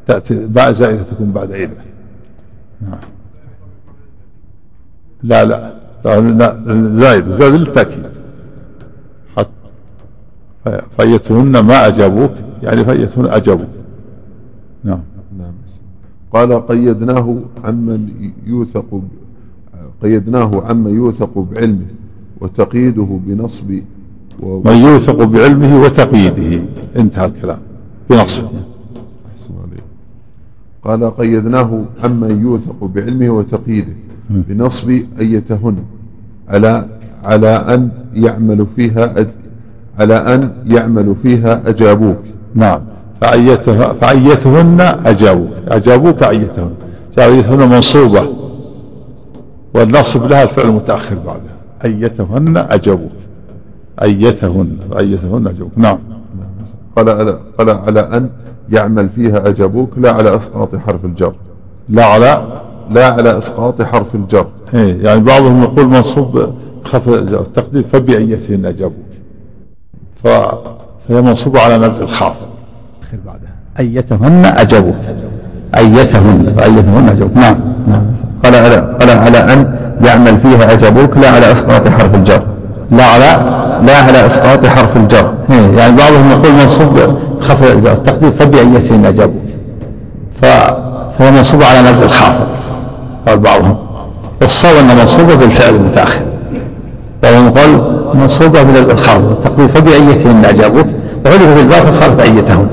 تأتي 0.06 0.34
باء 0.34 0.72
زائدة 0.72 1.02
تكون 1.02 1.32
بعد 1.32 1.50
إذا. 1.50 1.74
نعم. 2.80 3.11
لا 5.22 5.44
لا 5.44 5.72
زائدة 6.04 6.96
زائدة 6.98 7.48
للتأكيد 7.48 8.06
فأيتهن 10.98 11.58
ما 11.58 11.86
أجابوك 11.86 12.30
يعني 12.62 12.84
فأيتهن 12.84 13.26
أجابوك. 13.26 13.68
نعم. 14.84 15.00
نعم. 15.38 15.52
قال 16.32 16.66
قيدناه 16.66 17.36
عمن 17.64 18.08
يوثق 18.46 19.00
قيدناه 20.02 20.50
عمن 20.64 20.94
يوثق 20.94 21.38
بعلمه 21.38 21.86
وتقييده 22.40 23.18
بنصب 23.26 23.70
من 24.42 24.76
يوثق 24.76 25.24
بعلمه 25.24 25.82
وتقييده. 25.82 26.62
انتهى 26.96 27.26
الكلام. 27.26 27.58
بنصب. 28.10 28.44
قال 30.84 31.16
قيدناه 31.16 31.84
عمن 32.04 32.42
يوثق 32.42 32.84
بعلمه 32.84 33.30
وتقييده. 33.30 33.92
بنصب 34.30 34.90
أيتهن 35.20 35.76
على 36.48 36.84
على 37.24 37.48
أن 37.48 37.88
يعمل 38.14 38.66
فيها 38.76 39.18
أج 39.18 39.28
على 40.00 40.14
أن 40.14 40.52
يعمل 40.72 41.14
فيها 41.22 41.62
أجابوك. 41.66 42.18
نعم. 42.54 42.80
فأيته 43.20 43.92
فأيتهن 43.92 44.80
أجابوك. 44.80 45.50
أجابوك 45.68 46.22
أيتهن. 46.22 46.74
أيتهن 47.18 47.68
منصوبة. 47.68 48.26
والنصب 49.74 50.24
لها 50.26 50.42
الفعل 50.42 50.68
المتأخر 50.68 51.14
بعدها. 51.14 51.56
أيتهن 51.84 52.56
أجابوك. 52.56 53.12
أيتهن. 54.02 54.76
أيتهن 54.98 55.46
أجابوك. 55.46 55.72
نعم. 55.76 55.98
قال 56.96 57.08
على, 57.08 57.38
قال 57.58 57.70
على 57.70 58.00
أن 58.00 58.28
يعمل 58.70 59.08
فيها 59.08 59.48
أجابوك 59.48 59.90
لا 59.96 60.12
على 60.12 60.36
إسقاط 60.36 60.76
حرف 60.76 61.04
الجر. 61.04 61.34
لا 61.88 62.04
على 62.04 62.62
لا 62.94 63.06
على 63.06 63.38
إسقاط 63.38 63.82
حرف 63.82 64.14
الجر. 64.14 64.46
إيه 64.74 65.04
يعني 65.04 65.20
بعضهم 65.20 65.62
يقول 65.62 65.86
منصوب 65.86 66.52
خف 66.84 67.08
التقدير 67.08 67.84
فبأيتهن 67.92 68.64
أجابوك. 68.64 69.12
ف... 70.24 70.28
فهي 71.08 71.22
منصوبة 71.22 71.60
على 71.60 71.78
نزع 71.78 72.06
بعدها. 73.26 73.52
أيتهن 73.80 74.44
أجابوك. 74.44 74.94
أيتهن 75.76 76.54
فأيتهن 76.56 77.08
أجابوك. 77.08 77.36
نعم. 77.36 77.60
نعم. 77.86 78.02
قال 78.44 78.54
على, 78.54 78.96
قال 79.00 79.10
على 79.10 79.38
أن 79.38 79.78
يعمل 80.04 80.40
فيها 80.40 80.72
أجابوك 80.72 81.16
لا 81.16 81.30
على 81.30 81.52
إسقاط 81.52 81.88
حرف 81.88 82.14
الجر. 82.14 82.42
لا 82.90 83.04
على 83.04 83.62
لا 83.86 83.96
على 83.96 84.26
إسقاط 84.26 84.66
حرف 84.66 84.96
الجر. 84.96 85.34
إيه، 85.50 85.78
يعني 85.78 85.96
بعضهم 85.96 86.30
يقول 86.30 86.52
منصوب 86.52 87.18
خفض 87.40 87.86
التقدير 87.86 88.32
فبأيتهن 88.32 89.06
أجابوك. 89.06 89.42
ف... 90.42 90.46
فهو 91.18 91.30
منصوب 91.30 91.62
على 91.62 91.90
نزع 91.90 92.04
الخافض 92.04 92.51
قال 93.26 93.38
بعضهم 93.38 93.76
الصواب 94.42 94.76
أن 94.76 94.96
منصوبة 94.96 95.34
بالفعل 95.34 95.74
المتأخر. 95.74 96.20
بعضهم 97.22 97.46
يقول 97.46 98.02
منصوبة 98.14 98.62
بنزع 98.62 98.92
الخافض 98.92 99.30
التقدير 99.30 99.68
فبأيتهن 99.68 100.44
أجابوك 100.44 100.86
وعرف 101.26 101.54
بالباب 101.56 101.82
فصارت 101.82 102.20
أيتهن 102.20 102.66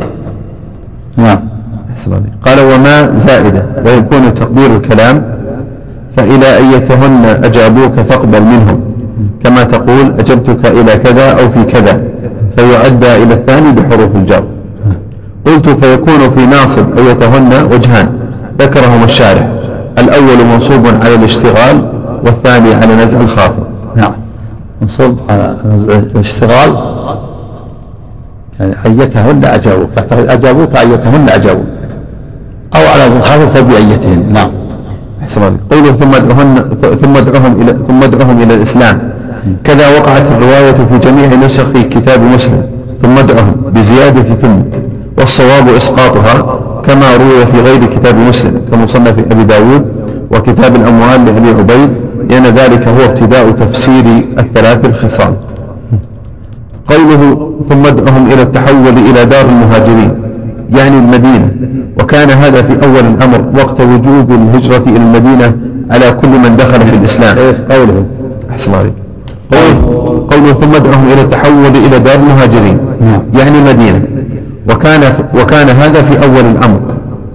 نعم. 1.18 1.40
قال 2.46 2.60
وما 2.60 3.18
زائدة 3.28 3.66
ويكون 3.86 4.34
تقدير 4.34 4.76
الكلام 4.76 5.24
فإلى 6.18 6.58
أيتهن 6.58 7.26
أجابوك 7.44 8.00
فاقبل 8.00 8.42
منهم. 8.42 8.82
كما 9.44 9.64
تقول 9.64 10.14
أجبتك 10.20 10.66
إلى 10.66 10.96
كذا 10.96 11.32
أو 11.32 11.50
في 11.50 11.64
كذا. 11.64 12.02
فيعدى 12.58 13.24
إلى 13.24 13.34
الثاني 13.34 13.72
بحروف 13.72 14.16
الجر. 14.16 14.44
قلت 15.46 15.70
فيكون 15.70 16.20
في 16.36 16.46
ناصب 16.46 16.98
أيتهن 16.98 17.68
وجهان. 17.72 18.10
ذكرهما 18.60 19.06
الشارح. 19.06 19.48
الأول 20.00 20.46
منصوب 20.54 20.88
على 21.04 21.16
الاشتغال 21.16 21.92
والثاني 22.26 22.74
على 22.74 22.96
نزع 22.96 23.22
الخافض 23.22 23.64
نعم. 23.96 24.12
منصوب 24.82 25.20
على 25.30 25.56
الاشتغال. 26.16 26.76
يعني 28.60 28.76
أيتهن 28.86 29.46
أجابوك. 29.46 29.90
أجابوك 30.12 30.78
أيتهن 30.78 31.30
أجابوك. 31.30 31.66
أو 32.76 32.82
على 32.94 33.08
نزع 33.08 33.18
الخافض 33.18 33.50
فبأيتهن. 33.58 34.34
نعم. 34.34 34.52
أحسن 35.22 35.58
قوله 35.72 35.92
ثم 35.92 36.16
ادعوهن 36.16 36.78
ثم 37.02 37.18
ادعوهم 37.18 37.62
إلى 37.62 37.78
ثم 37.88 38.04
ادعوهم 38.04 38.42
إلى 38.42 38.54
الإسلام. 38.54 39.12
كذا 39.64 40.00
وقعت 40.00 40.24
الرواية 40.32 40.72
في 40.72 40.98
جميع 40.98 41.46
نسخ 41.46 41.72
كتاب 41.72 42.22
مسلم. 42.22 42.64
ثم 43.02 43.18
ادعهم 43.18 43.56
بزيادة 43.74 44.36
ثم. 44.36 44.62
والصواب 45.18 45.70
إسقاطها. 45.70 46.60
كما 46.88 47.18
روي 47.18 47.46
في 47.46 47.62
غير 47.62 47.86
كتاب 47.86 48.16
مسلم 48.18 48.62
كمصنف 48.72 49.16
أبي 49.32 49.44
داود 49.44 49.86
وكتاب 50.32 50.76
الأموال 50.76 51.26
لأبي 51.26 51.50
عبيد 51.50 51.90
لأن 52.30 52.44
ذلك 52.44 52.88
هو 52.88 53.06
ابتداء 53.06 53.52
تفسير 53.52 54.04
الثلاث 54.40 54.86
الخصال 54.86 55.34
قوله 56.88 57.52
ثم 57.70 57.86
ادعهم 57.86 58.28
إلى 58.28 58.42
التحول 58.42 58.98
إلى 58.98 59.26
دار 59.26 59.46
المهاجرين 59.46 60.12
يعني 60.70 60.98
المدينة. 61.00 61.52
وكان 62.00 62.30
هذا 62.30 62.62
في 62.62 62.86
أول 62.86 63.00
الأمر 63.00 63.46
وقت 63.56 63.82
وجوب 63.82 64.32
الهجرة 64.32 64.84
إلى 64.88 64.98
المدينة 64.98 65.58
على 65.92 66.12
كل 66.22 66.28
من 66.30 66.56
دخل 66.58 66.82
في 66.82 66.96
الإسلام. 66.96 67.38
قوله. 67.72 68.06
أحسن 68.50 68.74
عليك. 68.74 68.94
قوله 70.32 70.54
ثم 70.54 70.76
ادعهم 70.76 71.08
إلى 71.14 71.22
التحول 71.22 71.66
إلى 71.88 72.00
دار 72.00 72.16
المهاجرين 72.16 72.78
نعم. 73.02 73.22
يعني 73.34 73.58
المدينة. 73.60 74.02
وكان 74.70 75.14
وكان 75.36 75.70
هذا 75.70 76.02
في 76.02 76.24
أول 76.24 76.46
الأمر 76.46 76.82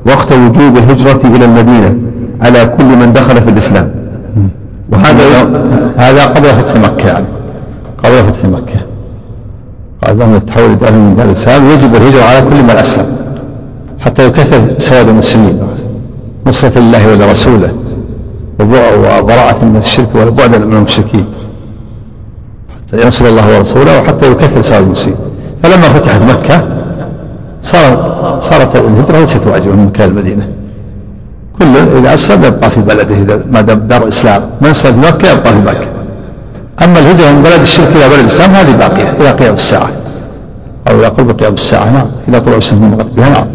وقت 0.07 0.33
وجوب 0.33 0.77
الهجرة 0.77 1.21
إلى 1.25 1.45
المدينة 1.45 1.95
على 2.41 2.67
كل 2.67 2.85
من 2.85 3.13
دخل 3.13 3.43
في 3.43 3.51
الإسلام. 3.51 3.95
وهذا 4.93 5.25
هذا 5.97 6.25
قبل 6.25 6.49
فتح 6.49 6.77
مكة. 6.77 7.07
يعني 7.07 7.27
قبل 8.05 8.33
فتح 8.33 8.45
مكة. 8.45 8.81
قال 10.07 10.19
لهم 10.19 10.35
التحول 10.35 10.77
إلى 10.83 10.91
من 10.91 11.15
دار 11.17 11.27
الإسلام. 11.27 11.71
يجب 11.71 11.95
الهجرة 11.95 12.23
على 12.23 12.41
كل 12.41 12.63
من 12.63 12.71
أسلم 12.71 13.17
حتى 14.01 14.27
يكثر 14.27 14.75
سواد 14.79 15.09
المسلمين 15.09 15.63
نصرة 16.47 16.79
الله 16.79 17.13
ولرسوله 17.13 17.73
وبراءة 18.61 19.65
من 19.65 19.77
الشرك 19.77 20.09
والبعد 20.15 20.57
من 20.57 20.73
المشركين. 20.73 21.25
حتى 22.77 23.05
ينصر 23.05 23.27
الله 23.27 23.59
ورسوله 23.59 24.01
وحتى 24.01 24.31
يكثر 24.31 24.63
سائر 24.63 24.83
المسلمين. 24.83 25.17
فلما 25.63 25.83
فتحت 25.83 26.23
مكة 26.23 26.74
صار 27.65 28.39
صارت 28.41 28.77
الهجرة 28.77 29.21
ليست 29.21 29.47
واجبة 29.47 29.73
من 29.73 29.87
مكان 29.87 30.09
المدينة. 30.09 30.49
كل 31.59 31.77
إذا 31.99 32.15
أسلم 32.15 32.45
يبقى 32.45 32.71
في 32.71 32.81
بلده 32.81 33.15
إذا 33.15 33.41
ما 33.51 33.61
دام 33.61 33.79
دار 33.79 34.09
إسلام 34.09 34.43
من 34.61 34.69
أسلم 34.71 34.93
في 34.93 35.09
مكة 35.09 35.33
يبقى 35.33 35.53
في 35.53 35.61
مكة. 35.61 35.89
أما 36.85 36.99
الهجرة 36.99 37.31
من 37.31 37.43
بلد 37.43 37.61
الشرك 37.61 37.89
إلى 37.97 38.09
بلد 38.09 38.19
الإسلام 38.19 38.51
هذه 38.51 38.77
باقية 38.77 39.11
إلى 39.21 39.31
قيام 39.31 39.55
الساعة. 39.55 39.89
أو 40.91 40.99
إلى 40.99 41.07
قرب 41.07 41.41
قيام 41.41 41.55
الساعة 41.55 41.91
نعم. 41.91 42.07
إلى 42.29 42.41
طلوع 42.41 42.57
الشمس 42.57 42.79
من 42.79 42.91
مغربها 42.91 43.31
نعم. 43.31 43.47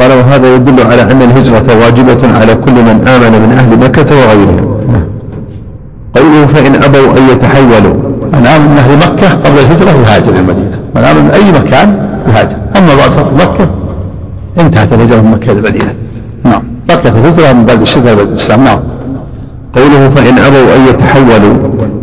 قال 0.00 0.12
وهذا 0.12 0.54
يدل 0.54 0.80
على 0.80 1.02
أن 1.02 1.22
الهجرة 1.22 1.66
واجبة 1.80 2.38
على 2.38 2.54
كل 2.54 2.72
من 2.72 3.08
آمن 3.08 3.32
من 3.42 3.52
أهل 3.58 3.78
مكة 3.78 4.16
وغيرهم. 4.16 4.80
قوله 6.16 6.46
فإن 6.46 6.74
أبوا 6.74 7.18
أن 7.18 7.28
يتحولوا. 7.32 7.94
من 8.32 8.46
آمن 8.46 8.70
من 8.70 8.78
أهل 8.78 8.96
مكة 8.98 9.28
قبل 9.34 9.58
الهجرة 9.58 9.90
يهاجر 9.90 10.34
المدينة. 10.36 10.79
من 10.96 11.04
آمن 11.04 11.24
من 11.24 11.30
أي 11.30 11.52
مكان 11.52 12.08
يهاجر. 12.28 12.56
أما 12.76 12.94
بعد 12.94 13.10
فتح 13.10 13.32
مكة 13.32 13.68
انتهت 14.60 14.92
الهجرة 14.92 15.20
من 15.20 15.30
مكة 15.30 15.52
إلى 15.52 15.58
المدينة. 15.58 15.94
نعم. 16.44 16.62
بقيت 16.88 17.06
الهجرة 17.06 17.52
من 17.52 17.64
بعد 17.66 17.80
الشرك 17.80 18.02
إلى 18.02 18.22
الإسلام. 18.22 18.64
نعم. 18.64 18.78
قوله 19.76 20.10
فإن 20.10 20.38
أبوا 20.38 20.76
أن 20.76 20.86
يتحولوا 20.88 21.56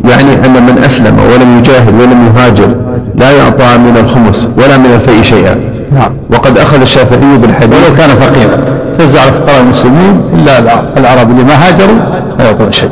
يعني 0.10 0.46
أن 0.46 0.66
من 0.66 0.84
أسلم 0.86 1.18
ولم 1.20 1.58
يجاهد 1.60 1.94
ولم 1.94 2.28
يهاجر 2.28 2.76
لا 3.16 3.32
يعطى 3.32 3.78
من 3.78 3.98
الخمس 3.98 4.48
ولا 4.58 4.78
من 4.78 4.86
الفيء 4.86 5.22
شيئا. 5.22 5.56
نعم. 5.92 6.12
وقد 6.34 6.58
أخذ 6.58 6.82
الشافعي 6.82 7.38
بالحديث. 7.38 7.74
ولو 7.74 7.96
كان 7.98 8.10
فقيرا. 8.10 8.58
توزع 8.98 9.22
على 9.22 9.32
فقراء 9.32 9.62
المسلمين 9.62 10.22
إلا 10.34 10.60
العرب 10.98 11.32
اللي 11.32 11.44
ما 11.44 11.68
هاجروا 11.68 11.96
لا 12.40 12.46
يعطون 12.46 12.72
شيء. 12.72 12.90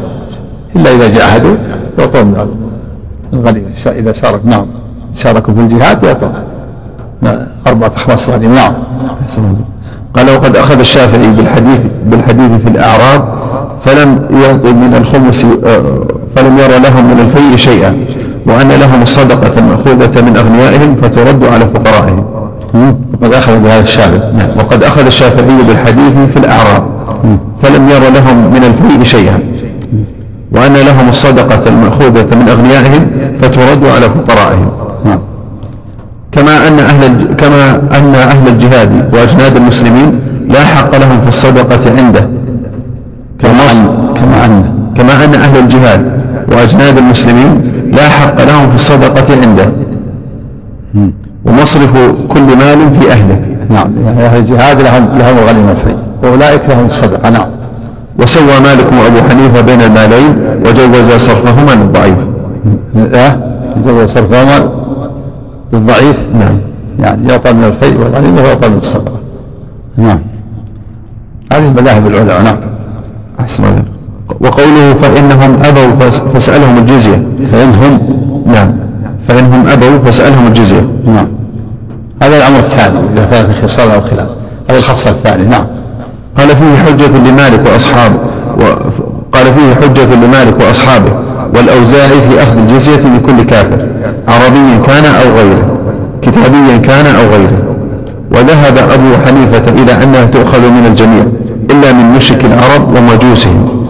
إلا 0.75 0.95
إذا 0.95 1.07
جاهدوا 1.09 1.55
يعطون 1.99 2.25
من 2.25 2.57
الغنيمة 3.33 3.67
إذا 3.87 4.13
شارك. 4.13 4.39
نعم. 4.45 4.65
شاركوا 5.15 5.53
في 5.53 5.59
الجهاد 5.59 6.03
يعطون 6.03 6.33
أربعة 7.67 7.91
أخماس 7.95 8.29
غنيمة 8.29 8.55
نعم. 8.55 9.55
قال 10.13 10.29
وقد 10.29 10.55
أخذ 10.55 10.79
الشافعي 10.79 11.27
بالحديث 11.27 11.79
بالحديث 12.05 12.51
في 12.61 12.69
الأعراب 12.69 13.35
فلم 13.85 14.25
يعطي 14.43 14.73
من 14.73 14.95
الخمس 14.95 15.45
آه، 15.65 15.81
فلم 16.35 16.57
يرى 16.57 16.79
لهم 16.79 17.05
من 17.05 17.19
الفيء 17.19 17.55
شيئا 17.55 17.97
وأن 18.47 18.69
لهم 18.69 19.01
الصدقة 19.01 19.59
المأخوذة 19.59 20.21
من 20.21 20.37
أغنيائهم 20.37 20.95
فترد 21.01 21.43
على 21.43 21.65
فقرائهم. 21.73 22.25
وقد 23.13 23.33
أخذ 23.33 23.59
بهذا 23.59 23.83
الشافعي. 23.83 24.33
نعم. 24.37 24.49
وقد 24.57 24.83
أخذ 24.83 25.05
الشافعي 25.05 25.63
بالحديث 25.67 26.13
في 26.33 26.37
الأعراب 26.37 26.83
فلم 27.61 27.89
ير 27.89 27.99
لهم 27.99 28.37
من 28.37 28.63
الفيء 28.63 29.03
شيئا 29.03 29.39
وأن 30.51 30.73
لهم 30.73 31.09
الصدقة 31.09 31.69
المأخوذة 31.69 32.35
من 32.35 32.49
أغنيائهم 32.49 33.07
فترد 33.41 33.85
على 33.85 34.09
فقرائهم. 34.09 34.84
نعم. 35.05 35.19
كما 36.31 36.67
أن 36.67 36.79
أهل 36.79 37.35
كما 37.37 37.75
أن 37.75 38.15
أهل 38.15 38.47
الجهاد 38.47 39.13
وأجناد 39.13 39.55
المسلمين 39.55 40.19
لا 40.49 40.59
حق 40.65 40.97
لهم 40.97 41.21
في 41.21 41.27
الصدقة 41.27 41.97
عنده. 41.97 42.29
كما 43.39 43.71
أن 43.71 43.87
كما 44.15 44.45
أن 44.45 44.63
كما 44.97 45.25
أن 45.25 45.33
أهل 45.33 45.59
الجهاد 45.59 46.21
وأجناد 46.51 46.97
المسلمين 46.97 47.61
لا 47.91 48.09
حق 48.09 48.43
لهم 48.43 48.69
في 48.69 48.75
الصدقة 48.75 49.25
عنده. 49.43 49.65
ومصرف 51.45 51.91
كل 52.27 52.41
مال 52.41 52.99
في 52.99 53.11
أهله. 53.11 53.39
نعم. 53.69 53.91
أهل 54.19 54.37
الجهاد 54.39 54.81
لهم 54.81 55.17
لهم 55.19 55.37
الغنيمة 55.37 55.71
الفري 55.71 55.97
وأولئك 56.23 56.61
لهم 56.69 56.85
الصدقة. 56.85 57.29
نعم. 57.29 57.47
وسوى 58.19 58.59
مالك 58.63 58.85
وأبو 58.93 59.29
حنيفة 59.29 59.61
بين 59.61 59.81
المالين 59.81 60.35
وجوز 60.65 61.11
صرفهما 61.11 61.71
للضعيف. 61.71 62.15
جوز 63.85 64.09
صرفهما 64.09 64.84
للضعيف 65.75 66.15
نعم. 66.33 66.59
يعني 66.99 67.29
يعطى 67.29 67.53
من 67.53 67.63
الفيء 67.63 67.97
والغنيمة 67.97 68.41
ويعطى 68.41 68.69
من 68.69 68.77
الصدقة 68.77 69.19
نعم. 69.97 70.19
هذه 71.53 71.71
مذاهب 71.71 72.07
العلماء. 72.07 72.43
نعم. 72.43 72.57
أحسن 73.39 73.63
وقوله 74.39 74.93
فإنهم 74.93 75.57
أبوا 75.63 76.09
فاسألهم 76.33 76.77
الجزية. 76.77 77.23
فإنهم 77.51 77.99
نعم. 78.45 78.73
فإنهم 79.27 79.67
أبوا 79.67 79.99
فاسألهم 80.05 80.47
الجزية. 80.47 80.87
نعم. 81.05 81.27
هذا 82.21 82.37
الأمر 82.37 82.59
الثاني 82.59 82.99
إذا 83.13 83.25
كانت 83.25 83.49
الخصال 83.49 83.91
أو 83.91 83.99
الخلاف. 83.99 84.27
هذا 84.69 84.79
الخصل 84.79 85.09
الثاني 85.09 85.43
نعم. 85.45 85.65
قال 86.37 86.47
فيه 86.49 86.75
حجة 86.75 87.29
لمالك 87.29 87.71
وأصحابه 87.73 88.15
قال 89.35 89.45
فيه 89.53 89.75
حجة 89.75 90.15
لمالك 90.15 90.55
وأصحابه 90.67 91.11
والأوزاعي 91.55 92.21
في 92.29 92.43
أخذ 92.43 92.57
الجزية 92.57 92.99
لكل 93.17 93.43
كافر 93.43 93.87
عربي 94.27 94.85
كان 94.87 95.05
أو 95.05 95.35
غيره 95.37 95.77
كتابيا 96.21 96.77
كان 96.77 97.05
أو 97.05 97.21
غيره. 97.31 97.61
وذهب 98.31 98.77
أبو 98.77 99.09
حنيفة 99.25 99.83
إلى 99.83 100.03
أنها 100.03 100.25
تؤخذ 100.25 100.69
من 100.69 100.85
الجميع 100.85 101.23
إلا 101.71 101.91
من 101.93 102.15
مشرك 102.15 102.45
العرب 102.45 102.97
ومجوسهم. 102.97 103.85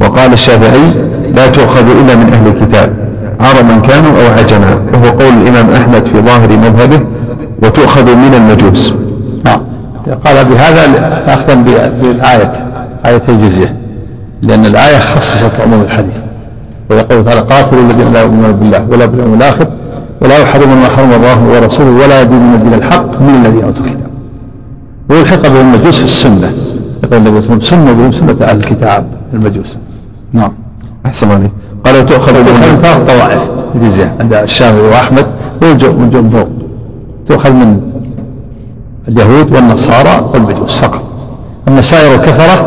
وقال 0.00 0.32
الشافعي 0.32 0.90
لا 1.34 1.46
تؤخذ 1.46 1.84
إلا 2.00 2.14
من 2.14 2.32
أهل 2.32 2.46
الكتاب 2.46 2.92
عربا 3.40 3.88
كانوا 3.88 4.10
أو 4.10 4.32
عجما. 4.38 4.80
وهو 4.94 5.18
قول 5.18 5.32
الإمام 5.42 5.70
أحمد 5.70 6.06
في 6.06 6.20
ظاهر 6.20 6.48
مذهبه 6.48 7.00
وتؤخذ 7.62 8.04
من 8.04 8.34
المجوس. 8.34 8.92
نعم. 9.44 9.60
قال 10.24 10.44
بهذا 10.44 10.82
أخذا 11.28 11.54
بالآية 12.02 12.52
آية 13.06 13.22
الجزية. 13.28 13.76
لأن 14.42 14.66
الآية 14.66 14.98
خصصت 14.98 15.60
عموم 15.60 15.80
الحديث. 15.80 16.16
ويقول 16.90 17.24
تعالى 17.24 17.40
قاتلوا 17.40 17.82
الذين 17.82 18.12
لا 18.12 18.22
يؤمنون 18.22 18.52
بالله 18.52 18.86
ولا 18.90 19.06
باليوم 19.06 19.34
الآخر 19.34 19.68
ولا 20.20 20.38
يحرمون 20.38 20.76
ما 20.76 20.88
حرم 20.88 21.12
الله 21.12 21.48
ورسوله 21.48 21.90
ولا 21.90 22.22
يدينون 22.22 22.54
الدين 22.54 22.74
الحق 22.74 23.20
من 23.20 23.46
الذين 23.46 23.64
أوتوا 23.64 23.84
الكتاب. 23.84 24.10
والحق 25.10 25.48
بهم 25.48 25.74
المجوس 25.74 25.98
في 25.98 26.04
السنة. 26.04 26.52
يقول 27.04 27.18
النبي 27.18 27.42
صلى 27.42 27.54
الله 27.54 27.54
عليه 27.54 27.56
وسلم 27.56 27.60
سنة 27.60 27.92
بهم 27.92 28.12
سنة 28.12 28.46
أهل 28.46 28.56
الكتاب 28.56 29.06
المجوس. 29.32 29.76
نعم. 30.32 30.52
أحسن 31.06 31.30
عليك. 31.30 31.50
قال 31.84 32.06
تؤخذ 32.06 32.38
من 32.38 32.78
ثلاث 32.82 33.10
طوائف. 33.12 33.42
الجزية 33.74 34.14
عند 34.20 34.34
الشافعي 34.34 34.88
وأحمد. 34.88 35.26
والجمهور 35.62 36.48
تؤخذ 37.26 37.52
من 37.52 37.80
اليهود 39.08 39.52
والنصارى 39.52 40.30
والمجوس 40.34 40.76
فقط. 40.76 41.02
أما 41.68 41.80
سائر 41.80 42.14
الكفرة 42.14 42.66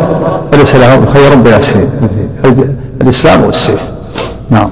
فليس 0.52 0.76
لهم 0.76 1.06
خير 1.14 1.36
بين 1.36 1.54
السنين 1.54 1.89
الإسلام 3.02 3.43
والسيف. 3.43 3.82
نعم. 4.50 4.70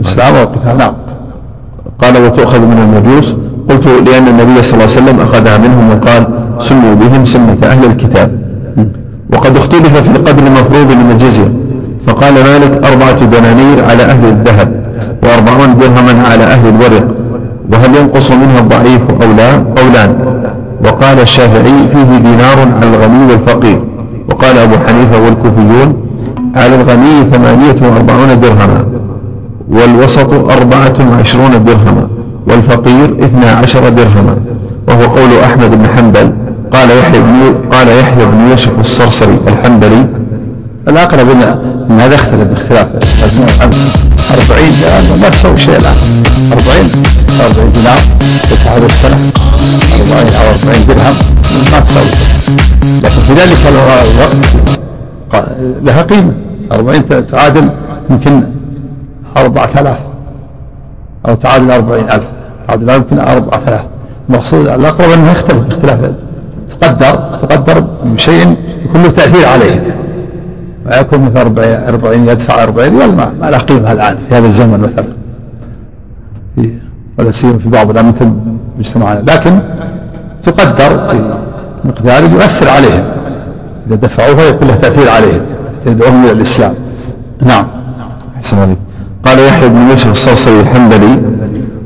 الإسلام 0.00 0.34
والقتال 0.36 0.78
نعم. 0.78 0.92
قال 2.02 2.24
وتؤخذ 2.24 2.58
من 2.58 2.78
المجوس. 2.78 3.34
قلت 3.70 3.86
لأن 4.08 4.28
النبي 4.28 4.62
صلى 4.62 4.74
الله 4.74 4.96
عليه 4.96 5.02
وسلم 5.02 5.20
أخذها 5.20 5.58
منهم 5.58 5.90
وقال 5.90 6.26
سموا 6.60 6.94
بهم 6.94 7.24
سنة 7.24 7.56
أهل 7.64 7.84
الكتاب. 7.84 8.38
وقد 9.32 9.56
اختلف 9.56 9.96
في 9.96 10.18
قدر 10.18 10.46
المفروض 10.46 10.92
من 10.92 11.10
الجزية. 11.10 11.52
فقال 12.06 12.34
مالك 12.34 12.86
أربعة 12.86 13.24
دنانير 13.24 13.84
على 13.84 14.02
أهل 14.02 14.24
الذهب 14.24 14.86
وأربعون 15.22 15.78
درهما 15.78 16.28
على 16.28 16.44
أهل 16.44 16.68
الورق. 16.68 17.06
وهل 17.72 17.96
ينقص 17.96 18.30
منها 18.30 18.60
الضعيف 18.60 19.00
أو 19.22 19.32
لا؟ 19.36 19.50
قولان 19.82 20.36
وقال 20.84 21.20
الشافعي 21.20 21.88
فيه 21.92 22.18
دينار 22.18 22.58
على 22.76 22.86
الغني 22.90 23.32
والفقير. 23.32 23.80
وقال 24.30 24.58
أبو 24.58 24.74
حنيفة 24.86 25.24
والكوفيون 25.24 25.88
على 26.56 26.74
الغني 26.74 27.24
ثمانية 27.32 27.76
وأربعون 27.82 28.40
درهما 28.40 28.86
والوسط 29.68 30.30
أربعة 30.34 30.94
وعشرون 31.10 31.64
درهما 31.64 32.08
والفقير 32.48 33.16
اثنا 33.24 33.50
عشر 33.52 33.88
درهما. 33.88 34.36
وهو 34.88 35.02
قول 35.02 35.30
أحمد 35.44 35.70
بن 35.70 35.86
حنبل 35.96 36.32
قال 36.72 36.90
يحيى 36.90 37.20
بن 37.20 37.54
قال 37.72 37.88
يحيى 37.88 38.26
بن 38.26 38.50
يوسف 38.50 38.80
الصرصري 38.80 39.38
الحنبلي 39.48 40.06
الأقرب 40.88 41.30
أن 41.90 42.00
هذا 42.00 42.14
اختلف 42.14 42.42
باختلاف 42.42 42.86
40 44.50 45.20
ما 45.22 45.28
تسوي 45.28 45.58
شيء 45.58 45.76
الآن. 45.76 45.96
40 46.52 46.90
40 47.40 47.72
دينار 47.72 47.98
هذا 48.66 48.86
السنة. 48.86 49.16
40 49.66 50.26
أو 50.40 50.46
40 50.68 50.86
درهم 50.88 51.14
ما 51.72 51.84
شيء 51.84 52.10
لكن 53.02 53.20
في 53.26 53.32
ذلك 53.32 53.56
الوقت 53.68 54.36
لها 55.82 56.02
قيمة 56.02 56.32
40 56.72 57.26
تعادل 57.26 57.70
يمكن 58.10 58.42
4000 59.36 59.98
أو 61.28 61.34
تعادل 61.34 61.70
40000 61.70 62.22
تعادل 62.68 62.90
يمكن 62.90 63.18
4000 63.18 63.80
المقصود 64.28 64.68
الأقرب 64.68 65.10
أنه 65.10 65.30
يختلف 65.30 65.58
باختلاف 65.62 66.10
تقدر 66.80 67.14
تقدر 67.42 67.80
بشيء 68.04 68.56
يكون 68.84 69.02
له 69.02 69.10
تأثير 69.10 69.48
عليه 69.48 69.96
ويكون 70.86 71.20
مثل 71.20 71.36
40 71.38 72.28
يدفع 72.28 72.62
40 72.62 72.98
ريال 72.98 73.16
ما, 73.16 73.32
ما 73.40 73.50
له 73.50 73.58
قيمة 73.58 73.92
الآن 73.92 74.18
في 74.28 74.34
هذا 74.34 74.46
الزمن 74.46 74.80
مثلا 74.80 75.06
في 76.56 76.70
ولا 77.18 77.30
سيما 77.30 77.58
في 77.58 77.68
بعض 77.68 77.90
الأمثل 77.90 78.32
مجتمعنا 78.78 79.22
لكن 79.28 79.58
تقدر 80.42 81.20
مقدار 81.84 82.22
يؤثر 82.22 82.68
عليهم. 82.68 83.04
إذا 83.86 83.96
دفعوها 83.96 84.44
يكون 84.44 84.68
له 84.68 84.74
تأثير 84.74 85.10
عليهم 85.10 85.40
يدعوهم 85.86 86.24
إلى 86.24 86.32
الإسلام. 86.32 86.74
نعم. 87.42 87.66
أحسن 88.36 88.58
عليك 88.58 88.78
قال 89.24 89.38
يحيى 89.38 89.68
بن 89.68 89.90
يوسف 89.90 90.10
الصرصري 90.10 90.60
الحنبلي 90.60 91.18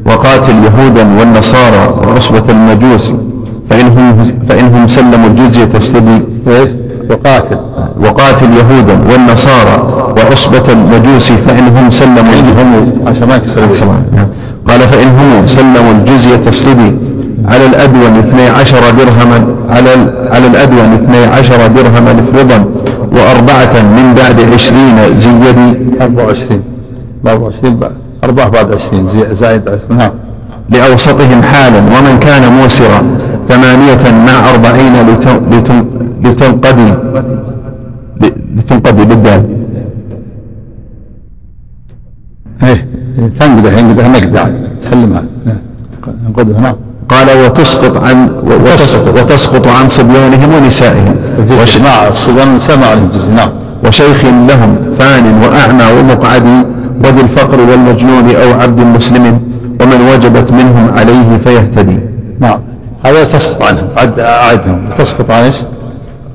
وقاتل 0.06 0.52
يهودا 0.64 1.18
والنصارى 1.18 2.08
وعصبة 2.08 2.44
المجوس 2.48 3.12
فإنهم, 3.70 4.24
فإنهم 4.48 4.88
سلموا 4.88 5.28
الجزية 5.28 5.64
تسلبي 5.64 6.22
وقاتل. 7.10 7.58
وقاتل 8.00 8.46
يهودا 8.52 8.98
والنصارى 9.12 9.76
وعصبة 10.16 10.72
المجوس 10.72 11.32
فإنهم 11.32 11.90
سلموا 11.90 12.32
عشان 13.06 13.28
ما 13.28 13.38
قال 14.80 14.88
فإنهم 14.88 15.46
سلموا 15.46 15.92
الجزية 15.92 16.36
تسلبي 16.36 16.96
على 17.44 17.66
الأدون 17.66 18.18
اثني 18.18 18.46
عشر 18.48 18.80
درهما 18.98 19.54
على 19.68 19.90
على 20.30 20.46
الأدون 20.46 20.92
اثني 20.92 21.16
عشر 21.16 21.66
درهما 21.66 22.10
افرضا 22.10 22.64
وأربعة 23.12 23.82
من 23.82 24.14
بعد 24.14 24.40
عشرين 24.52 24.96
زيدي. 25.16 25.76
24 26.00 26.62
24 27.26 27.80
أربعة 28.24 28.48
بعد 28.48 28.74
20 28.74 29.08
زائد 29.32 29.68
20 29.68 29.98
نعم. 29.98 30.10
لأوسطهم 30.70 31.42
حالا 31.42 31.78
ومن 31.78 32.18
كان 32.20 32.52
موسرا 32.52 33.02
ثمانية 33.48 34.10
مع 34.26 34.50
أربعين 34.50 34.92
لتنقضي. 36.22 36.94
لتنقضي 38.56 39.04
بالدال. 39.04 39.60
إيه. 42.62 42.90
تنقض 43.16 43.66
الحين 43.66 43.88
نقدع 44.12 44.48
سلمها 44.80 45.24
ننقضها 46.24 46.60
نعم 46.60 46.76
قال 47.08 47.28
وتسقط 47.60 47.96
عن 48.04 48.30
وتسقط, 48.42 49.08
وتسقط 49.08 49.66
عن 49.66 49.88
صبيانهم 49.88 50.54
ونسائهم. 50.54 51.16
مع 51.84 52.08
الصبيان 52.08 52.48
والنساء 52.48 52.78
مع 52.78 52.92
الجزء 52.92 53.30
نعم. 53.30 53.50
وشيخ 53.86 54.24
لهم 54.24 54.76
فان 54.98 55.42
وأعمى 55.42 55.84
ومقعد 55.98 56.66
وذي 57.04 57.20
الفقر 57.20 57.60
والمجنون 57.60 58.30
أو 58.30 58.60
عبد 58.60 58.80
مسلم 58.80 59.40
ومن 59.80 60.08
وجبت 60.14 60.50
منهم 60.50 60.90
عليه 60.98 61.38
فيهتدي. 61.44 61.98
نعم. 62.40 62.58
هذا 63.06 63.24
تسقط 63.24 63.62
عنهم 63.62 63.88
عد 63.96 64.20
أعدهم. 64.20 64.88
تسقط 64.98 65.30
عن 65.30 65.44
إيش؟ 65.44 65.56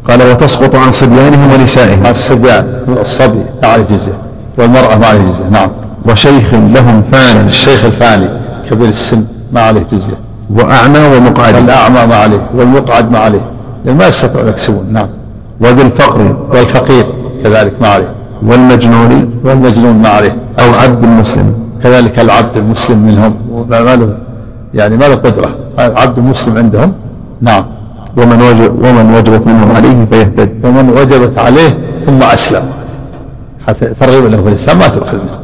قال 0.10 0.32
وتسقط 0.32 0.76
عن 0.76 0.92
صبيانهم 0.92 1.54
ونسائهم. 1.54 2.06
الصبيان. 2.06 2.66
الصبي 3.02 3.44
ما 3.64 3.68
عليه 3.68 3.84
جزية 3.84 4.18
والمرأة 4.58 4.96
ما 4.96 5.08
عليه 5.08 5.20
جزية 5.20 5.50
نعم. 5.52 5.70
وشيخ 6.10 6.54
لهم 6.54 7.04
فان. 7.12 7.48
الشيخ 7.48 7.86
الفاني 7.86 8.30
كبير 8.72 8.90
السن 8.90 9.24
ما 9.54 9.62
عليه 9.62 9.86
جزية 9.92 10.26
وأعمى 10.50 11.00
ومقعد. 11.00 11.56
الأعمى 11.56 12.06
ما 12.06 12.16
عليه 12.16 12.50
والمقعد 12.56 13.12
ما 13.12 13.20
عليه. 13.20 13.42
لأن 13.86 13.98
ما 13.98 14.08
يستطيعون 14.08 14.48
يكسبون 14.48 14.94
نعم. 14.94 15.08
وذي 15.60 15.82
الفقر. 15.82 16.36
والفقير 16.52 17.06
كذلك 17.44 17.74
ما 17.82 17.88
عليه. 17.88 18.16
والمجنون. 18.44 19.30
والمجنون 19.44 20.02
ما 20.02 20.10
عليه. 20.10 20.36
أو 20.60 20.72
عبد 20.74 21.04
المسلم 21.04 21.54
كذلك 21.84 22.20
العبد 22.20 22.58
المسلم 22.58 22.98
منهم. 22.98 23.36
ما 23.70 23.96
له 23.96 24.18
يعني 24.74 24.98
ما 24.98 25.06
له 25.06 25.16
قدرة. 25.16 25.56
العبد 25.80 26.18
المسلم 26.18 26.58
عندهم؟ 26.58 26.94
نعم. 27.42 27.66
ومن 28.18 28.42
وجب 28.42 28.84
ومن 28.84 29.16
وجبت 29.16 29.48
منهم 29.48 29.76
عليه 29.76 30.06
فيهتد. 30.12 30.66
ومن 30.66 30.90
وجبت 30.90 31.40
عليه 31.40 31.78
ثم 32.06 32.24
أسلم. 32.24 32.64
حتى 33.68 33.86
ترغيب 34.00 34.26
له 34.26 34.44
في 34.44 34.50
الإسلام 34.50 34.80
ما 34.80 34.88
تؤخذ 34.88 35.18
منه. 35.18 35.40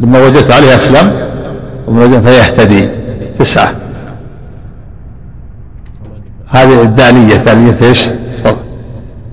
لما 0.00 0.26
وجدت 0.26 0.50
عليه 0.50 0.76
أسلم 0.76 1.12
ومن 1.88 2.02
وجد 2.02 2.26
فيهتدي. 2.26 2.88
تسعة. 3.38 3.85
هذه 6.56 6.82
الدالية 6.82 7.36
دالية 7.36 7.76
إيش؟ 7.82 8.08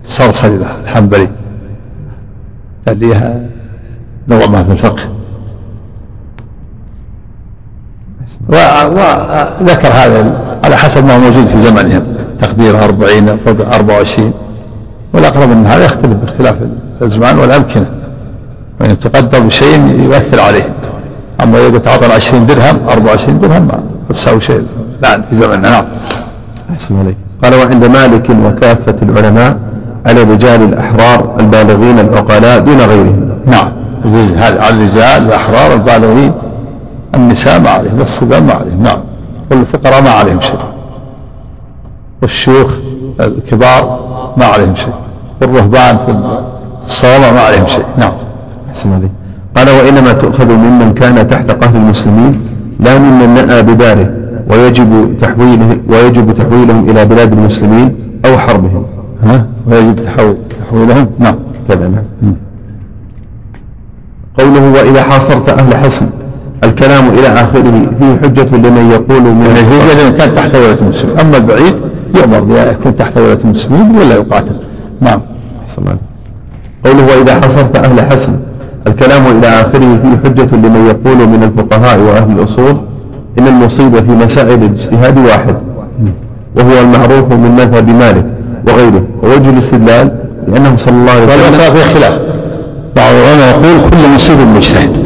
صرصري 0.06 0.60
الحنبلي. 0.84 1.30
دالية 2.88 3.50
نوع 4.28 4.46
ما 4.46 4.64
في 4.64 4.72
الفقه. 4.72 5.04
وذكر 8.50 9.88
هذا 9.88 10.38
على 10.66 10.78
حسب 10.78 11.06
ما 11.06 11.16
هو 11.16 11.20
موجود 11.20 11.48
في 11.48 11.60
زمنهم. 11.60 12.04
تقدير 12.40 12.84
أربعين 12.84 13.38
فوق 13.38 13.74
أربعة 13.74 13.98
وعشرين. 13.98 14.34
والأقرب 15.14 15.50
من 15.50 15.68
هذا 15.68 15.86
يختلف 15.86 16.14
باختلاف 16.14 16.56
الأزمان 17.02 17.40
والأمكنة. 17.40 17.86
وإن 18.82 19.00
تقدر 19.00 19.40
بشيء 19.40 20.00
يؤثر 20.00 20.40
عليه. 20.40 20.74
أما 21.44 21.68
إذا 21.68 21.78
تعطى 21.78 22.06
20 22.06 22.46
درهم 22.46 22.80
24 22.90 23.40
درهم 23.40 23.68
ما 23.68 23.80
تساوي 24.10 24.42
شيء. 24.42 24.66
الآن 25.00 25.24
في 25.30 25.36
زمننا 25.36 25.70
نعم. 25.70 25.86
أحسن 26.74 27.00
عليك. 27.00 27.18
قال 27.44 27.56
وعند 27.56 27.86
مالك 27.86 28.30
وكافة 28.46 28.96
العلماء 29.02 29.58
على 30.06 30.22
الرجال 30.22 30.62
الأحرار 30.62 31.36
البالغين 31.40 32.00
العقلاء 32.00 32.60
دون 32.60 32.78
غيرهم. 32.78 33.30
نعم. 33.46 33.72
هذا 34.38 34.62
على 34.62 34.76
الرجال 34.76 35.28
الأحرار 35.28 35.74
البالغين. 35.74 36.34
النساء 37.16 37.60
ما 37.60 37.70
عليهم 37.70 38.00
والصبيان 38.00 38.44
ما 38.44 38.54
عليهم. 38.54 38.84
نعم. 38.84 38.98
والفقراء 39.52 40.02
ما 40.02 40.10
عليهم 40.10 40.42
شيء. 40.42 40.58
والشيوخ 42.22 42.72
الكبار 43.20 44.00
ما 44.38 44.46
عليهم 44.46 44.76
شيء. 44.76 44.94
والرهبان 45.42 45.98
في 46.06 46.16
الصوامع 46.86 47.32
ما 47.32 47.42
عليهم 47.42 47.68
شيء. 47.68 47.86
نعم. 47.98 48.14
أحسن 48.70 48.94
عليك. 48.94 49.12
قال 49.58 49.70
وإنما 49.70 50.14
تؤخذ 50.14 50.52
ممن 50.52 50.94
كان 50.94 51.28
تحت 51.28 51.52
قهر 51.52 51.76
المسلمين 51.76 52.42
لا 52.80 52.98
ممن 52.98 53.36
نأى 53.36 53.62
بداره. 53.62 54.23
ويجب 54.52 55.18
تحويله 55.22 55.78
ويجب 55.90 56.34
تحويلهم 56.38 56.90
إلى 56.90 57.06
بلاد 57.06 57.34
المسلمين 57.34 57.96
أو 58.26 58.38
حربهم. 58.38 58.86
ها؟ 59.24 59.46
ويجب 59.68 59.96
تحويل 59.96 60.36
تحويلهم؟ 60.60 61.08
نعم 61.20 61.36
كذا 61.68 61.88
نعم. 61.88 62.36
قوله 64.40 64.72
وإذا 64.72 65.04
حاصرت 65.04 65.50
أهل 65.50 65.76
حصن 65.78 66.06
الكلام 66.64 67.10
إلى 67.10 67.28
آخره 67.28 67.92
فيه 68.00 68.20
حجة 68.24 68.56
لمن 68.58 68.92
يقول 68.92 69.22
من 69.22 69.46
يعني 69.46 69.68
حجة 69.70 70.04
لمن 70.08 70.18
كان 70.18 70.36
تحت 70.36 70.56
ولاية 70.56 70.80
المسلمين. 70.82 71.20
أما 71.20 71.38
البعيد 71.38 71.76
يؤمر 72.16 72.40
بيكون 72.40 72.96
تحت 72.96 73.18
ولاية 73.18 73.40
المسلمين 73.46 73.96
ولا 73.96 74.16
يقاتل. 74.16 74.56
نعم. 75.02 75.22
قوله 76.86 77.06
وإذا 77.06 77.36
حصرت 77.36 77.78
أهل 77.78 78.02
حسن 78.02 78.34
الكلام 78.88 79.38
إلى 79.38 79.48
آخره 79.48 80.00
فيه 80.04 80.30
حجة 80.30 80.56
لمن 80.56 80.86
يقول 80.88 81.28
من 81.28 81.44
الفقهاء 81.44 82.00
وأهل 82.00 82.40
الأصول 82.40 82.78
إن 83.40 83.48
المصيبة 83.48 84.02
في 84.02 84.12
مسائل 84.12 84.64
الاجتهاد 84.64 85.18
واحد 85.18 85.56
وهو 86.56 86.82
المعروف 86.82 87.34
من 87.34 87.52
مذهب 87.52 87.90
مالك 87.90 88.26
وغيره 88.68 89.04
ووجه 89.24 89.50
الاستدلال 89.50 90.20
لأنه 90.48 90.78
صلى 90.78 90.94
الله 90.94 91.12
عليه 91.12 91.26
وسلم 91.26 91.76
في 91.76 91.84
خلاف. 91.84 92.20
بعض 92.96 93.14
العلماء 93.16 93.60
يقول 93.64 93.90
كل 93.90 94.16
مصيب 94.16 94.38
مجتهد 94.40 94.98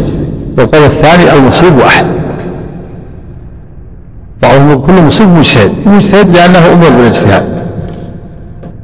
والقول 0.58 0.84
الثاني 0.84 1.34
المصيب 1.34 1.78
واحد. 1.78 2.06
بعضهم 4.42 4.72
يقول 4.72 4.88
كل 4.88 5.02
مصيب 5.02 5.28
مجتهد. 5.28 5.72
مجتهد 5.86 6.38
لأنه 6.38 6.74
أمر 6.74 6.90
بالاجتهاد. 6.90 7.44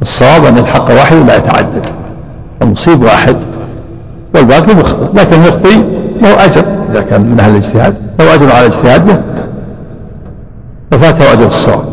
الصواب 0.02 0.46
أن 0.46 0.58
الحق 0.58 0.92
واحد 0.92 1.16
لا 1.28 1.38
يتعدد. 1.38 1.86
المصيب 2.62 3.04
واحد. 3.04 3.36
والباقي 4.36 4.76
مخطئ. 4.76 5.06
لكن 5.14 5.34
المخطئ 5.34 5.78
له 6.22 6.46
أجر. 6.46 6.66
إذا 6.92 7.02
كان 7.02 7.22
من 7.22 7.40
أهل 7.40 7.52
الاجتهاد 7.52 7.96
له 8.20 8.34
أجر 8.34 8.52
على 8.52 8.66
اجتهاده 8.66 9.22
ففاته 10.98 11.34
أجر 11.34 11.48
الصواب. 11.48 11.84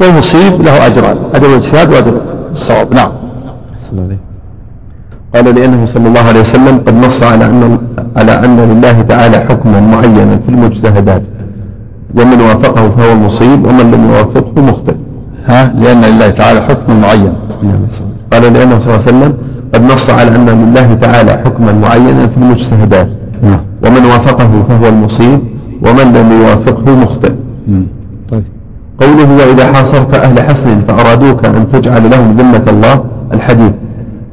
والمصيب 0.00 0.62
له 0.62 0.86
أجران. 0.86 1.16
أجر 1.34 1.46
الاجتهاد 1.46 1.92
وأجر 1.92 2.20
الصواب. 2.52 2.94
نعم. 2.94 3.10
قال 5.34 5.54
لأنه 5.54 5.86
صلى 5.86 6.08
الله 6.08 6.20
عليه 6.20 6.40
وسلم 6.40 6.78
قد 6.86 6.94
نص 6.94 7.22
على 7.22 7.44
أن 7.44 7.78
على 8.16 8.32
أن 8.44 8.56
لله 8.60 9.02
تعالى 9.02 9.38
حكما 9.38 9.80
معينا 9.80 10.38
في 10.44 10.48
المجتهدات. 10.48 11.22
ومن 12.14 12.40
وافقه 12.40 12.90
فهو 12.96 13.12
المصيب 13.12 13.66
ومن 13.66 13.90
لم 13.90 14.10
يوافقه 14.10 14.62
مخطئ. 14.62 14.94
ها؟ 15.46 15.72
لأن 15.80 16.00
لله 16.00 16.30
تعالى 16.30 16.60
حكم 16.60 17.00
معين 17.00 17.32
قال 18.32 18.42
لأنه 18.52 18.80
صلى 18.80 18.94
الله 18.94 19.06
عليه 19.06 19.16
وسلم 19.16 19.34
قد 19.74 19.82
نص 19.92 20.10
على 20.10 20.36
أن 20.36 20.48
لله 20.48 20.94
تعالى 20.94 21.32
حكما 21.32 21.72
معينا 21.72 22.26
في 22.26 22.36
المجتهدات. 22.36 23.08
نعم. 23.42 23.60
ومن 23.84 24.04
وافقه 24.04 24.50
فهو 24.68 24.88
المصيب 24.88 25.40
ومن 25.82 26.12
لم 26.12 26.32
يوافقه 26.40 26.94
مخطئ. 26.94 27.32
قوله 29.00 29.36
وإذا 29.36 29.72
حاصرت 29.72 30.14
أهل 30.14 30.40
حسن 30.40 30.80
فأرادوك 30.80 31.44
أن 31.44 31.72
تجعل 31.72 32.10
لهم 32.10 32.36
ذمة 32.36 32.64
الله 32.68 33.04
الحديث. 33.32 33.72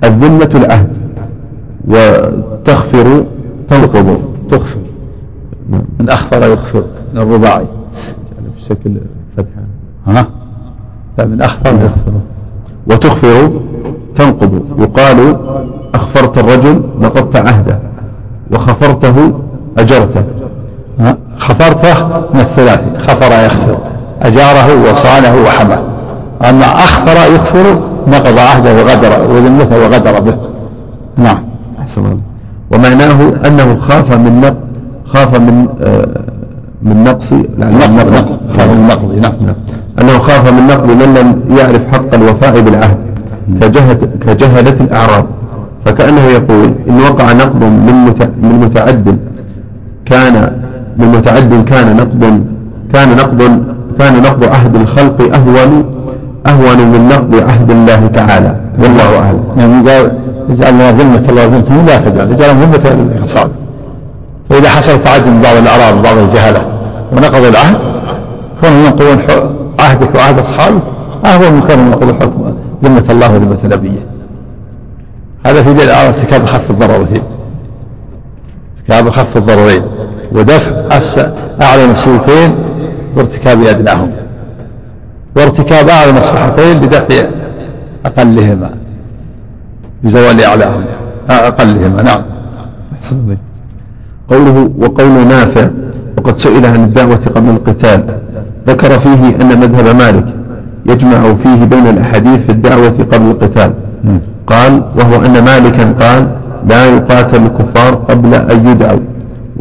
الذمة 0.03 0.49
العهد. 0.55 0.89
وتغفر 1.87 3.25
تنقض. 3.69 4.21
نعم. 5.69 5.81
من 5.99 6.09
أخفر 6.09 6.41
يغفر 6.47 6.83
الرباعي. 7.15 7.65
بشكل 8.57 8.91
فتحة 9.37 9.61
ها؟ 10.07 10.27
لا 11.17 11.25
من 11.25 11.41
أخفر 11.41 11.73
يغفر 11.73 12.13
وتغفر 12.87 13.51
تنقض. 14.15 14.61
يقال 14.79 15.37
أخفرت 15.93 16.37
الرجل 16.37 16.83
نقضت 16.99 17.35
عهده. 17.35 17.79
وخفرته 18.51 19.33
أجرته. 19.77 20.23
خفرته 21.37 22.07
من 22.33 22.39
الثلاثي. 22.39 22.99
خفر 22.99 23.45
يخفر. 23.45 23.77
أجاره 24.21 24.91
وصانه 24.91 25.35
وحماه. 25.45 25.79
أما 26.49 26.65
أخفر 26.65 27.35
يخفر 27.35 27.79
نقض 28.07 28.39
عهده 28.39 28.73
وغدر 28.73 29.31
وذمته 29.31 29.77
وغدر 29.83 30.19
به. 30.19 30.35
نعم. 31.17 31.43
أحسن 31.81 32.01
الله. 32.05 32.19
ومعناه 32.71 33.47
أنه 33.47 33.79
خاف 33.79 34.13
من 34.13 34.41
نقض 34.41 34.55
خاف 35.05 35.39
من 35.39 35.67
آه 35.81 36.05
من 36.81 37.03
نقص 37.03 37.33
نقض 37.59 38.27
خاف 38.57 38.69
من 38.71 38.87
نقض 38.87 39.11
نعم. 39.21 39.55
أنه 40.01 40.19
خاف 40.19 40.51
من 40.51 40.67
نقض 40.67 40.89
من 40.89 41.13
لم 41.17 41.57
يعرف 41.57 41.81
حق 41.93 42.13
الوفاء 42.13 42.61
بالعهد 42.61 42.97
كجهلة 44.25 44.77
الأعراب. 44.81 45.25
فكأنه 45.85 46.25
يقول 46.25 46.73
إن 46.89 46.99
وقع 46.99 47.33
نقض 47.33 47.63
من 47.63 48.13
من 48.41 48.59
متعد 48.65 49.19
كان 50.05 50.51
من 50.97 51.07
متعد 51.07 51.63
كان 51.67 51.97
نقض 51.97 52.43
كان 52.93 53.09
نقض 53.15 53.63
كان 53.99 54.21
نقض 54.21 54.43
عهد 54.43 54.75
الخلق 54.75 55.35
أهون 55.35 55.85
أهون 56.47 56.77
من 56.91 57.07
نقض 57.07 57.49
عهد 57.49 57.71
الله 57.71 58.07
تعالى. 58.07 58.55
والله 58.79 59.19
أعلم. 59.19 59.43
يعني 59.57 59.89
قال 59.89 60.11
يجعلنا 60.49 60.91
ذمة 60.91 61.29
الله 61.29 61.47
وذمتهم 61.47 61.85
لا 61.85 61.97
تجعل 61.97 62.31
يجعلهم 62.31 62.61
ذمة 62.61 62.91
الأصحاب 63.17 63.51
فإذا 64.49 64.69
حصل 64.69 65.01
تعدي 65.01 65.29
من 65.29 65.41
بعض 65.41 65.55
الأعراب 65.55 65.97
وبعض 65.97 66.17
الجهلة 66.17 66.61
ونقضوا 67.11 67.49
العهد 67.49 67.77
كونهم 68.61 68.85
ينقضون 68.85 69.19
عهدك 69.79 70.15
وعهد 70.15 70.39
أصحابك 70.39 70.81
أهون 71.25 71.53
من 71.53 71.61
كونهم 71.61 71.87
ينقضوا 71.87 72.13
حكم 72.13 72.53
ذمة 72.83 73.03
الله 73.09 73.33
وذمة 73.33 73.57
نبيه. 73.63 74.05
هذا 75.45 75.63
في 75.63 75.73
دليل 75.73 75.89
على 75.89 76.07
ارتكاب 76.07 76.45
خف 76.45 76.69
الضررتين 76.69 77.23
ارتكاب 78.77 79.09
خف 79.09 79.37
الضررين. 79.37 79.81
ودفع 80.31 80.71
أفسد 80.91 81.33
أعلى 81.61 81.87
مفسدتين 81.87 82.55
وارتكاب 83.15 83.63
أدناهم. 83.63 84.11
وارتكاب 85.35 85.89
أعلى 85.89 86.11
مصلحتين 86.11 86.79
بدفع 86.79 87.23
أقلهما. 88.05 88.69
بزوال 90.03 90.41
أعلاهم. 90.41 90.83
أقلهما 91.29 92.01
نعم. 92.01 92.21
قوله 94.29 94.69
وقول 94.77 95.27
نافع 95.27 95.67
وقد 96.17 96.39
سئل 96.39 96.65
عن 96.65 96.83
الدعوة 96.83 97.19
قبل 97.35 97.49
القتال. 97.49 98.05
ذكر 98.67 98.99
فيه 98.99 99.35
أن 99.41 99.59
مذهب 99.59 99.95
مالك 99.95 100.25
يجمع 100.85 101.33
فيه 101.43 101.65
بين 101.65 101.87
الأحاديث 101.87 102.39
في 102.39 102.51
الدعوة 102.51 102.93
قبل 103.11 103.25
القتال. 103.25 103.73
قال 104.47 104.83
وهو 104.95 105.25
أن 105.25 105.43
مالكا 105.43 105.91
قال 105.91 106.27
لا 106.69 106.85
يقاتل 106.85 107.41
الكفار 107.43 107.95
قبل 107.95 108.33
أن 108.33 108.67
يدعوا 108.67 108.99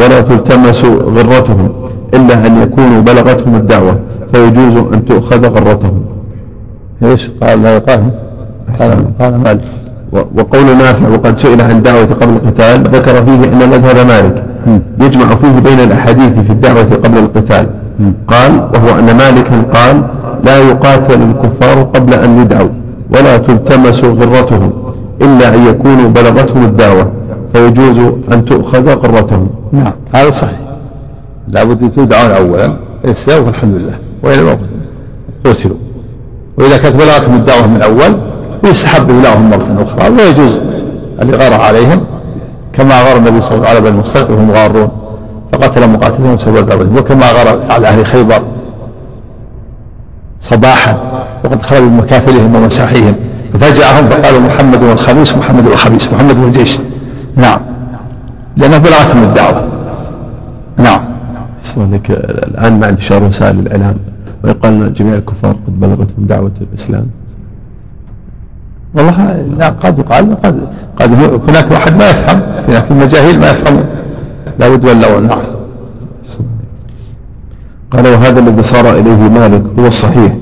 ولا 0.00 0.20
تلتمس 0.20 0.84
غرتهم. 0.84 1.72
إلا 2.14 2.46
أن 2.46 2.62
يكونوا 2.62 3.00
بلغتهم 3.02 3.54
الدعوة 3.54 3.98
فيجوز 4.32 4.76
أن 4.94 5.04
تؤخذ 5.04 5.46
غرتهم. 5.46 6.02
إيش 7.02 7.30
قال 7.42 7.62
لا 7.62 7.76
يقاتل 7.76 8.10
قال, 8.78 9.04
قال 9.20 9.38
مالك. 9.38 9.64
وقول 10.12 10.64
نافع 10.64 11.08
وقد 11.08 11.38
سئل 11.38 11.60
عن 11.62 11.70
الدعوة 11.70 12.04
قبل 12.04 12.32
القتال 12.32 12.82
ذكر 12.82 13.14
فيه 13.24 13.52
أن 13.52 13.70
مذهب 13.70 14.06
مالك 14.06 14.44
يجمع 15.00 15.26
فيه 15.26 15.58
بين 15.60 15.80
الأحاديث 15.80 16.32
في 16.32 16.50
الدعوة 16.50 16.82
قبل 17.04 17.18
القتال. 17.18 17.66
قال 18.28 18.52
وهو 18.74 18.98
أن 18.98 19.16
مالكا 19.16 19.62
قال 19.74 20.02
لا 20.44 20.58
يقاتل 20.58 21.22
الكفار 21.22 21.82
قبل 21.82 22.14
أن 22.14 22.40
يدعوا 22.40 22.68
ولا 23.10 23.36
تلتمس 23.36 24.04
غرتهم 24.04 24.72
إلا 25.22 25.54
أن 25.54 25.66
يكونوا 25.66 26.08
بلغتهم 26.08 26.64
الدعوة 26.64 27.12
فيجوز 27.52 27.98
أن 28.32 28.44
تؤخذ 28.44 28.88
غرتهم. 28.88 29.48
نعم 29.72 29.92
هذا 30.14 30.30
صحيح. 30.30 30.67
لابد 31.50 31.92
تدعون 31.92 32.30
أولا 32.30 32.76
الإسلام 33.04 33.44
والحمد 33.44 33.74
لله. 33.74 33.98
وإلى 34.22 34.58
قتلوا 35.44 35.76
وإذا 36.58 36.76
كانت 36.76 36.96
بلغتهم 36.96 37.36
الدعوة 37.36 37.66
من 37.66 37.82
أول 37.82 38.18
يستحب 38.64 39.10
إبلاغهم 39.10 39.50
مرة 39.50 39.84
أخرى 39.84 40.10
ويجوز 40.10 40.60
الإغارة 41.22 41.62
عليهم. 41.62 42.00
كما 42.72 43.02
غار 43.02 43.16
النبي 43.16 43.40
صلى 43.42 43.56
الله 43.56 43.68
عليه 43.68 43.80
وسلم 43.80 44.02
على 44.14 44.34
وهم 44.34 44.50
غارون 44.50 44.88
فقتل 45.52 45.90
مقاتلهم 45.90 46.34
وسوى 46.34 46.62
دعوتهم 46.62 46.96
وكما 46.98 47.26
غار 47.32 47.60
على 47.70 47.88
أهل 47.88 48.06
خيبر 48.06 48.42
صباحا 50.40 50.98
وقد 51.44 51.62
خرجوا 51.62 51.88
بمكافلهم 51.88 52.54
ومساحيهم. 52.54 53.14
ففجأهم 53.54 54.08
فقالوا 54.08 54.40
محمد 54.40 54.82
والخميس 54.82 55.36
محمد 55.36 55.66
والخميس 55.66 56.12
محمد 56.12 56.38
والجيش. 56.38 56.78
نعم. 57.36 57.60
لأنه 58.56 58.78
بلغتهم 58.78 59.22
الدعوة. 59.22 59.68
نعم. 60.76 61.07
سؤالك 61.74 62.10
الآن 62.50 62.80
مع 62.80 62.88
انتشار 62.88 63.22
وسائل 63.24 63.58
الإعلام 63.58 63.96
ويقال 64.44 64.72
أن 64.72 64.92
جميع 64.92 65.14
الكفار 65.14 65.56
قد 65.66 65.80
بلغتهم 65.80 66.26
دعوة 66.32 66.56
الإسلام. 66.60 67.06
والله 68.94 69.16
لا 69.58 69.68
قد 69.68 69.98
يقال 69.98 70.42
قد 70.42 70.68
قد 70.96 71.10
هناك 71.48 71.70
واحد 71.70 71.96
ما 71.96 72.10
يفهم 72.10 72.40
هناك 72.68 72.90
المجاهيل 72.90 73.40
ما 73.40 73.50
يفهمون. 73.50 73.84
لا 74.60 74.68
بد 74.68 74.84
ولا 74.84 75.20
نعم 75.20 75.42
قال 77.90 78.06
وهذا 78.06 78.40
الذي 78.40 78.62
صار 78.62 78.98
إليه 78.98 79.28
مالك 79.28 79.62
هو 79.78 79.86
الصحيح 79.86 80.32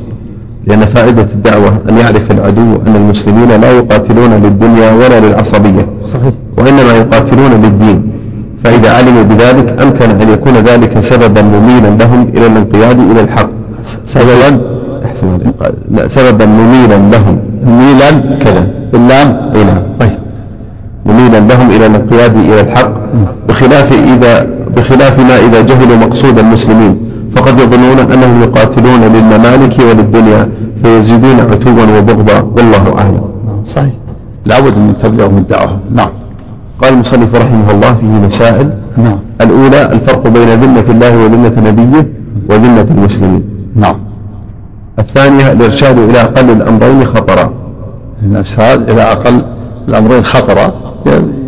لأن 0.67 0.81
فائدة 0.81 1.23
الدعوة 1.23 1.81
أن 1.89 1.99
يعرف 1.99 2.31
العدو 2.31 2.77
أن 2.87 2.97
المسلمين 2.97 3.61
لا 3.61 3.71
يقاتلون 3.73 4.31
للدنيا 4.31 4.93
ولا 4.93 5.21
للعصبية 5.21 5.87
صحيح. 6.13 6.35
وإنما 6.59 6.93
يقاتلون 6.93 7.53
للدين. 7.63 8.11
فإذا 8.65 8.91
علموا 8.97 9.23
بذلك 9.23 9.83
أمكن 9.83 10.11
أن 10.11 10.29
يكون 10.29 10.53
ذلك 10.53 11.01
سببا 11.01 11.43
مميلا 11.43 11.89
لهم 11.89 12.23
إلى 12.35 12.47
الانقياد 12.47 12.99
إلى 13.11 13.21
الحق. 13.21 13.51
سببا 14.07 14.61
أحسن 15.05 15.39
سببا 16.07 16.47
مميلا 16.47 16.99
لهم. 17.13 17.39
مميلا 17.63 18.11
كذا. 18.45 18.67
باللام 18.93 19.53
أي 19.55 19.65
نعم. 19.65 19.83
طيب. 20.01 20.19
مميلا 21.07 21.41
لهم 21.41 21.71
إلى 21.71 21.87
الانقياد 21.87 22.37
إلى 22.37 22.61
الحق. 22.61 22.91
بخلاف 23.49 23.93
إذا 23.93 24.47
بخلاف 24.77 25.19
ما 25.19 25.37
إذا 25.37 25.61
جهلوا 25.61 25.97
مقصود 25.97 26.39
المسلمين. 26.39 26.99
فقد 27.37 27.61
يظنون 27.61 27.99
أنهم 28.13 28.43
يقاتلون 28.43 29.01
للممالك 29.01 29.79
وللدنيا 29.79 30.49
فيزيدون 30.83 31.41
عتوا 31.41 31.99
وبغضا. 31.99 32.43
والله 32.57 32.99
أعلم. 32.99 33.21
صحيح. 33.75 33.93
لابد 34.47 34.77
من 34.79 34.95
تبليغهم 35.03 35.39
الدعوة 35.39 35.81
نعم. 35.95 36.09
قال 36.83 36.93
المصنف 36.95 37.35
رحمه 37.35 37.71
الله 37.71 37.95
فيه 37.95 38.27
مسائل. 38.27 38.71
نعم. 38.97 39.19
الأولى 39.41 39.93
الفرق 39.93 40.29
بين 40.29 40.49
ذمة 40.49 40.85
الله 40.91 41.25
وذمة 41.25 41.71
نبيه 41.71 42.13
وذمة 42.51 42.87
المسلمين. 42.91 43.45
نعم. 43.77 43.97
الثانية 44.99 45.53
الإرشاد 45.53 45.99
إلى 45.99 46.21
أقل 46.21 46.51
الأمرين 46.51 47.05
خطرا. 47.05 47.53
الإرشاد 48.23 48.91
إلى 48.91 49.03
أقل 49.03 49.43
الأمرين 49.89 50.25
خطرا 50.25 50.73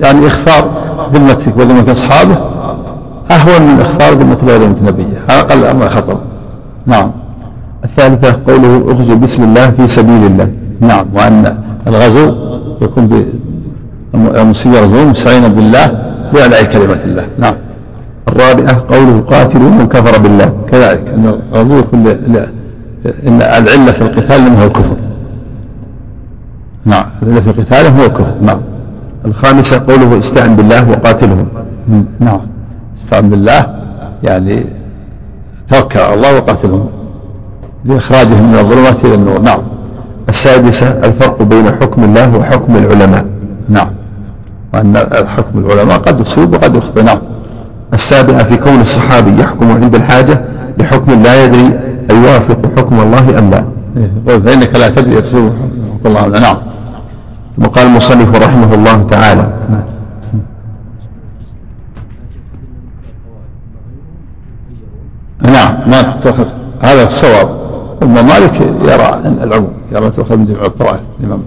يعني 0.02 0.26
إخفار 0.26 0.70
ذمتك 1.14 1.56
وذمة 1.56 1.92
أصحابه 1.92 2.36
أهون 3.30 3.62
من 3.62 3.80
إخفار 3.80 4.14
ذمة 4.14 4.36
الله 4.42 4.54
وذمة 4.54 4.76
نبيه. 4.86 5.18
أقل 5.30 5.58
الأمر 5.58 5.90
خطر 5.90 6.18
نعم. 6.86 7.10
الثالثة 7.84 8.40
قوله 8.46 8.76
اغزو 8.76 9.16
بسم 9.16 9.42
الله 9.42 9.70
في 9.70 9.88
سبيل 9.88 10.26
الله. 10.26 10.52
نعم. 10.80 11.06
وأن 11.14 11.58
الغزو 11.86 12.34
يكون 12.82 13.08
المسلمين 14.14 14.78
يغزون 14.78 15.06
مستعينا 15.06 15.48
بالله 15.48 15.86
بإعلاء 16.32 16.64
كلمة 16.64 17.02
الله. 17.04 17.26
نعم. 17.38 17.54
الرابعة 18.28 18.84
قوله 18.88 19.20
قاتلوا 19.20 19.70
من 19.70 19.88
كفر 19.88 20.18
بالله. 20.18 20.52
كذلك. 20.70 21.08
أن 21.08 21.40
الغزو 21.52 21.78
يكون 21.78 22.06
إن 23.26 23.42
العلة 23.42 23.92
في 23.92 24.00
القتال 24.00 24.42
منه 24.42 24.64
الكفر. 24.64 24.96
نعم. 26.84 27.04
العلة 27.22 27.40
في 27.40 27.50
قتالهم 27.50 28.00
هو 28.00 28.06
الكفر. 28.06 28.34
نعم. 28.42 28.60
الخامسة 29.24 29.82
قوله 29.88 30.18
استعن 30.18 30.56
بالله 30.56 30.90
وقاتلهم. 30.90 31.48
نعم. 32.20 32.40
استعن 32.98 33.30
بالله 33.30 33.66
يعني 34.22 34.64
توكل 35.68 36.00
على 36.00 36.14
الله 36.14 36.36
وقاتلهم. 36.36 36.88
لإخراجهم 37.84 38.52
من 38.52 38.58
الظلمات 38.58 39.04
إلى 39.04 39.14
النور. 39.14 39.38
نعم. 39.40 39.60
السادسة 40.28 40.86
الفرق 40.86 41.42
بين 41.42 41.66
حكم 41.66 42.04
الله 42.04 42.36
وحكم 42.36 42.76
العلماء. 42.76 43.24
نعم. 43.68 43.88
وأن 44.74 44.96
الحكم 44.96 45.58
العلماء 45.58 45.98
قد 45.98 46.20
يصيب 46.20 46.52
وقد 46.52 46.76
يخطئ. 46.76 47.02
نعم. 47.02 47.18
السابعة 47.94 48.44
في 48.44 48.56
كون 48.56 48.80
الصحابي 48.80 49.40
يحكم 49.40 49.70
عند 49.70 49.94
الحاجة 49.94 50.40
لحكم 50.78 51.22
لا 51.22 51.44
يدري 51.44 51.80
أيوافق 52.10 52.58
حكم 52.76 53.00
الله 53.00 53.38
أم 53.38 53.50
لا. 53.50 53.64
إيه، 53.96 54.38
فإنك 54.38 54.76
لا 54.76 54.88
تدري 54.88 55.20
تصيب 55.20 55.52
حكم 55.52 56.06
الله 56.06 56.26
أم 56.26 56.32
لا. 56.32 56.40
نعم. 56.40 56.56
وقال 57.58 57.86
المصنف 57.86 58.36
رحمه 58.36 58.74
الله 58.74 59.02
تعالى. 59.10 59.48
نعم. 65.42 65.80
ما 65.90 66.02
تتخذ 66.02 66.46
هذا 66.80 67.02
الصواب. 67.02 67.48
أما 68.02 68.22
مالك 68.22 68.60
يرى 68.60 69.20
العموم. 69.42 69.72
يرى 69.92 70.10
تؤخذ 70.10 70.36
من 70.36 70.46
جميع 70.46 70.64
الطوائف 70.64 71.00
الإمام 71.20 71.42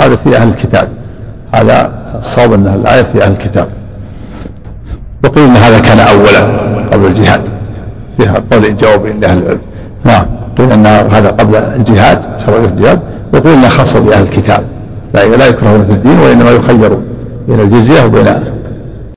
هذا 0.00 0.16
في 0.16 0.36
أهل 0.36 0.48
الكتاب. 0.48 0.88
هذا 1.54 1.92
الصواب 2.18 2.52
أن 2.52 2.66
الآية 2.66 3.02
في 3.02 3.24
أهل 3.24 3.32
الكتاب. 3.32 3.68
وقيل 5.24 5.44
أن 5.44 5.56
هذا 5.56 5.78
كان 5.78 5.98
أولا 5.98 6.58
قبل 6.92 7.06
الجهاد. 7.06 7.48
فيها 8.18 8.34
قول 8.52 8.76
جواب 8.76 9.06
عند 9.06 9.24
أهل 9.24 9.38
العلم. 9.38 9.60
نعم. 10.04 10.26
قيل 10.58 10.72
أن 10.72 10.86
هذا 10.86 11.28
قبل 11.28 11.56
الجهاد 11.56 12.24
شرعية 12.46 12.64
الجهاد. 12.64 13.00
وقيل 13.34 13.52
أنه 13.52 13.68
خاص 13.68 13.96
بأهل 13.96 14.22
الكتاب. 14.22 14.64
لا 15.14 15.26
لا 15.26 15.46
يكرهون 15.46 15.84
في 15.86 15.92
الدين 15.92 16.18
وإنما 16.18 16.50
يخيرون. 16.50 17.04
بين 17.48 17.60
الجزية 17.60 18.04
وبين 18.04 18.53